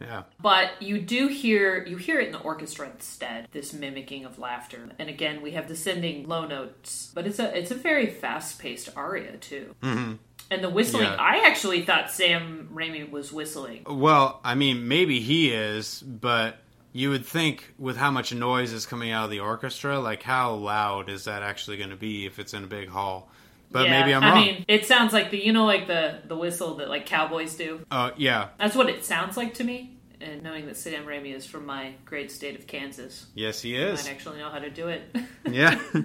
Yeah. 0.00 0.22
But 0.40 0.82
you 0.82 1.00
do 1.00 1.28
hear 1.28 1.84
you 1.84 1.96
hear 1.96 2.20
it 2.20 2.26
in 2.26 2.32
the 2.32 2.40
orchestra 2.40 2.90
instead. 2.90 3.48
This 3.52 3.72
mimicking 3.72 4.24
of 4.24 4.38
laughter, 4.38 4.90
and 4.98 5.08
again 5.08 5.42
we 5.42 5.52
have 5.52 5.66
descending 5.68 6.26
low 6.28 6.46
notes. 6.46 7.10
But 7.14 7.26
it's 7.26 7.38
a 7.38 7.56
it's 7.56 7.70
a 7.70 7.76
very 7.76 8.06
fast 8.06 8.58
paced 8.58 8.88
aria 8.96 9.36
too. 9.36 9.74
Mm-hmm. 9.82 10.14
And 10.52 10.62
the 10.62 10.68
whistling, 10.68 11.04
Yeah. 11.04 11.16
I 11.18 11.46
actually 11.46 11.82
thought 11.82 12.10
Sam 12.10 12.68
Ramey 12.74 13.10
was 13.10 13.32
whistling. 13.32 13.84
Well, 13.88 14.40
I 14.44 14.54
mean, 14.54 14.86
maybe 14.88 15.20
he 15.20 15.50
is, 15.50 16.00
but 16.02 16.58
you 16.92 17.08
would 17.10 17.24
think 17.24 17.72
with 17.78 17.96
how 17.96 18.10
much 18.10 18.34
noise 18.34 18.72
is 18.72 18.84
coming 18.86 19.10
out 19.10 19.24
of 19.24 19.30
the 19.30 19.40
orchestra, 19.40 19.98
like 19.98 20.22
how 20.22 20.54
loud 20.54 21.08
is 21.08 21.24
that 21.24 21.42
actually 21.42 21.78
going 21.78 21.90
to 21.90 21.96
be 21.96 22.26
if 22.26 22.38
it's 22.38 22.52
in 22.54 22.64
a 22.64 22.66
big 22.66 22.88
hall? 22.88 23.30
But 23.70 23.86
Yeah, 23.86 24.00
maybe 24.00 24.14
I'm 24.14 24.22
wrong. 24.22 24.32
I 24.32 24.40
mean, 24.44 24.64
it 24.68 24.84
sounds 24.84 25.14
like 25.14 25.30
the 25.30 25.38
you 25.42 25.54
know 25.54 25.64
like 25.64 25.86
the 25.86 26.18
the 26.28 26.36
whistle 26.36 26.74
that 26.76 26.90
like 26.90 27.06
cowboys 27.06 27.54
do. 27.54 27.80
Oh 27.90 28.10
yeah, 28.18 28.48
That's 28.58 28.76
what 28.76 28.90
it 28.90 29.04
sounds 29.06 29.38
like 29.38 29.54
to 29.54 29.64
me. 29.64 29.96
And 30.20 30.42
knowing 30.42 30.66
that 30.66 30.76
Sam 30.76 31.04
Ramey 31.06 31.34
is 31.34 31.46
from 31.46 31.66
my 31.66 31.94
great 32.04 32.30
state 32.30 32.56
of 32.58 32.66
Kansas, 32.66 33.26
yes 33.34 33.62
he 33.62 33.76
I 33.76 33.86
is. 33.88 34.04
might 34.04 34.10
actually 34.12 34.38
know 34.38 34.50
how 34.50 34.58
to 34.58 34.68
do 34.70 34.88
it. 34.88 35.02
Yeah. 35.50 35.80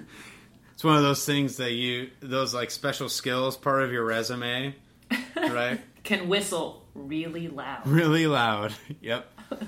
It's 0.78 0.84
one 0.84 0.96
of 0.96 1.02
those 1.02 1.24
things 1.24 1.56
that 1.56 1.72
you, 1.72 2.08
those 2.20 2.54
like 2.54 2.70
special 2.70 3.08
skills 3.08 3.56
part 3.56 3.82
of 3.82 3.90
your 3.90 4.04
resume, 4.04 4.76
right? 5.36 5.80
Can 6.04 6.28
whistle 6.28 6.86
really 6.94 7.48
loud. 7.48 7.84
really 7.84 8.28
loud. 8.28 8.72
Yep. 9.00 9.28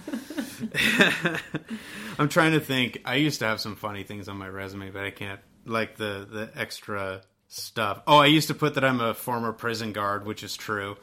I'm 2.16 2.28
trying 2.28 2.52
to 2.52 2.60
think. 2.60 3.02
I 3.04 3.16
used 3.16 3.40
to 3.40 3.46
have 3.46 3.60
some 3.60 3.74
funny 3.74 4.04
things 4.04 4.28
on 4.28 4.36
my 4.36 4.48
resume, 4.48 4.90
but 4.90 5.02
I 5.02 5.10
can't. 5.10 5.40
Like 5.66 5.96
the 5.96 6.28
the 6.30 6.48
extra 6.54 7.22
stuff. 7.48 8.02
Oh, 8.06 8.18
I 8.18 8.26
used 8.26 8.46
to 8.46 8.54
put 8.54 8.74
that 8.74 8.84
I'm 8.84 9.00
a 9.00 9.12
former 9.12 9.52
prison 9.52 9.92
guard, 9.92 10.24
which 10.24 10.44
is 10.44 10.56
true. 10.56 10.96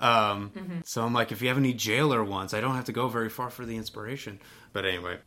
Um, 0.00 0.82
So 0.84 1.04
I'm 1.04 1.12
like, 1.12 1.30
if 1.30 1.40
you 1.40 1.46
have 1.46 1.56
any 1.56 1.72
jailer 1.72 2.24
ones, 2.24 2.52
I 2.52 2.60
don't 2.60 2.74
have 2.74 2.86
to 2.86 2.92
go 2.92 3.06
very 3.06 3.28
far 3.28 3.48
for 3.48 3.64
the 3.64 3.76
inspiration. 3.76 4.40
But 4.72 4.86
anyway, 4.86 5.18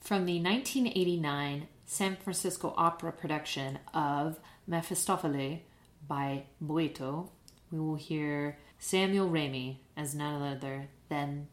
From 0.00 0.24
the 0.24 0.40
1989 0.40 1.68
San 1.90 2.14
Francisco 2.14 2.72
opera 2.76 3.10
production 3.10 3.76
of 3.92 4.38
Mephistopheles 4.68 5.58
by 6.06 6.44
Boito, 6.64 7.30
we 7.72 7.80
will 7.80 7.96
hear 7.96 8.56
Samuel 8.78 9.28
Ramey 9.28 9.78
as 9.96 10.14
none 10.14 10.40
other 10.40 10.86
than 11.08 11.48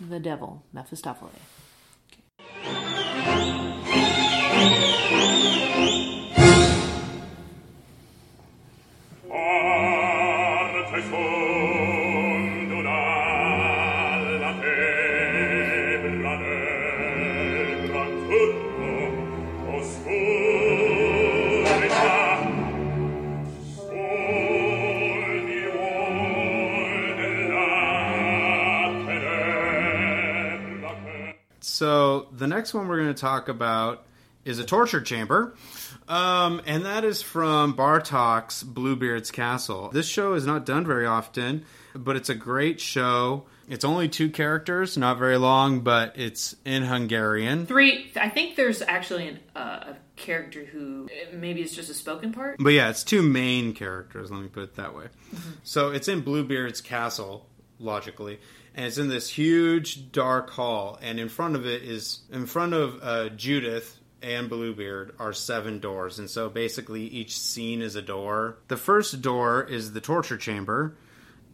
the 0.00 0.20
devil, 0.20 0.62
Mephistopheles. 0.72 1.32
Parte 4.64 5.33
next 32.64 32.72
one 32.72 32.88
we're 32.88 32.96
going 32.96 33.14
to 33.14 33.20
talk 33.20 33.50
about 33.50 34.06
is 34.46 34.58
a 34.58 34.64
torture 34.64 35.02
chamber, 35.02 35.54
um, 36.08 36.62
and 36.64 36.86
that 36.86 37.04
is 37.04 37.20
from 37.20 37.76
Bartok's 37.76 38.62
Bluebeard's 38.62 39.30
Castle. 39.30 39.90
This 39.90 40.08
show 40.08 40.32
is 40.32 40.46
not 40.46 40.64
done 40.64 40.86
very 40.86 41.04
often, 41.04 41.66
but 41.94 42.16
it's 42.16 42.30
a 42.30 42.34
great 42.34 42.80
show. 42.80 43.44
It's 43.68 43.84
only 43.84 44.08
two 44.08 44.30
characters, 44.30 44.96
not 44.96 45.18
very 45.18 45.36
long, 45.36 45.80
but 45.80 46.18
it's 46.18 46.56
in 46.64 46.84
Hungarian. 46.84 47.66
Three. 47.66 48.10
I 48.16 48.30
think 48.30 48.56
there's 48.56 48.80
actually 48.80 49.28
an, 49.28 49.40
uh, 49.54 49.92
a 49.92 49.96
character 50.16 50.64
who 50.64 51.10
uh, 51.12 51.36
maybe 51.36 51.60
it's 51.60 51.74
just 51.74 51.90
a 51.90 51.94
spoken 51.94 52.32
part. 52.32 52.56
But 52.58 52.72
yeah, 52.72 52.88
it's 52.88 53.04
two 53.04 53.20
main 53.20 53.74
characters, 53.74 54.30
let 54.30 54.40
me 54.40 54.48
put 54.48 54.62
it 54.62 54.76
that 54.76 54.96
way. 54.96 55.08
So 55.64 55.90
it's 55.90 56.08
in 56.08 56.22
Bluebeard's 56.22 56.80
castle, 56.80 57.46
logically, 57.78 58.40
and 58.74 58.86
it's 58.86 58.98
in 58.98 59.08
this 59.08 59.28
huge 59.28 60.12
dark 60.12 60.50
hall, 60.50 60.98
and 61.02 61.18
in 61.20 61.28
front 61.28 61.56
of 61.56 61.66
it 61.66 61.82
is 61.82 62.20
in 62.30 62.46
front 62.46 62.74
of 62.74 62.98
uh, 63.02 63.28
Judith 63.30 63.98
and 64.22 64.48
Bluebeard 64.48 65.14
are 65.18 65.32
seven 65.32 65.78
doors, 65.80 66.18
and 66.18 66.30
so 66.30 66.48
basically 66.48 67.02
each 67.02 67.38
scene 67.38 67.82
is 67.82 67.94
a 67.94 68.02
door. 68.02 68.56
The 68.68 68.76
first 68.76 69.20
door 69.20 69.62
is 69.62 69.92
the 69.92 70.00
torture 70.00 70.38
chamber, 70.38 70.96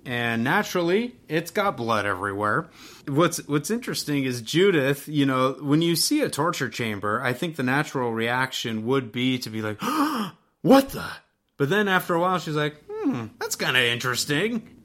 and 0.06 0.44
naturally 0.44 1.16
it's 1.28 1.50
got 1.50 1.76
blood 1.76 2.06
everywhere. 2.06 2.68
What's 3.06 3.46
what's 3.48 3.70
interesting 3.70 4.24
is 4.24 4.40
judith 4.40 5.08
you 5.08 5.26
know 5.26 5.56
when 5.60 5.82
you 5.82 5.96
see 5.96 6.20
a 6.20 6.30
torture 6.30 6.68
chamber 6.68 7.20
i 7.22 7.32
think 7.32 7.56
the 7.56 7.62
natural 7.62 8.12
reaction 8.12 8.86
would 8.86 9.10
be 9.10 9.38
to 9.38 9.50
be 9.50 9.62
like 9.62 9.80
what 10.62 10.90
the? 10.90 11.04
But 11.56 11.68
then 11.68 11.88
after 11.88 12.14
a 12.14 12.20
while 12.20 12.38
she's 12.38 12.54
like 12.54 12.76
hmm 12.88 13.26
that's 13.38 13.56
kind 13.56 13.76
of 13.76 13.82
interesting 13.82 14.79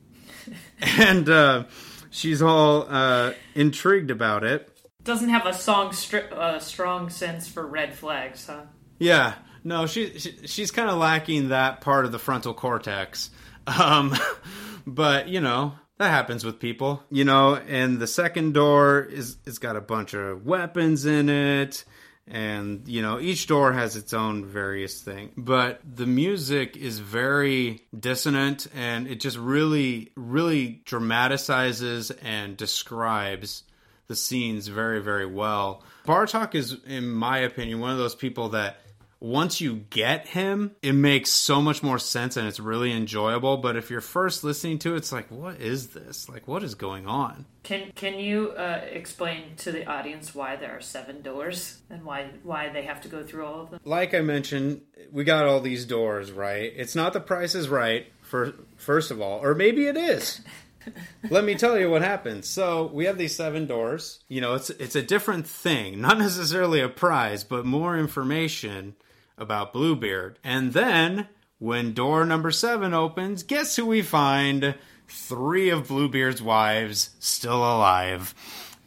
and 0.99 1.29
uh, 1.29 1.63
she's 2.09 2.41
all 2.41 2.85
uh, 2.89 3.33
intrigued 3.53 4.11
about 4.11 4.43
it 4.43 4.69
Doesn't 5.03 5.29
have 5.29 5.45
a 5.45 5.53
song 5.53 5.89
stri- 5.91 6.31
uh, 6.31 6.59
strong 6.59 7.09
sense 7.09 7.47
for 7.47 7.65
red 7.65 7.93
flags, 7.93 8.47
huh? 8.47 8.61
Yeah, 8.99 9.33
no, 9.63 9.87
she, 9.87 10.17
she 10.19 10.37
she's 10.45 10.71
kind 10.71 10.89
of 10.89 10.97
lacking 10.97 11.49
that 11.49 11.81
part 11.81 12.05
of 12.05 12.11
the 12.11 12.19
frontal 12.19 12.53
cortex. 12.53 13.29
Um, 13.67 14.15
but 14.87 15.27
you 15.27 15.41
know 15.41 15.73
that 15.97 16.09
happens 16.09 16.43
with 16.45 16.59
people, 16.59 17.03
you 17.09 17.23
know. 17.23 17.55
And 17.55 17.99
the 17.99 18.07
second 18.07 18.53
door 18.53 19.01
is 19.01 19.37
it's 19.45 19.57
got 19.57 19.75
a 19.75 19.81
bunch 19.81 20.13
of 20.13 20.45
weapons 20.45 21.05
in 21.05 21.29
it, 21.29 21.83
and 22.27 22.87
you 22.87 23.01
know 23.01 23.19
each 23.19 23.47
door 23.47 23.73
has 23.73 23.95
its 23.95 24.13
own 24.13 24.45
various 24.45 25.01
thing. 25.01 25.31
But 25.37 25.81
the 25.83 26.05
music 26.05 26.75
is 26.75 26.99
very 26.99 27.81
dissonant, 27.97 28.67
and 28.73 29.07
it 29.07 29.19
just 29.19 29.37
really, 29.37 30.11
really 30.15 30.81
dramatizes 30.85 32.11
and 32.11 32.57
describes 32.57 33.63
the 34.07 34.15
scenes 34.15 34.67
very, 34.67 35.01
very 35.01 35.25
well. 35.25 35.83
Bartok 36.05 36.53
is, 36.53 36.77
in 36.85 37.09
my 37.09 37.39
opinion, 37.39 37.79
one 37.79 37.91
of 37.91 37.97
those 37.97 38.15
people 38.15 38.49
that 38.49 38.77
once 39.25 39.59
you 39.59 39.77
get 39.89 40.27
him, 40.27 40.75
it 40.83 40.93
makes 40.93 41.31
so 41.31 41.59
much 41.59 41.81
more 41.81 41.97
sense 41.97 42.37
and 42.37 42.47
it's 42.47 42.59
really 42.59 42.91
enjoyable. 42.91 43.57
But 43.57 43.75
if 43.75 43.89
you're 43.89 43.99
first 43.99 44.43
listening 44.43 44.77
to 44.79 44.93
it, 44.93 44.97
it's 44.97 45.11
like, 45.11 45.31
what 45.31 45.59
is 45.59 45.87
this? 45.87 46.29
Like, 46.29 46.47
what 46.47 46.63
is 46.63 46.75
going 46.75 47.07
on? 47.07 47.45
Can 47.63 47.91
Can 47.95 48.19
you 48.19 48.51
uh, 48.51 48.81
explain 48.87 49.55
to 49.57 49.71
the 49.71 49.85
audience 49.87 50.35
why 50.35 50.57
there 50.57 50.77
are 50.77 50.81
seven 50.81 51.23
doors 51.23 51.79
and 51.89 52.03
why 52.03 52.29
why 52.43 52.69
they 52.69 52.83
have 52.83 53.01
to 53.01 53.07
go 53.07 53.23
through 53.23 53.47
all 53.47 53.61
of 53.61 53.71
them? 53.71 53.79
Like 53.83 54.13
I 54.13 54.21
mentioned, 54.21 54.81
we 55.11 55.23
got 55.23 55.47
all 55.47 55.59
these 55.59 55.85
doors, 55.85 56.31
right? 56.31 56.71
It's 56.75 56.95
not 56.95 57.13
the 57.13 57.19
price 57.19 57.55
is 57.55 57.67
right, 57.67 58.05
for, 58.21 58.53
first 58.77 59.09
of 59.09 59.21
all, 59.21 59.39
or 59.39 59.55
maybe 59.55 59.87
it 59.87 59.97
is. 59.97 60.41
Let 61.31 61.43
me 61.43 61.55
tell 61.55 61.79
you 61.79 61.89
what 61.89 62.03
happens. 62.03 62.47
So 62.47 62.91
we 62.93 63.05
have 63.05 63.17
these 63.17 63.35
seven 63.35 63.65
doors. 63.65 64.19
You 64.27 64.41
know, 64.41 64.53
it's 64.53 64.69
it's 64.69 64.95
a 64.95 65.01
different 65.01 65.47
thing, 65.47 65.99
not 65.99 66.19
necessarily 66.19 66.79
a 66.79 66.89
prize, 66.89 67.43
but 67.43 67.65
more 67.65 67.97
information 67.97 68.95
about 69.37 69.73
Bluebeard. 69.73 70.39
And 70.43 70.73
then 70.73 71.27
when 71.59 71.93
door 71.93 72.25
number 72.25 72.51
seven 72.51 72.93
opens, 72.93 73.43
guess 73.43 73.75
who 73.75 73.85
we 73.85 74.01
find? 74.01 74.75
Three 75.07 75.69
of 75.69 75.87
Bluebeard's 75.87 76.41
wives 76.41 77.11
still 77.19 77.57
alive. 77.57 78.33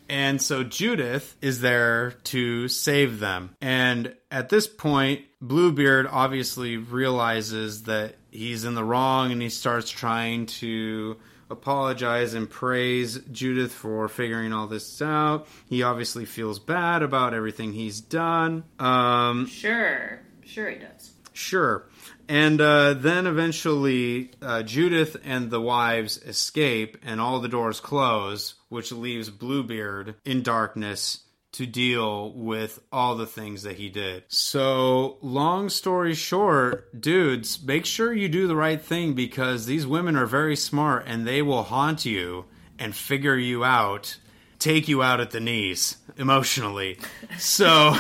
And 0.09 0.41
so 0.41 0.65
Judith 0.65 1.37
is 1.43 1.61
there 1.61 2.13
to 2.25 2.67
save 2.69 3.21
them. 3.21 3.55
And 3.61 4.15
at 4.31 4.49
this 4.49 4.67
point, 4.67 5.23
Bluebeard 5.41 6.07
obviously 6.07 6.77
realizes 6.77 7.85
that 7.85 8.15
he's 8.31 8.65
in 8.65 8.75
the 8.75 8.85
wrong 8.85 9.33
and 9.33 9.43
he 9.43 9.51
starts 9.51 9.91
trying 9.91 10.47
to 10.47 11.19
apologize 11.51 12.35
and 12.35 12.49
praise 12.49 13.19
Judith 13.33 13.73
for 13.73 14.09
figuring 14.09 14.53
all 14.53 14.67
this 14.67 15.01
out. 15.01 15.47
He 15.69 15.83
obviously 15.83 16.25
feels 16.25 16.59
bad 16.59 17.03
about 17.03 17.35
everything 17.35 17.73
he's 17.73 18.01
done. 18.01 18.65
Um, 18.79 19.47
Sure, 19.47 20.21
sure 20.49 20.69
it 20.69 20.81
does. 20.81 21.13
Sure. 21.33 21.87
And 22.29 22.61
uh, 22.61 22.95
then 22.95 23.27
eventually, 23.27 24.33
uh, 24.43 24.63
Judith 24.65 25.17
and 25.25 25.51
the 25.51 25.61
wives 25.61 26.19
escape, 26.19 26.99
and 27.05 27.21
all 27.21 27.39
the 27.41 27.49
doors 27.49 27.79
close, 27.79 28.55
which 28.69 28.91
leaves 28.91 29.31
Bluebeard 29.31 30.17
in 30.25 30.43
darkness 30.43 31.21
to 31.53 31.65
deal 31.65 32.33
with 32.33 32.81
all 32.93 33.15
the 33.15 33.27
things 33.27 33.63
that 33.63 33.77
he 33.77 33.89
did. 33.89 34.25
So, 34.29 35.17
long 35.23 35.69
story 35.69 36.15
short, 36.15 37.01
dudes, 37.01 37.63
make 37.63 37.87
sure 37.87 38.13
you 38.13 38.29
do 38.29 38.47
the 38.47 38.57
right 38.57 38.81
thing 38.81 39.15
because 39.15 39.65
these 39.65 39.87
women 39.87 40.17
are 40.17 40.27
very 40.27 40.57
smart 40.57 41.05
and 41.07 41.27
they 41.27 41.41
will 41.41 41.63
haunt 41.63 42.05
you 42.05 42.45
and 42.79 42.95
figure 42.95 43.37
you 43.37 43.65
out, 43.65 44.19
take 44.59 44.89
you 44.89 45.03
out 45.03 45.21
at 45.21 45.31
the 45.31 45.41
knees 45.41 45.97
emotionally. 46.17 46.99
So, 47.39 47.95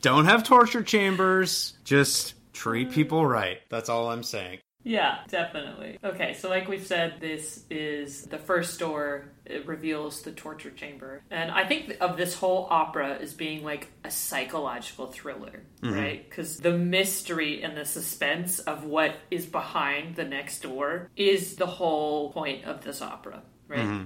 don't 0.00 0.26
have 0.26 0.44
torture 0.44 0.82
chambers. 0.82 1.74
Just 1.84 2.34
treat 2.52 2.90
people 2.90 3.24
right. 3.26 3.58
That's 3.70 3.88
all 3.88 4.10
I'm 4.10 4.22
saying. 4.22 4.58
Yeah, 4.82 5.18
definitely. 5.28 5.98
Okay, 6.02 6.34
so 6.34 6.48
like 6.48 6.66
we've 6.66 6.86
said, 6.86 7.20
this 7.20 7.64
is 7.68 8.22
the 8.22 8.38
first 8.38 8.78
door. 8.78 9.30
It 9.44 9.66
reveals 9.66 10.22
the 10.22 10.32
torture 10.32 10.70
chamber. 10.70 11.22
And 11.30 11.50
I 11.50 11.66
think 11.66 11.98
of 12.00 12.16
this 12.16 12.34
whole 12.34 12.66
opera 12.70 13.18
as 13.20 13.34
being 13.34 13.62
like 13.62 13.88
a 14.04 14.10
psychological 14.10 15.08
thriller, 15.08 15.62
mm-hmm. 15.82 15.94
right? 15.94 16.28
Because 16.28 16.56
the 16.56 16.72
mystery 16.72 17.62
and 17.62 17.76
the 17.76 17.84
suspense 17.84 18.58
of 18.60 18.84
what 18.84 19.16
is 19.30 19.44
behind 19.44 20.16
the 20.16 20.24
next 20.24 20.60
door 20.62 21.10
is 21.14 21.56
the 21.56 21.66
whole 21.66 22.32
point 22.32 22.64
of 22.64 22.82
this 22.82 23.02
opera, 23.02 23.42
right? 23.68 23.80
Mm-hmm. 23.80 24.04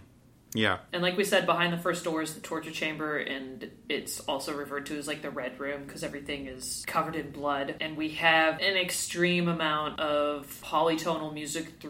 Yeah. 0.54 0.78
And 0.92 1.02
like 1.02 1.16
we 1.16 1.24
said, 1.24 1.46
behind 1.46 1.72
the 1.72 1.78
first 1.78 2.04
door 2.04 2.22
is 2.22 2.34
the 2.34 2.40
torture 2.40 2.70
chamber, 2.70 3.18
and 3.18 3.70
it's 3.88 4.20
also 4.20 4.54
referred 4.54 4.86
to 4.86 4.96
as 4.96 5.08
like 5.08 5.20
the 5.20 5.30
red 5.30 5.58
room 5.58 5.84
because 5.84 6.04
everything 6.04 6.46
is 6.46 6.84
covered 6.86 7.16
in 7.16 7.32
blood. 7.32 7.74
And 7.80 7.96
we 7.96 8.10
have 8.10 8.60
an 8.60 8.76
extreme 8.76 9.48
amount 9.48 9.98
of 9.98 10.46
polytonal 10.62 11.34
music 11.34 11.80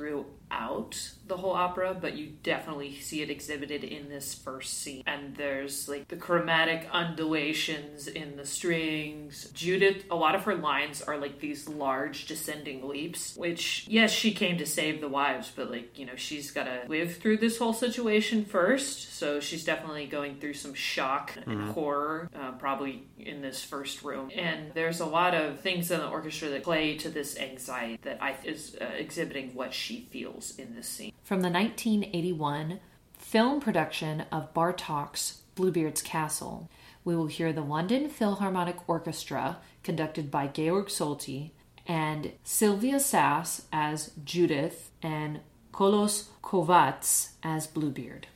throughout 0.55 1.11
the 1.27 1.37
whole 1.39 1.53
opera, 1.53 1.97
but 1.99 2.15
you 2.15 2.33
definitely 2.43 2.95
see 3.01 3.23
it 3.23 3.31
exhibited 3.31 3.83
in 3.83 4.11
this 4.11 4.35
first 4.35 4.75
scene. 4.83 5.03
And 5.07 5.35
there's 5.37 5.89
like 5.89 6.09
the 6.09 6.17
chromatic 6.17 6.87
undulations 6.93 8.09
in 8.09 8.37
the 8.37 8.45
strings. 8.45 9.49
Judith, 9.55 10.05
a 10.11 10.17
lot 10.17 10.35
of 10.35 10.45
her 10.45 10.55
lines 10.55 11.01
are 11.01 11.17
like 11.17 11.41
these 11.41 11.67
large 11.67 12.27
descending 12.27 12.87
leaps, 12.87 13.35
which, 13.37 13.87
yes, 13.89 14.13
she 14.13 14.33
came 14.33 14.59
to 14.59 14.67
save 14.67 15.01
the 15.01 15.09
wives, 15.09 15.51
but 15.55 15.71
like, 15.71 15.99
you 15.99 16.05
know, 16.05 16.17
she's 16.17 16.51
got 16.51 16.65
to 16.65 16.83
live 16.89 17.17
through 17.17 17.39
this 17.39 17.57
whole 17.57 17.73
situation 17.73 18.45
first. 18.45 19.15
So 19.15 19.41
she's 19.41 19.65
definitely 19.65 20.07
going 20.07 20.37
through 20.37 20.55
some 20.55 20.75
shock 20.75 21.33
and 21.47 21.71
horror, 21.71 22.29
uh, 22.39 22.53
probably 22.53 23.05
in 23.19 23.41
this 23.41 23.65
first 23.65 24.03
room. 24.03 24.31
And 24.37 24.73
there's 24.75 25.01
a 25.01 25.07
lot 25.07 25.35
of 25.35 25.61
things 25.61 25.91
in 25.91 26.01
the 26.01 26.09
orchestra 26.09 26.51
that 26.51 26.65
play 26.65 26.99
to 26.99 27.09
this 27.09 27.39
anxiety 27.39 27.99
that 28.03 28.23
I 28.23 28.37
is 28.45 28.77
uh, 28.79 28.85
exhibiting 28.85 29.55
what 29.55 29.73
she 29.73 30.07
feels 30.11 30.44
in 30.53 30.75
this 30.75 30.89
scene. 30.89 31.13
From 31.23 31.41
the 31.41 31.51
1981 31.51 32.81
film 33.19 33.61
production 33.61 34.25
of 34.33 34.53
Bartok's 34.55 35.41
Bluebeard's 35.55 36.03
Castle, 36.03 36.69
we 37.05 37.15
will 37.15 37.27
hear 37.27 37.53
the 37.53 37.63
London 37.63 38.09
Philharmonic 38.09 38.89
Orchestra, 38.89 39.59
conducted 39.83 40.31
by 40.31 40.47
Georg 40.47 40.87
Solti, 40.87 41.51
and 41.87 42.33
Sylvia 42.43 42.99
Sass 42.99 43.67
as 43.73 44.13
Judith, 44.25 44.91
and 45.03 45.41
Kolos 45.73 46.29
Kovacs 46.43 47.31
as 47.43 47.67
Bluebeard. 47.67 48.29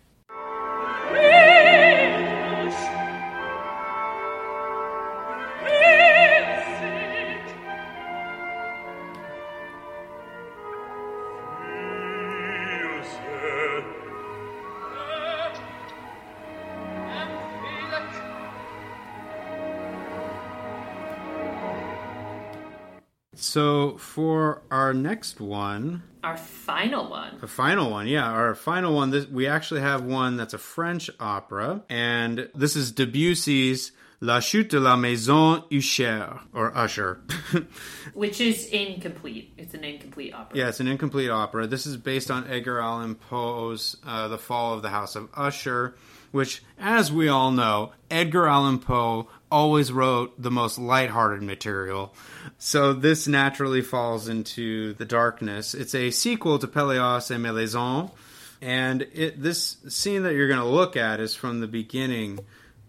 So 23.48 23.96
for 23.96 24.60
our 24.70 24.92
next 24.92 25.40
one, 25.40 26.02
Our 26.22 26.36
final 26.36 27.08
one. 27.08 27.38
a 27.40 27.46
final 27.46 27.90
one, 27.90 28.06
yeah, 28.06 28.26
our 28.30 28.54
final 28.54 28.94
one, 28.94 29.08
this, 29.10 29.26
we 29.26 29.46
actually 29.46 29.80
have 29.80 30.04
one 30.04 30.36
that's 30.36 30.52
a 30.52 30.58
French 30.58 31.08
opera, 31.18 31.82
and 31.88 32.50
this 32.54 32.76
is 32.76 32.92
Debussy's 32.92 33.92
La 34.20 34.40
Chute 34.40 34.68
de 34.68 34.78
la 34.80 34.96
Maison 34.96 35.62
Usher, 35.72 36.40
or 36.52 36.76
Usher. 36.76 37.20
Which 38.14 38.38
is 38.40 38.66
incomplete. 38.66 39.54
It's 39.56 39.72
an 39.72 39.84
incomplete 39.84 40.34
opera. 40.34 40.58
yeah, 40.58 40.68
it's 40.68 40.80
an 40.80 40.88
incomplete 40.88 41.30
opera. 41.30 41.66
This 41.66 41.86
is 41.86 41.96
based 41.96 42.30
on 42.30 42.46
Edgar 42.48 42.80
Allan 42.80 43.14
Poe's 43.14 43.96
uh, 44.06 44.28
The 44.28 44.36
Fall 44.38 44.74
of 44.74 44.82
the 44.82 44.90
House 44.90 45.16
of 45.16 45.28
Usher, 45.34 45.94
which, 46.32 46.62
as 46.78 47.10
we 47.10 47.28
all 47.28 47.50
know, 47.52 47.92
Edgar 48.10 48.46
Allan 48.48 48.80
Poe 48.80 49.28
always 49.50 49.92
wrote 49.92 50.40
the 50.40 50.50
most 50.50 50.78
lighthearted 50.78 51.42
material. 51.42 52.14
So 52.58 52.92
this 52.92 53.26
naturally 53.28 53.82
falls 53.82 54.28
into 54.28 54.94
the 54.94 55.04
darkness. 55.04 55.74
It's 55.74 55.94
a 55.94 56.10
sequel 56.10 56.58
to 56.58 56.66
Peleas 56.66 57.30
et 57.30 57.38
Melisande, 57.38 58.12
and 58.60 59.02
it, 59.12 59.40
this 59.42 59.76
scene 59.88 60.22
that 60.24 60.34
you're 60.34 60.48
going 60.48 60.60
to 60.60 60.66
look 60.66 60.96
at 60.96 61.20
is 61.20 61.34
from 61.34 61.60
the 61.60 61.68
beginning 61.68 62.40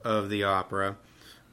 of 0.03 0.29
the 0.29 0.43
opera. 0.45 0.95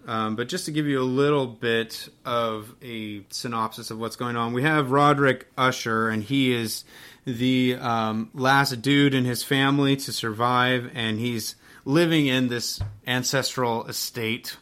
Um, 0.07 0.37
but 0.37 0.49
just 0.49 0.67
to 0.67 0.71
give 0.71 0.87
you 0.87 1.01
a 1.01 1.05
little 1.05 1.47
bit 1.47 2.09
of 2.25 2.73
a 2.81 3.23
synopsis 3.31 3.91
of 3.91 3.99
what's 3.99 4.15
going 4.15 4.37
on, 4.37 4.53
we 4.53 4.63
have 4.63 4.93
Roderick 4.93 5.49
Usher, 5.59 6.09
and 6.09 6.23
he 6.23 6.55
is 6.55 6.85
the 7.25 7.75
um, 7.75 8.31
last 8.33 8.81
dude 8.83 9.15
in 9.15 9.25
his 9.25 9.43
family 9.43 9.97
to 9.97 10.13
survive, 10.13 10.93
and 10.95 11.19
he's 11.19 11.57
living 11.85 12.27
in 12.27 12.49
this 12.49 12.81
ancestral 13.07 13.85
estate 13.87 14.57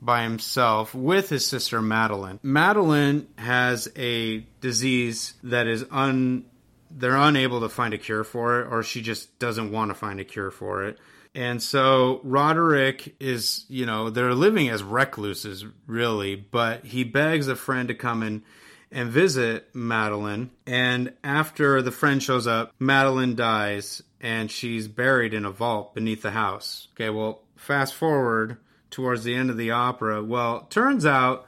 by 0.00 0.22
himself 0.22 0.94
with 0.94 1.28
his 1.28 1.46
sister 1.46 1.82
Madeline. 1.82 2.38
Madeline 2.42 3.26
has 3.36 3.88
a 3.96 4.46
disease 4.60 5.34
that 5.44 5.66
is 5.66 5.84
un 5.90 6.44
they're 6.90 7.16
unable 7.16 7.60
to 7.60 7.68
find 7.68 7.92
a 7.92 7.98
cure 7.98 8.24
for 8.24 8.60
it 8.60 8.68
or 8.70 8.82
she 8.82 9.02
just 9.02 9.38
doesn't 9.38 9.70
want 9.70 9.90
to 9.90 9.94
find 9.94 10.20
a 10.20 10.24
cure 10.24 10.50
for 10.50 10.84
it. 10.84 10.98
And 11.34 11.62
so 11.62 12.20
Roderick 12.24 13.14
is, 13.20 13.66
you 13.68 13.84
know, 13.84 14.08
they're 14.08 14.34
living 14.34 14.70
as 14.70 14.82
recluses 14.82 15.66
really, 15.86 16.34
but 16.34 16.86
he 16.86 17.04
begs 17.04 17.48
a 17.48 17.56
friend 17.56 17.88
to 17.88 17.94
come 17.94 18.22
and 18.22 18.42
and 18.90 19.10
visit 19.10 19.68
Madeline. 19.74 20.50
And 20.66 21.12
after 21.22 21.82
the 21.82 21.92
friend 21.92 22.22
shows 22.22 22.46
up, 22.46 22.72
Madeline 22.78 23.34
dies 23.34 24.02
and 24.20 24.50
she's 24.50 24.88
buried 24.88 25.34
in 25.34 25.44
a 25.44 25.50
vault 25.50 25.94
beneath 25.94 26.22
the 26.22 26.30
house. 26.30 26.88
Okay, 26.94 27.10
well, 27.10 27.42
fast 27.56 27.94
forward 27.94 28.56
towards 28.90 29.24
the 29.24 29.34
end 29.34 29.50
of 29.50 29.56
the 29.56 29.70
opera. 29.70 30.22
Well, 30.22 30.66
turns 30.70 31.04
out 31.06 31.46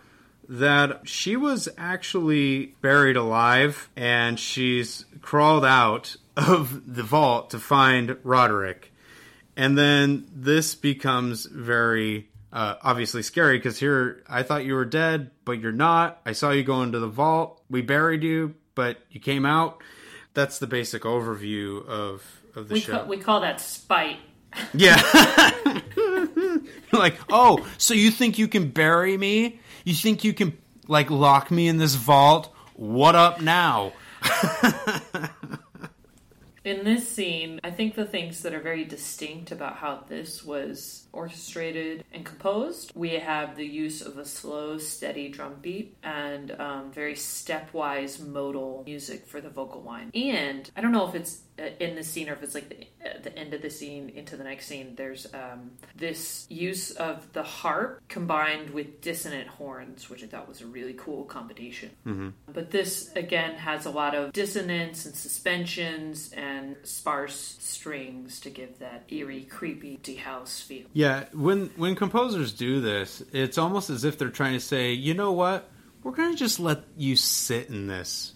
that 0.49 1.09
she 1.09 1.36
was 1.36 1.68
actually 1.78 2.74
buried 2.80 3.16
alive 3.16 3.88
and 3.97 4.38
she's 4.38 5.05
crawled 5.22 5.64
out 5.64 6.16
of 6.36 6.95
the 6.95 7.03
vault 7.03 7.51
to 7.51 7.59
find 7.59 8.16
Roderick. 8.24 8.93
And 9.57 9.76
then 9.78 10.26
this 10.34 10.74
becomes 10.74 11.47
very 11.47 12.28
uh, 12.53 12.76
obviously 12.82 13.22
scary 13.22 13.59
because 13.59 13.78
here 13.78 14.22
I 14.28 14.43
thought 14.43 14.64
you 14.64 14.74
were 14.74 14.84
dead, 14.84 15.30
but 15.45 15.61
you're 15.61 15.70
not. 15.72 16.20
I 16.26 16.32
saw 16.32 16.51
you 16.51 16.64
go 16.64 16.82
into 16.82 16.99
the 16.99 17.07
vault. 17.09 17.62
We 17.70 17.82
buried 17.82 18.22
you, 18.24 18.55
but 18.74 18.99
you 19.11 19.20
came 19.20 19.47
out. 19.47 19.80
That's 20.34 20.59
the 20.59 20.66
basic 20.66 21.03
overview 21.03 21.86
of 21.86 22.24
of 22.57 22.68
the 22.68 22.74
We, 22.74 22.80
show. 22.80 22.93
ca- 22.93 23.05
we 23.05 23.18
call 23.18 23.41
that 23.43 23.61
spite. 23.61 24.16
Yeah. 24.74 25.01
like, 27.05 27.18
oh, 27.30 27.66
so 27.78 27.94
you 27.94 28.11
think 28.11 28.38
you 28.38 28.46
can 28.46 28.68
bury 28.68 29.16
me? 29.16 29.59
You 29.84 29.94
think 29.94 30.22
you 30.22 30.34
can 30.34 30.57
like 30.86 31.11
lock 31.11 31.51
me 31.51 31.66
in 31.66 31.78
this 31.78 31.94
vault? 31.94 32.55
What 32.74 33.14
up 33.14 33.40
now? 33.40 33.92
In 36.62 36.84
this 36.84 37.09
scene, 37.09 37.59
I 37.64 37.70
think 37.70 37.94
the 37.94 38.05
things 38.05 38.42
that 38.42 38.53
are 38.53 38.61
very 38.61 38.84
distinct 38.84 39.51
about 39.51 39.76
how 39.76 40.05
this 40.07 40.44
was 40.44 41.07
orchestrated 41.11 42.05
and 42.12 42.24
composed, 42.24 42.92
we 42.94 43.12
have 43.14 43.57
the 43.57 43.66
use 43.66 44.03
of 44.03 44.18
a 44.18 44.26
slow, 44.26 44.76
steady 44.76 45.30
drum 45.30 45.57
beat 45.62 45.96
and 46.03 46.51
um, 46.61 46.92
very 46.92 47.14
stepwise 47.14 48.20
modal 48.20 48.82
music 48.84 49.26
for 49.26 49.40
the 49.40 49.48
vocal 49.48 49.82
line. 49.82 50.11
And 50.14 50.70
I 50.76 50.82
don't 50.82 50.92
know 50.92 51.09
if 51.09 51.14
it's 51.14 51.40
Uh, 51.61 51.68
in 51.78 51.94
the 51.94 52.02
scene 52.02 52.28
or 52.28 52.32
if 52.32 52.42
it's 52.42 52.54
like 52.54 52.68
the, 52.68 52.86
uh, 53.04 53.18
the 53.22 53.36
end 53.36 53.52
of 53.52 53.61
the 53.61 53.68
scene 53.68 54.08
into 54.11 54.36
the 54.36 54.44
next 54.44 54.66
scene. 54.66 54.94
There's 54.96 55.26
um, 55.34 55.72
this 55.94 56.46
use 56.48 56.92
of 56.92 57.30
the 57.34 57.42
harp 57.42 58.00
combined 58.08 58.70
with 58.70 59.02
dissonant 59.02 59.48
horns, 59.48 60.08
which 60.08 60.24
I 60.24 60.26
thought 60.26 60.48
was 60.48 60.62
a 60.62 60.66
really 60.66 60.94
cool 60.94 61.24
combination. 61.24 61.90
Mm-hmm. 62.06 62.28
But 62.52 62.70
this 62.70 63.12
again 63.14 63.56
has 63.56 63.84
a 63.84 63.90
lot 63.90 64.14
of 64.14 64.32
dissonance 64.32 65.04
and 65.04 65.14
suspensions 65.14 66.32
and 66.32 66.76
sparse 66.82 67.56
strings 67.61 68.40
to 68.40 68.50
give 68.50 68.78
that 68.78 69.04
eerie, 69.08 69.42
creepy 69.42 69.96
tea 69.98 70.14
house 70.14 70.61
feel. 70.61 70.86
Yeah, 70.94 71.24
when 71.34 71.66
when 71.76 71.94
composers 71.94 72.52
do 72.52 72.80
this, 72.80 73.22
it's 73.32 73.58
almost 73.58 73.90
as 73.90 74.04
if 74.04 74.16
they're 74.16 74.30
trying 74.30 74.54
to 74.54 74.61
say, 74.61 74.92
you 74.92 75.12
know 75.12 75.32
what? 75.32 75.68
We're 76.02 76.12
going 76.12 76.30
to 76.30 76.38
just 76.38 76.58
let 76.58 76.84
you 76.96 77.16
sit 77.16 77.68
in 77.68 77.86
this 77.86 78.32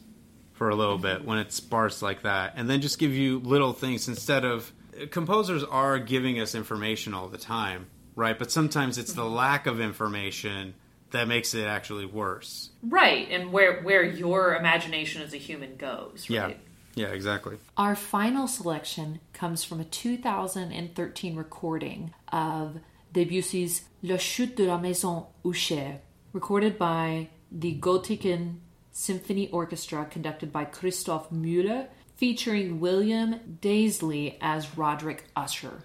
for 0.55 0.71
a 0.71 0.75
little 0.75 0.99
bit 0.99 1.25
when 1.25 1.39
it's 1.39 1.55
sparse 1.57 2.01
like 2.01 2.23
that, 2.23 2.55
and 2.57 2.69
then 2.71 2.81
just 2.81 2.99
give 2.99 3.13
you 3.13 3.39
little 3.41 3.73
things 3.73 4.09
instead 4.09 4.45
of. 4.45 4.73
Composers 5.11 5.65
are 5.65 5.99
giving 5.99 6.39
us 6.41 6.55
information 6.55 7.15
all 7.15 7.27
the 7.29 7.37
time, 7.39 7.87
right? 8.15 8.39
But 8.39 8.53
sometimes 8.53 8.97
it's 8.97 9.13
the 9.13 9.25
lack 9.25 9.67
of 9.67 9.81
information 9.81 10.75
that 11.11 11.27
makes 11.27 11.53
it 11.55 11.65
actually 11.67 12.07
worse. 12.07 12.71
Right, 12.83 13.29
and 13.31 13.53
where 13.53 13.83
where 13.83 14.05
your 14.05 14.55
imagination 14.55 15.21
as 15.23 15.35
a 15.35 15.37
human 15.37 15.77
goes. 15.77 16.27
Yeah, 16.29 16.45
Right? 16.45 16.61
yeah, 16.95 17.09
exactly. 17.09 17.57
Our 17.77 17.97
final 17.97 18.47
selection 18.47 19.19
comes 19.33 19.65
from 19.65 19.81
a 19.81 19.85
2013 19.85 21.35
recording 21.37 22.15
of 22.33 22.79
Debussy's 23.13 23.83
La 24.03 24.17
Chute 24.17 24.57
de 24.57 24.65
la 24.67 24.79
Maison 24.79 25.27
Usher, 25.45 26.01
recorded 26.33 26.79
by 26.79 27.31
the 27.51 27.79
Göttingen 27.79 28.57
Symphony 28.97 29.51
Orchestra 29.51 30.05
conducted 30.05 30.53
by 30.53 30.65
Christoph 30.65 31.29
Müller, 31.31 31.89
featuring 32.15 32.79
William 32.79 33.41
Dazeley 33.61 34.37
as 34.41 34.79
Roderick 34.79 35.25
Usher. 35.35 35.83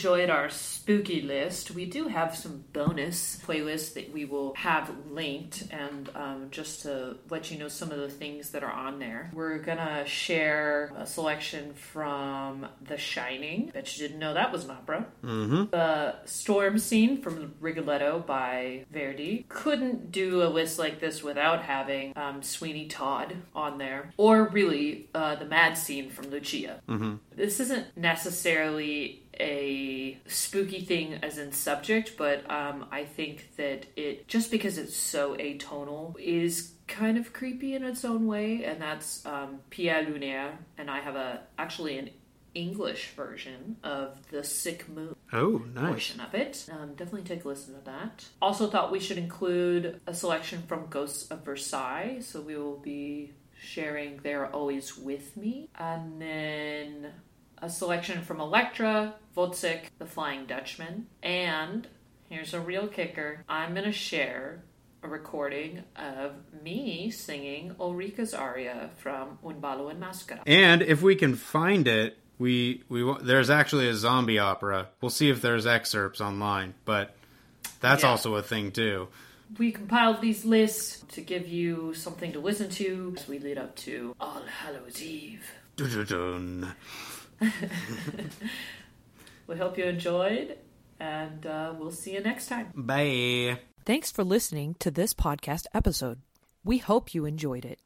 Enjoyed 0.00 0.30
our 0.30 0.48
spooky 0.48 1.20
list. 1.20 1.72
We 1.72 1.84
do 1.84 2.08
have 2.08 2.34
some 2.34 2.64
bonus 2.72 3.38
playlists 3.46 3.92
that 3.92 4.10
we 4.10 4.24
will 4.24 4.54
have 4.54 4.90
linked, 5.10 5.64
and 5.70 6.08
um, 6.14 6.46
just 6.50 6.84
to 6.84 7.18
let 7.28 7.50
you 7.50 7.58
know 7.58 7.68
some 7.68 7.92
of 7.92 7.98
the 7.98 8.08
things 8.08 8.48
that 8.52 8.64
are 8.64 8.72
on 8.72 8.98
there, 8.98 9.30
we're 9.34 9.58
gonna 9.58 10.06
share 10.06 10.90
a 10.96 11.04
selection 11.06 11.74
from 11.74 12.66
The 12.80 12.96
Shining. 12.96 13.72
Bet 13.74 13.94
you 13.94 14.08
didn't 14.08 14.20
know 14.20 14.32
that 14.32 14.50
was 14.50 14.64
an 14.64 14.70
opera. 14.70 15.04
Mm-hmm. 15.22 15.64
The 15.70 16.14
Storm 16.24 16.78
Scene 16.78 17.20
from 17.20 17.52
Rigoletto 17.60 18.20
by 18.20 18.86
Verdi. 18.90 19.44
Couldn't 19.50 20.10
do 20.10 20.42
a 20.42 20.48
list 20.48 20.78
like 20.78 20.98
this 20.98 21.22
without 21.22 21.62
having 21.62 22.14
um, 22.16 22.42
Sweeney 22.42 22.86
Todd 22.86 23.36
on 23.54 23.76
there, 23.76 24.14
or 24.16 24.44
really 24.44 25.10
uh, 25.14 25.34
the 25.34 25.44
Mad 25.44 25.76
Scene 25.76 26.08
from 26.08 26.30
Lucia. 26.30 26.80
This 27.36 27.60
isn't 27.60 27.98
necessarily 27.98 29.19
a 29.40 30.18
spooky 30.26 30.80
thing 30.82 31.14
as 31.22 31.38
in 31.38 31.52
subject, 31.52 32.16
but 32.18 32.48
um, 32.50 32.86
I 32.92 33.04
think 33.04 33.56
that 33.56 33.86
it 33.96 34.28
just 34.28 34.50
because 34.50 34.78
it's 34.78 34.94
so 34.96 35.34
atonal 35.36 36.14
is 36.20 36.72
kind 36.86 37.16
of 37.18 37.32
creepy 37.32 37.74
in 37.74 37.82
its 37.84 38.04
own 38.04 38.26
way, 38.26 38.64
and 38.64 38.80
that's 38.80 39.24
um, 39.26 39.60
Pierrot 39.70 40.08
Lunaire, 40.12 40.52
and 40.78 40.90
I 40.90 41.00
have 41.00 41.16
a 41.16 41.40
actually 41.58 41.98
an 41.98 42.10
English 42.54 43.10
version 43.16 43.76
of 43.84 44.28
the 44.30 44.42
Sick 44.42 44.88
Moon 44.88 45.14
Oh, 45.32 45.62
nice. 45.72 45.88
portion 45.88 46.20
of 46.20 46.34
it. 46.34 46.66
Um, 46.72 46.94
definitely 46.94 47.22
take 47.22 47.44
a 47.44 47.48
listen 47.48 47.74
to 47.74 47.80
that. 47.84 48.24
Also, 48.42 48.68
thought 48.68 48.90
we 48.90 48.98
should 48.98 49.18
include 49.18 50.00
a 50.06 50.12
selection 50.12 50.62
from 50.66 50.86
Ghosts 50.90 51.30
of 51.30 51.44
Versailles, 51.44 52.18
so 52.22 52.40
we 52.40 52.56
will 52.56 52.78
be 52.78 53.32
sharing 53.62 54.18
They're 54.24 54.46
Always 54.52 54.98
With 54.98 55.36
Me. 55.36 55.68
And 55.78 56.20
then 56.20 57.12
a 57.62 57.70
selection 57.70 58.22
from 58.22 58.40
Elektra, 58.40 59.14
Wozzeck, 59.36 59.84
The 59.98 60.06
Flying 60.06 60.46
Dutchman. 60.46 61.06
And 61.22 61.86
here's 62.28 62.54
a 62.54 62.60
real 62.60 62.86
kicker 62.88 63.44
I'm 63.48 63.72
going 63.74 63.84
to 63.84 63.92
share 63.92 64.62
a 65.02 65.08
recording 65.08 65.82
of 65.96 66.32
me 66.62 67.10
singing 67.10 67.74
Ulrica's 67.80 68.34
aria 68.34 68.90
from 68.98 69.38
Un 69.44 69.60
Ballo 69.60 69.88
in 69.88 69.98
Maschera. 69.98 70.40
And 70.46 70.82
if 70.82 71.00
we 71.02 71.16
can 71.16 71.34
find 71.36 71.88
it, 71.88 72.18
we 72.38 72.82
we 72.88 73.14
there's 73.22 73.50
actually 73.50 73.88
a 73.88 73.94
zombie 73.94 74.38
opera. 74.38 74.88
We'll 75.00 75.10
see 75.10 75.30
if 75.30 75.40
there's 75.42 75.66
excerpts 75.66 76.20
online, 76.20 76.74
but 76.84 77.14
that's 77.80 78.02
Yeah. 78.02 78.10
also 78.10 78.34
a 78.36 78.42
thing 78.42 78.72
too. 78.72 79.08
We 79.58 79.72
compiled 79.72 80.20
these 80.20 80.44
lists 80.44 81.02
to 81.14 81.20
give 81.22 81.48
you 81.48 81.92
something 81.94 82.32
to 82.32 82.38
listen 82.38 82.70
to 82.70 83.14
as 83.18 83.26
we 83.26 83.38
lead 83.38 83.58
up 83.58 83.74
to 83.76 84.14
All 84.20 84.42
Hallows 84.62 85.02
Eve. 85.02 85.44
Dun-dun-dun. 85.76 86.72
We 89.50 89.56
hope 89.56 89.76
you 89.76 89.84
enjoyed, 89.84 90.58
and 91.00 91.44
uh, 91.44 91.74
we'll 91.76 91.90
see 91.90 92.12
you 92.14 92.20
next 92.20 92.46
time. 92.46 92.68
Bye. 92.72 93.58
Thanks 93.84 94.12
for 94.12 94.22
listening 94.22 94.76
to 94.78 94.92
this 94.92 95.12
podcast 95.12 95.66
episode. 95.74 96.20
We 96.62 96.78
hope 96.78 97.14
you 97.14 97.24
enjoyed 97.24 97.64
it. 97.64 97.80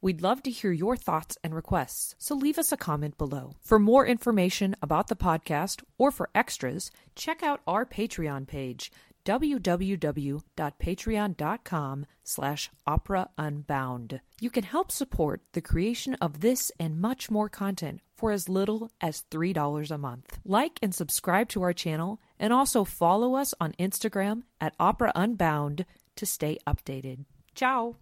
We'd 0.00 0.22
love 0.22 0.42
to 0.44 0.50
hear 0.50 0.72
your 0.72 0.96
thoughts 0.96 1.36
and 1.44 1.54
requests, 1.54 2.14
so 2.18 2.34
leave 2.34 2.58
us 2.58 2.72
a 2.72 2.78
comment 2.78 3.18
below. 3.18 3.56
For 3.60 3.78
more 3.78 4.06
information 4.06 4.74
about 4.80 5.08
the 5.08 5.14
podcast 5.14 5.82
or 5.98 6.10
for 6.10 6.30
extras, 6.34 6.90
check 7.14 7.42
out 7.42 7.60
our 7.66 7.84
Patreon 7.84 8.46
page, 8.46 8.90
www.patreon.com 9.24 12.06
slash 12.24 12.70
opera 12.86 13.28
unbound. 13.38 14.20
You 14.40 14.50
can 14.50 14.64
help 14.64 14.92
support 14.92 15.42
the 15.52 15.60
creation 15.60 16.14
of 16.14 16.40
this 16.40 16.72
and 16.78 17.00
much 17.00 17.30
more 17.30 17.48
content 17.48 18.00
for 18.14 18.32
as 18.32 18.48
little 18.48 18.90
as 19.00 19.24
$3 19.30 19.90
a 19.90 19.98
month. 19.98 20.38
Like 20.44 20.78
and 20.82 20.94
subscribe 20.94 21.48
to 21.50 21.62
our 21.62 21.72
channel 21.72 22.20
and 22.38 22.52
also 22.52 22.84
follow 22.84 23.34
us 23.34 23.54
on 23.60 23.72
Instagram 23.78 24.42
at 24.60 24.74
Opera 24.78 25.12
Unbound 25.14 25.86
to 26.16 26.26
stay 26.26 26.58
updated. 26.66 27.24
Ciao! 27.54 27.96